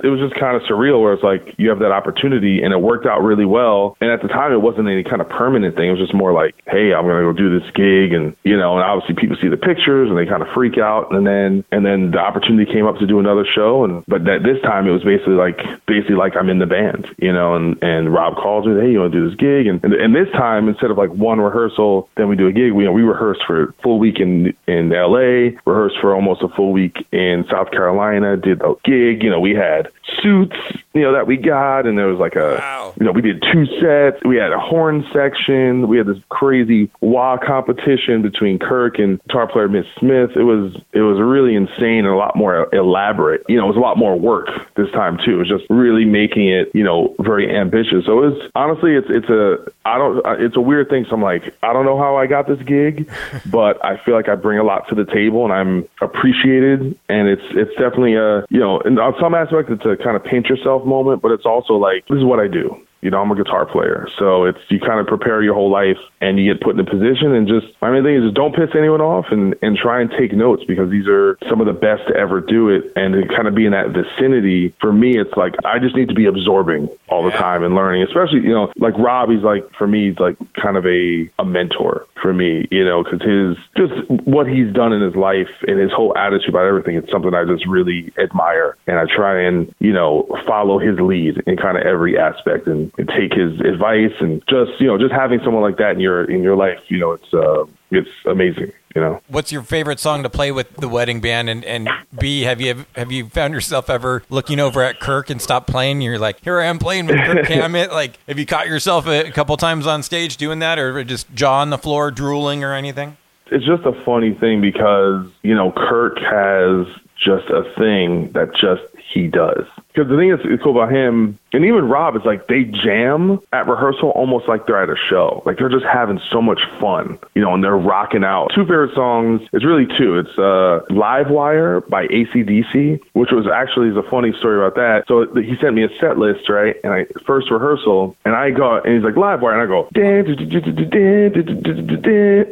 it 0.04 0.08
was 0.08 0.20
just 0.20 0.36
kind 0.36 0.56
of 0.56 0.64
surreal 0.64 1.02
where 1.02 1.14
it's 1.14 1.24
like 1.24 1.56
you 1.58 1.70
have 1.70 1.80
that 1.80 1.92
opportunity 1.92 2.62
and 2.62 2.74
it 2.74 2.82
worked 2.82 3.06
out 3.06 3.22
really 3.24 3.46
well. 3.46 3.98
And 4.02 4.12
at 4.12 4.22
the 4.22 4.28
time, 4.28 4.52
it 4.52 4.62
wasn't 4.62 4.88
any 4.88 5.04
kind 5.04 5.22
of 5.22 5.30
permanent 5.30 5.76
thing. 5.76 5.88
It 5.88 5.92
was 5.92 6.00
just 6.00 6.14
more 6.14 6.34
like, 6.34 6.56
hey, 6.68 6.94
I'm 6.94 7.06
going 7.06 7.24
to 7.24 7.32
go 7.32 7.34
do 7.34 7.60
this 7.60 7.70
gig. 7.72 8.14
And, 8.14 8.36
you 8.44 8.58
know, 8.58 8.76
and 8.76 8.84
obviously 8.84 9.16
people 9.16 9.38
see 9.42 9.48
the 9.48 9.58
pictures 9.58 10.10
and 10.10 10.18
they 10.18 10.26
kind 10.26 10.42
of 10.42 10.50
freak 10.54 10.78
out. 10.78 11.14
And 11.14 11.26
then, 11.26 11.64
and 11.72 11.86
then 11.86 12.12
the 12.12 12.20
opportunity 12.20 12.72
came 12.72 12.86
up 12.86 12.98
to 13.00 13.08
do 13.08 13.20
another 13.20 13.46
show. 13.46 13.84
And, 13.86 14.04
but 14.08 14.26
that 14.26 14.44
this 14.44 14.62
time 14.62 14.88
it 14.88 14.92
was 14.92 15.04
basically 15.04 15.36
like, 15.36 15.58
basically 15.86 16.16
like 16.16 16.36
I'm 16.36 16.50
in 16.50 16.60
the 16.60 16.68
band, 16.68 17.08
you 17.18 17.32
know, 17.32 17.56
and, 17.56 17.82
and 17.82 18.14
Rob 18.14 18.36
calls 18.36 18.66
me, 18.66 18.80
hey, 18.80 18.92
you 18.92 19.00
want 19.00 19.14
to 19.14 19.20
do 19.20 19.30
this 19.30 19.38
gig? 19.38 19.68
And, 19.68 19.84
and, 19.84 19.94
and 19.94 20.16
this 20.16 20.32
time, 20.34 20.68
instead 20.68 20.92
of 20.92 20.98
like 20.98 21.12
one 21.12 21.40
rehearsal, 21.40 22.10
then 22.18 22.28
we 22.28 22.36
do 22.36 22.48
a 22.48 22.52
gig, 22.52 22.74
we, 22.74 22.84
you 22.84 22.90
know, 22.90 22.92
we 22.92 23.04
rehearsed 23.04 23.42
for 23.48 23.64
a 23.64 23.74
full 23.84 24.00
week 24.00 24.20
in, 24.20 24.54
in 24.68 24.90
LA, 24.90 25.56
rehearsed 25.66 25.98
for 26.02 26.14
almost 26.14 26.42
a 26.42 26.50
full 26.50 26.74
week 26.74 26.98
in 27.12 27.46
South 27.50 27.72
Carolina, 27.72 28.36
did 28.38 28.60
the 28.60 28.76
gig. 28.84 29.24
You 29.24 29.30
know, 29.30 29.40
we 29.40 29.54
had 29.54 29.90
suits, 30.22 30.56
you 30.94 31.02
know, 31.02 31.14
that 31.14 31.28
we 31.28 31.38
got, 31.38 31.86
and 31.86 31.98
there 31.98 32.08
was 32.08 32.20
like 32.20 32.36
a, 32.36 32.58
wow. 32.60 32.94
you 33.00 33.06
know, 33.06 33.12
we 33.12 33.22
did 33.22 33.44
two 33.52 33.66
sets. 33.80 34.24
We 34.26 34.38
had 34.38 34.52
a 34.52 34.60
horn 34.60 35.06
section. 35.14 35.88
We 35.88 35.98
had 35.98 36.08
this 36.08 36.18
crazy 36.30 36.90
wah 37.02 37.38
competition 37.38 38.22
between 38.22 38.60
Kirk 38.60 39.00
and 39.00 39.22
guitar 39.24 39.48
player 39.48 39.68
Miss 39.68 39.86
Smith. 39.98 40.32
It 40.36 40.44
was 40.44 40.76
it 40.94 41.02
was 41.02 41.20
really 41.20 41.56
insane 41.56 42.06
and 42.06 42.08
a 42.08 42.16
lot 42.16 42.36
more 42.36 42.74
elaborate. 42.74 43.44
You 43.48 43.58
know, 43.58 43.66
it 43.66 43.70
was 43.70 43.78
a 43.78 43.82
lot 43.82 43.98
more 43.98 44.18
work 44.18 44.48
this 44.76 44.92
time 44.92 45.18
too. 45.24 45.36
It 45.36 45.38
was 45.38 45.50
just 45.50 45.66
really 45.70 46.06
making 46.06 46.50
it, 46.50 46.72
you 46.74 46.84
know, 46.84 47.16
very 47.20 47.54
ambitious. 47.56 48.06
So 48.06 48.24
it 48.24 48.32
was 48.32 48.50
honestly, 48.56 48.96
it's 48.96 49.08
it's 49.10 49.30
a 49.30 49.58
I 49.86 49.98
don't 49.98 50.22
it's 50.42 50.56
a 50.56 50.62
weird 50.62 50.90
thing. 50.90 51.06
So 51.10 51.16
I'm 51.16 51.22
like, 51.22 51.56
I 51.64 51.74
don't 51.74 51.86
know 51.86 51.98
how 51.98 52.18
I 52.18 52.28
got 52.28 52.48
this 52.48 52.62
gig, 52.64 53.10
but 53.46 53.84
I 53.84 53.98
feel 54.04 54.16
like 54.16 54.30
I 54.30 54.36
bring 54.36 54.60
a 54.60 54.64
lot 54.64 54.88
to 54.90 54.96
the 54.96 55.06
table 55.06 55.44
and 55.44 55.54
I'm 55.54 55.88
appreciated, 56.02 56.98
and 57.10 57.28
it's 57.28 57.46
it's 57.52 57.72
definitely 57.72 58.16
a 58.16 58.46
you 58.50 58.60
know, 58.60 58.71
and 58.80 59.00
on 59.00 59.16
some 59.20 59.36
aspects 59.36 59.72
it's 59.72 59.86
a 59.86 60.02
kind 60.02 60.16
of 60.16 60.24
paint 60.24 60.48
yourself 60.48 60.86
moment, 60.86 61.22
but 61.22 61.32
it's 61.32 61.46
also 61.46 61.74
like 61.74 62.08
this 62.08 62.18
is 62.18 62.24
what 62.24 62.40
I 62.40 62.48
do. 62.48 62.76
You 63.02 63.10
know, 63.10 63.20
I'm 63.20 63.32
a 63.32 63.36
guitar 63.36 63.66
player, 63.66 64.08
so 64.20 64.46
it's 64.46 64.60
you 64.70 64.80
kind 64.80 65.00
of 65.00 65.08
prepare 65.08 65.42
your 65.42 65.56
whole 65.56 65.72
life 65.72 65.98
and 66.22 66.38
you 66.38 66.54
get 66.54 66.62
put 66.62 66.76
in 66.76 66.80
a 66.80 66.90
position 66.90 67.34
and 67.34 67.48
just 67.48 67.66
my 67.82 67.90
main 67.90 68.04
thing 68.04 68.16
is 68.16 68.24
just 68.24 68.36
don't 68.36 68.56
piss 68.56 68.70
anyone 68.78 69.02
off 69.02 69.26
and 69.32 69.56
and 69.64 69.76
try 69.76 70.02
and 70.02 70.12
take 70.12 70.34
notes 70.34 70.64
because 70.68 70.92
these 70.92 71.08
are 71.08 71.38
some 71.50 71.60
of 71.62 71.66
the 71.66 71.74
best 71.74 72.08
to 72.08 72.16
ever 72.16 72.40
do 72.40 72.70
it 72.70 72.94
and 72.96 73.16
to 73.16 73.28
kind 73.36 73.48
of 73.48 73.56
be 73.56 73.66
in 73.66 73.72
that 73.72 73.90
vicinity. 73.90 74.76
For 74.80 74.94
me 74.94 75.18
it's 75.18 75.36
like 75.36 75.56
I 75.66 75.80
just 75.80 75.96
need 75.96 76.10
to 76.10 76.16
be 76.16 76.26
absorbing 76.26 76.90
all 77.10 77.24
the 77.24 77.32
time 77.32 77.64
and 77.64 77.74
learning 77.74 78.04
especially 78.04 78.42
you 78.42 78.54
know 78.54 78.72
like 78.78 78.96
Rob 79.00 79.30
he's 79.32 79.42
like 79.42 79.68
for 79.74 79.88
me 79.88 80.10
he's 80.10 80.20
like 80.20 80.38
kind 80.54 80.78
of 80.78 80.86
a 80.86 81.28
a 81.40 81.46
mentor 81.46 82.06
for 82.22 82.34
me 82.34 82.68
you 82.72 82.86
know 82.86 83.04
because 83.04 83.22
his 83.22 83.58
just 83.76 84.10
what 84.26 84.48
he's 84.48 84.72
done 84.74 84.94
in 84.94 85.02
his 85.02 85.16
life 85.16 85.50
and 85.68 85.80
his 85.80 85.92
whole 85.92 86.16
attitude 86.18 86.50
about 86.50 86.66
everything 86.66 86.96
it's 86.96 87.12
something 87.12 87.34
I 87.34 87.46
just 87.46 87.66
really 87.68 88.12
admire. 88.18 88.78
And 88.88 88.98
I 88.98 89.06
try 89.06 89.42
and 89.42 89.74
you 89.80 89.94
know 89.94 90.28
follow 90.46 90.80
his 90.80 91.00
lead 91.00 91.42
in 91.48 91.58
kind 91.58 91.78
of 91.78 91.84
every 91.84 92.18
aspect 92.18 92.68
and, 92.68 92.92
and 92.98 93.08
take 93.08 93.34
his 93.34 93.60
advice 93.62 94.14
and 94.20 94.42
just 94.48 94.80
you 94.80 94.88
know 94.88 94.98
just 94.98 95.14
having 95.14 95.40
someone 95.44 95.64
like 95.64 95.78
that 95.78 95.92
in 95.92 96.00
your 96.00 96.24
in 96.30 96.44
your 96.44 96.56
life 96.56 96.80
you 96.88 96.98
know 96.98 97.12
it's 97.12 97.34
uh 97.34 97.66
it's 97.92 98.10
amazing 98.26 98.72
you 98.96 99.02
know 99.02 99.22
What's 99.28 99.52
your 99.52 99.64
favorite 99.64 100.00
song 100.00 100.24
to 100.24 100.30
play 100.30 100.52
with 100.52 100.76
the 100.76 100.90
wedding 100.90 101.22
band? 101.22 101.50
And, 101.50 101.64
and 101.66 101.90
B, 102.18 102.42
have 102.42 102.60
you 102.62 102.86
have 102.96 103.12
you 103.12 103.30
found 103.30 103.54
yourself 103.54 103.90
ever 103.90 104.24
looking 104.30 104.60
over 104.60 104.82
at 104.82 105.00
Kirk 105.00 105.30
and 105.30 105.42
stop 105.42 105.68
playing? 105.68 106.02
You're 106.02 106.20
like, 106.20 106.44
here 106.44 106.60
I 106.60 106.66
am 106.66 106.80
playing 106.80 107.08
with 107.08 107.18
Kirk 107.18 107.46
Hammett. 107.48 107.92
Like, 107.92 108.18
have 108.28 108.38
you 108.38 108.46
caught 108.46 108.68
yourself 108.68 109.08
a, 109.08 109.28
a 109.28 109.32
couple 109.32 109.56
times 109.58 109.88
on 109.88 110.04
stage 110.04 110.38
doing 110.38 110.60
that, 110.60 110.80
or 110.80 111.04
just 111.04 111.34
jaw 111.34 111.60
on 111.60 111.70
the 111.70 111.78
floor, 111.78 112.12
drooling, 112.12 112.64
or 112.64 112.74
anything? 112.74 113.18
it's 113.52 113.66
just 113.66 113.84
a 113.84 113.92
funny 114.06 114.34
thing 114.34 114.62
because 114.62 115.28
you 115.44 115.54
know 115.54 115.72
Kirk 115.72 116.18
has 116.20 116.88
just 117.18 117.50
a 117.50 117.64
thing 117.78 118.32
that 118.32 118.56
just 118.56 118.82
he 119.14 119.28
does. 119.28 119.66
Because 119.94 120.10
the 120.10 120.18
thing 120.18 120.30
that's 120.30 120.64
cool 120.64 120.72
about 120.72 120.92
him, 120.92 121.38
and 121.54 121.66
even 121.66 121.88
Rob, 121.88 122.16
is 122.16 122.24
like 122.24 122.48
they 122.48 122.64
jam 122.64 123.40
at 123.52 123.68
rehearsal 123.68 124.10
almost 124.12 124.48
like 124.48 124.66
they're 124.68 124.82
at 124.82 124.90
a 124.90 124.96
show. 125.10 125.44
Like 125.46 125.58
they're 125.58 125.70
just 125.70 125.86
having 125.86 126.20
so 126.32 126.42
much 126.42 126.62
fun, 126.80 127.20
you 127.36 127.42
know, 127.42 127.54
and 127.54 127.64
they're 127.64 127.78
rocking 127.78 128.24
out. 128.24 128.52
Two 128.56 128.64
favorite 128.64 128.96
songs, 128.96 129.42
it's 129.52 129.66
really 129.66 129.86
two. 129.98 130.20
It's 130.20 130.38
uh, 130.38 130.82
Live 130.90 131.30
Wire 131.30 131.82
by 131.82 132.08
ACDC, 132.08 133.02
which 133.14 133.32
was 133.32 133.48
actually 133.48 133.90
is 133.90 133.98
a 133.98 134.04
funny 134.04 134.34
story 134.40 134.58
about 134.58 134.76
that. 134.76 135.04
So 135.08 135.26
he 135.36 135.56
sent 135.58 135.76
me 135.76 135.84
a 135.84 135.90
set 136.00 136.18
list, 136.18 136.50
right? 136.50 136.76
And 136.84 136.94
I 136.94 137.06
first 137.26 137.52
rehearsal, 137.52 138.16
and 138.26 138.36
I 138.36 138.52
go, 138.52 138.78
and 138.78 138.96
he's 138.96 139.04
like, 139.04 139.18
Live 139.18 139.42
Wire, 139.42 139.54
and 139.54 139.62
I 139.62 139.66
go, 139.66 139.90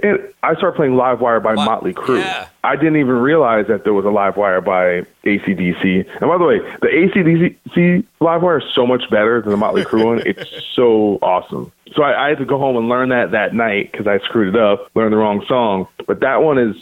and 0.04 0.32
I 0.44 0.56
start 0.56 0.76
playing 0.76 0.96
Live 0.96 1.22
Wire 1.22 1.40
by 1.40 1.56
Motley 1.56 1.94
Crue. 1.94 2.20
Yeah. 2.20 2.48
I 2.64 2.76
didn't 2.76 2.98
even 2.98 3.16
realize 3.16 3.68
that 3.68 3.84
there 3.84 3.94
was 3.94 4.06
a 4.06 4.10
live 4.10 4.36
wire 4.36 4.60
by 4.60 5.06
ACDC. 5.24 5.84
And 5.84 6.30
by 6.30 6.38
the 6.38 6.44
way, 6.44 6.60
the 6.82 6.88
ACDC 6.88 8.06
live 8.19 8.41
wire 8.41 8.60
is 8.60 8.65
so 8.75 8.86
much 8.86 9.03
better 9.10 9.41
than 9.41 9.51
the 9.51 9.58
Motley 9.58 9.84
Crue 9.84 10.05
one. 10.05 10.21
It's 10.25 10.49
so 10.75 11.19
awesome. 11.21 11.71
So 11.95 12.03
I, 12.03 12.25
I 12.25 12.29
had 12.29 12.38
to 12.38 12.45
go 12.45 12.60
home 12.60 12.77
and 12.77 12.88
learn 12.88 13.10
that 13.10 13.32
that 13.32 13.55
night 13.55 13.91
because 13.91 14.05
I 14.05 14.19
screwed 14.19 14.53
it 14.55 14.62
up, 14.62 14.91
learned 14.93 15.12
the 15.13 15.17
wrong 15.17 15.43
song. 15.47 15.88
But 16.05 16.19
that 16.19 16.43
one 16.43 16.58
is 16.60 16.75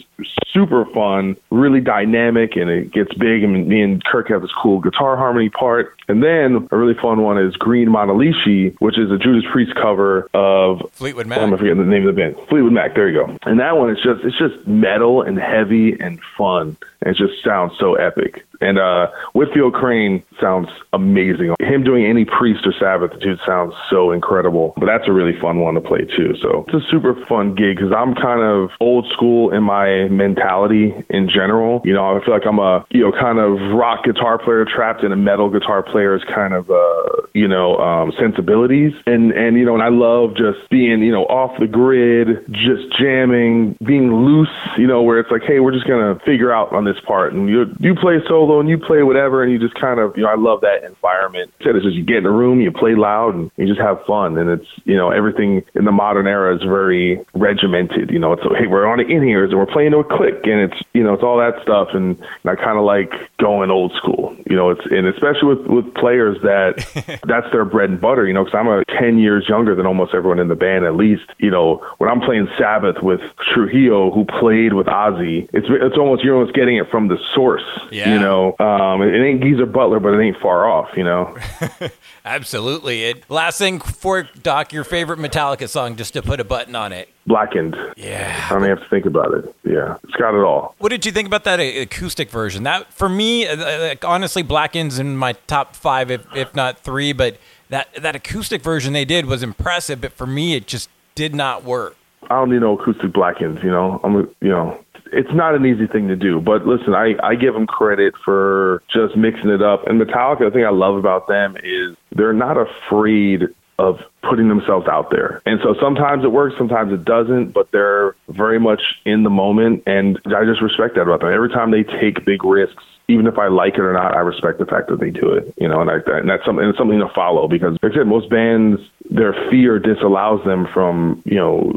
super 0.48 0.84
fun, 0.86 1.36
really 1.50 1.80
dynamic, 1.80 2.56
and 2.56 2.68
it 2.68 2.92
gets 2.92 3.14
big. 3.14 3.42
And 3.42 3.66
me 3.68 3.80
and 3.80 4.04
Kirk 4.04 4.28
have 4.28 4.42
this 4.42 4.50
cool 4.60 4.80
guitar 4.80 5.16
harmony 5.16 5.48
part. 5.48 5.94
And 6.08 6.22
then 6.22 6.68
a 6.70 6.76
really 6.76 6.94
fun 7.00 7.22
one 7.22 7.38
is 7.38 7.56
Green 7.56 7.88
Manalishi, 7.88 8.76
which 8.80 8.98
is 8.98 9.10
a 9.10 9.16
Judas 9.16 9.44
Priest 9.50 9.74
cover 9.76 10.28
of 10.34 10.82
Fleetwood 10.92 11.26
Oh, 11.30 11.40
I'm 11.40 11.50
Mac. 11.50 11.58
forgetting 11.58 11.78
the 11.78 11.84
name 11.84 12.06
of 12.06 12.14
the 12.14 12.20
band. 12.20 12.36
Fleetwood 12.48 12.72
Mac. 12.72 12.94
There 12.94 13.08
you 13.08 13.24
go. 13.26 13.38
And 13.44 13.60
that 13.60 13.78
one 13.78 13.88
is 13.90 13.98
just 14.02 14.22
it's 14.24 14.36
just 14.38 14.66
metal 14.66 15.22
and 15.22 15.38
heavy 15.38 15.98
and 15.98 16.20
fun. 16.36 16.76
And 17.00 17.14
it 17.14 17.16
just 17.16 17.42
sounds 17.42 17.72
so 17.78 17.94
epic. 17.94 18.44
And 18.60 18.78
uh, 18.78 19.08
Whitfield 19.34 19.74
Crane 19.74 20.22
sounds 20.40 20.68
amazing. 20.92 21.54
Him 21.60 21.84
doing 21.84 22.04
any 22.06 22.24
Priest 22.24 22.66
or 22.66 22.72
Sabbath, 22.78 23.18
dude 23.20 23.38
sounds 23.46 23.74
so 23.90 24.10
incredible. 24.10 24.74
But 24.76 24.86
that's 24.86 25.08
a 25.08 25.12
really 25.12 25.38
fun 25.40 25.60
one 25.60 25.74
to 25.74 25.80
play 25.80 26.00
too. 26.16 26.34
So 26.42 26.64
it's 26.68 26.84
a 26.84 26.90
super 26.90 27.14
fun 27.26 27.54
gig 27.54 27.76
because 27.76 27.92
I'm 27.96 28.14
kind 28.14 28.42
of 28.42 28.70
old 28.80 29.06
school 29.12 29.52
in 29.52 29.62
my 29.62 30.08
mentality 30.08 30.94
in 31.10 31.28
general. 31.28 31.82
You 31.84 31.94
know, 31.94 32.16
I 32.16 32.24
feel 32.24 32.34
like 32.34 32.46
I'm 32.46 32.58
a 32.58 32.84
you 32.90 33.02
know 33.02 33.12
kind 33.12 33.38
of 33.38 33.58
rock 33.76 34.04
guitar 34.04 34.38
player 34.38 34.64
trapped 34.64 35.04
in 35.04 35.12
a 35.12 35.16
metal 35.16 35.50
guitar 35.50 35.82
player's 35.82 36.22
kind 36.34 36.54
of 36.54 36.70
uh, 36.70 37.22
you 37.34 37.48
know 37.48 37.76
um, 37.76 38.12
sensibilities. 38.18 38.92
And 39.06 39.32
and 39.32 39.56
you 39.56 39.64
know, 39.64 39.74
and 39.74 39.82
I 39.82 39.90
love 39.90 40.36
just 40.36 40.68
being 40.70 41.02
you 41.02 41.12
know 41.12 41.24
off 41.24 41.58
the 41.60 41.66
grid, 41.66 42.44
just 42.50 42.90
jamming, 42.98 43.76
being 43.84 44.12
loose. 44.14 44.48
You 44.76 44.86
know, 44.86 45.02
where 45.02 45.20
it's 45.20 45.30
like, 45.30 45.42
hey, 45.42 45.60
we're 45.60 45.72
just 45.72 45.86
gonna 45.86 46.18
figure 46.24 46.52
out 46.52 46.72
on 46.72 46.84
this 46.84 46.98
part, 47.06 47.32
and 47.32 47.48
you 47.48 47.66
you 47.80 47.94
play 47.94 48.18
solo 48.26 48.47
and 48.56 48.68
you 48.68 48.78
play 48.78 49.02
whatever, 49.02 49.42
and 49.42 49.52
you 49.52 49.58
just 49.58 49.74
kind 49.74 50.00
of 50.00 50.16
you 50.16 50.22
know 50.22 50.30
I 50.30 50.36
love 50.36 50.60
that 50.62 50.84
environment. 50.84 51.52
Said 51.62 51.76
it's 51.76 51.84
just 51.84 51.96
you 51.96 52.04
get 52.04 52.18
in 52.18 52.26
a 52.26 52.32
room, 52.32 52.60
you 52.60 52.72
play 52.72 52.94
loud, 52.94 53.34
and 53.34 53.50
you 53.56 53.66
just 53.66 53.80
have 53.80 54.04
fun, 54.06 54.38
and 54.38 54.48
it's 54.50 54.66
you 54.84 54.96
know 54.96 55.10
everything 55.10 55.62
in 55.74 55.84
the 55.84 55.92
modern 55.92 56.26
era 56.26 56.54
is 56.56 56.62
very 56.62 57.24
regimented. 57.34 58.10
You 58.10 58.18
know, 58.18 58.32
it's 58.32 58.42
hey, 58.58 58.66
we're 58.66 58.86
on 58.86 58.98
the 58.98 59.06
in 59.06 59.22
ears 59.24 59.50
and 59.50 59.58
we're 59.58 59.66
playing 59.66 59.92
to 59.92 59.98
a 59.98 60.04
click, 60.04 60.40
and 60.44 60.72
it's 60.72 60.82
you 60.94 61.02
know 61.02 61.14
it's 61.14 61.22
all 61.22 61.38
that 61.38 61.62
stuff, 61.62 61.88
and, 61.92 62.18
and 62.18 62.46
I 62.46 62.54
kind 62.56 62.78
of 62.78 62.84
like 62.84 63.12
going 63.38 63.70
old 63.70 63.92
school. 63.94 64.36
You 64.48 64.56
know, 64.56 64.70
it's 64.70 64.84
and 64.90 65.06
especially 65.06 65.54
with 65.54 65.66
with 65.66 65.94
players 65.94 66.38
that 66.42 67.20
that's 67.26 67.50
their 67.52 67.64
bread 67.64 67.90
and 67.90 68.00
butter. 68.00 68.26
You 68.26 68.34
know, 68.34 68.44
because 68.44 68.58
I'm 68.58 68.68
a 68.68 68.84
ten 68.98 69.18
years 69.18 69.48
younger 69.48 69.74
than 69.74 69.86
almost 69.86 70.14
everyone 70.14 70.38
in 70.38 70.48
the 70.48 70.56
band. 70.56 70.84
At 70.84 70.96
least 70.96 71.24
you 71.38 71.50
know 71.50 71.84
when 71.98 72.10
I'm 72.10 72.20
playing 72.20 72.48
Sabbath 72.58 73.02
with 73.02 73.20
Trujillo, 73.52 74.10
who 74.10 74.24
played 74.24 74.72
with 74.74 74.86
Ozzy, 74.86 75.48
it's 75.52 75.66
it's 75.68 75.96
almost 75.96 76.24
you're 76.24 76.36
almost 76.36 76.54
getting 76.54 76.76
it 76.76 76.90
from 76.90 77.08
the 77.08 77.18
source. 77.34 77.64
Yeah. 77.90 78.12
You 78.12 78.18
know, 78.18 78.37
um, 78.58 79.02
it 79.02 79.14
ain't 79.14 79.42
Geezer 79.42 79.66
Butler, 79.66 80.00
but 80.00 80.14
it 80.14 80.22
ain't 80.22 80.38
far 80.40 80.68
off. 80.68 80.90
You 80.96 81.04
know. 81.04 81.36
Absolutely. 82.24 83.04
It, 83.04 83.30
last 83.30 83.58
thing 83.58 83.80
for 83.80 84.28
Doc, 84.42 84.72
your 84.72 84.84
favorite 84.84 85.18
Metallica 85.18 85.68
song, 85.68 85.96
just 85.96 86.12
to 86.12 86.22
put 86.22 86.40
a 86.40 86.44
button 86.44 86.76
on 86.76 86.92
it. 86.92 87.08
Blackened. 87.26 87.74
Yeah. 87.96 88.46
I 88.46 88.52
don't 88.52 88.64
even 88.64 88.76
have 88.76 88.84
to 88.84 88.90
think 88.90 89.06
about 89.06 89.32
it. 89.32 89.54
Yeah, 89.64 89.96
it's 90.04 90.14
got 90.16 90.34
it 90.34 90.42
all. 90.42 90.74
What 90.78 90.90
did 90.90 91.06
you 91.06 91.12
think 91.12 91.26
about 91.26 91.44
that 91.44 91.58
acoustic 91.58 92.30
version? 92.30 92.64
That 92.64 92.92
for 92.92 93.08
me, 93.08 93.46
uh, 93.46 93.56
uh, 93.56 93.78
like, 93.88 94.04
honestly, 94.04 94.42
Blackened's 94.42 94.98
in 94.98 95.16
my 95.16 95.32
top 95.46 95.74
five, 95.74 96.10
if, 96.10 96.26
if 96.34 96.54
not 96.54 96.80
three. 96.80 97.12
But 97.12 97.38
that 97.70 97.94
that 97.94 98.14
acoustic 98.14 98.62
version 98.62 98.92
they 98.92 99.04
did 99.04 99.26
was 99.26 99.42
impressive. 99.42 100.00
But 100.00 100.12
for 100.12 100.26
me, 100.26 100.54
it 100.54 100.66
just 100.66 100.90
did 101.14 101.34
not 101.34 101.64
work. 101.64 101.96
I 102.24 102.34
don't 102.34 102.50
need 102.50 102.60
no 102.60 102.78
acoustic 102.78 103.12
blackens. 103.12 103.62
You 103.62 103.70
know, 103.70 104.00
I'm 104.04 104.14
you 104.40 104.48
know. 104.48 104.84
It's 105.12 105.32
not 105.32 105.54
an 105.54 105.64
easy 105.66 105.86
thing 105.86 106.08
to 106.08 106.16
do, 106.16 106.40
but 106.40 106.66
listen, 106.66 106.94
I, 106.94 107.14
I 107.22 107.34
give 107.34 107.54
them 107.54 107.66
credit 107.66 108.14
for 108.24 108.82
just 108.92 109.16
mixing 109.16 109.50
it 109.50 109.62
up. 109.62 109.86
And 109.86 110.00
Metallica, 110.00 110.40
the 110.40 110.50
thing 110.50 110.64
I 110.64 110.70
love 110.70 110.96
about 110.96 111.28
them 111.28 111.56
is 111.62 111.96
they're 112.12 112.32
not 112.32 112.56
afraid 112.56 113.48
of 113.78 114.00
putting 114.28 114.48
themselves 114.48 114.88
out 114.88 115.10
there. 115.10 115.40
And 115.46 115.60
so 115.62 115.74
sometimes 115.80 116.24
it 116.24 116.32
works, 116.32 116.56
sometimes 116.58 116.92
it 116.92 117.04
doesn't, 117.04 117.52
but 117.52 117.70
they're 117.70 118.16
very 118.28 118.58
much 118.58 118.82
in 119.04 119.22
the 119.22 119.30
moment. 119.30 119.84
And 119.86 120.20
I 120.26 120.44
just 120.44 120.60
respect 120.60 120.96
that 120.96 121.02
about 121.02 121.20
them. 121.20 121.32
Every 121.32 121.48
time 121.48 121.70
they 121.70 121.84
take 121.84 122.24
big 122.24 122.44
risks, 122.44 122.82
even 123.06 123.26
if 123.26 123.38
I 123.38 123.48
like 123.48 123.74
it 123.74 123.80
or 123.80 123.92
not, 123.92 124.14
I 124.14 124.20
respect 124.20 124.58
the 124.58 124.66
fact 124.66 124.88
that 124.88 125.00
they 125.00 125.10
do 125.10 125.32
it. 125.32 125.54
You 125.56 125.68
know, 125.68 125.80
and, 125.80 125.90
I, 125.90 125.96
and 126.18 126.28
that's 126.28 126.44
something, 126.44 126.62
and 126.62 126.70
it's 126.70 126.78
something 126.78 126.98
to 126.98 127.08
follow 127.14 127.48
because, 127.48 127.78
like 127.82 127.92
I 127.92 127.94
said, 127.94 128.06
most 128.06 128.28
bands, 128.28 128.80
their 129.10 129.34
fear 129.50 129.78
disallows 129.78 130.44
them 130.44 130.66
from, 130.72 131.22
you 131.24 131.36
know, 131.36 131.72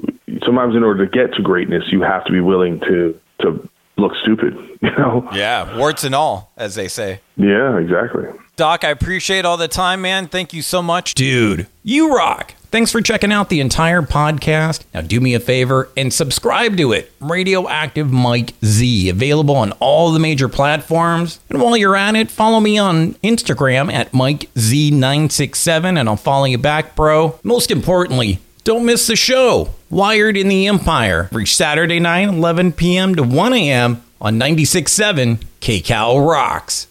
sometimes 0.45 0.75
in 0.75 0.83
order 0.83 1.05
to 1.05 1.11
get 1.11 1.33
to 1.35 1.41
greatness, 1.41 1.83
you 1.91 2.01
have 2.01 2.25
to 2.25 2.31
be 2.31 2.41
willing 2.41 2.79
to 2.81 3.19
to 3.41 3.69
look 3.97 4.13
stupid. 4.21 4.57
You 4.81 4.89
know? 4.97 5.29
Yeah, 5.31 5.77
warts 5.77 6.03
and 6.03 6.15
all, 6.15 6.51
as 6.57 6.73
they 6.73 6.87
say. 6.87 7.19
Yeah, 7.37 7.77
exactly. 7.77 8.23
Doc, 8.55 8.83
I 8.83 8.89
appreciate 8.89 9.45
all 9.45 9.55
the 9.55 9.67
time, 9.67 10.01
man. 10.01 10.27
Thank 10.27 10.53
you 10.53 10.63
so 10.63 10.81
much. 10.81 11.13
Dude, 11.13 11.67
you 11.83 12.15
rock. 12.15 12.55
Thanks 12.71 12.89
for 12.89 13.01
checking 13.01 13.33
out 13.33 13.49
the 13.49 13.59
entire 13.59 14.01
podcast. 14.01 14.85
Now, 14.93 15.01
do 15.01 15.19
me 15.19 15.33
a 15.33 15.41
favor 15.41 15.89
and 15.97 16.13
subscribe 16.13 16.77
to 16.77 16.93
it. 16.93 17.11
Radioactive 17.19 18.09
Mike 18.13 18.53
Z, 18.63 19.09
available 19.09 19.57
on 19.57 19.73
all 19.73 20.13
the 20.13 20.19
major 20.19 20.47
platforms. 20.47 21.41
And 21.49 21.61
while 21.61 21.75
you're 21.75 21.97
at 21.97 22.15
it, 22.15 22.31
follow 22.31 22.61
me 22.61 22.77
on 22.77 23.15
Instagram 23.15 23.91
at 23.91 24.13
MikeZ967 24.13 25.99
and 25.99 26.07
I'll 26.07 26.15
follow 26.15 26.45
you 26.45 26.57
back, 26.57 26.95
bro. 26.95 27.37
Most 27.43 27.71
importantly, 27.71 28.39
don't 28.63 28.85
miss 28.85 29.05
the 29.05 29.17
show, 29.17 29.71
Wired 29.89 30.37
in 30.37 30.47
the 30.47 30.67
Empire, 30.67 31.23
every 31.25 31.47
Saturday 31.47 31.99
night, 31.99 32.29
11 32.29 32.71
p.m. 32.71 33.15
to 33.15 33.23
1 33.23 33.53
a.m. 33.53 34.01
on 34.21 34.39
96.7 34.39 35.43
KCal 35.59 36.25
Rocks. 36.25 36.87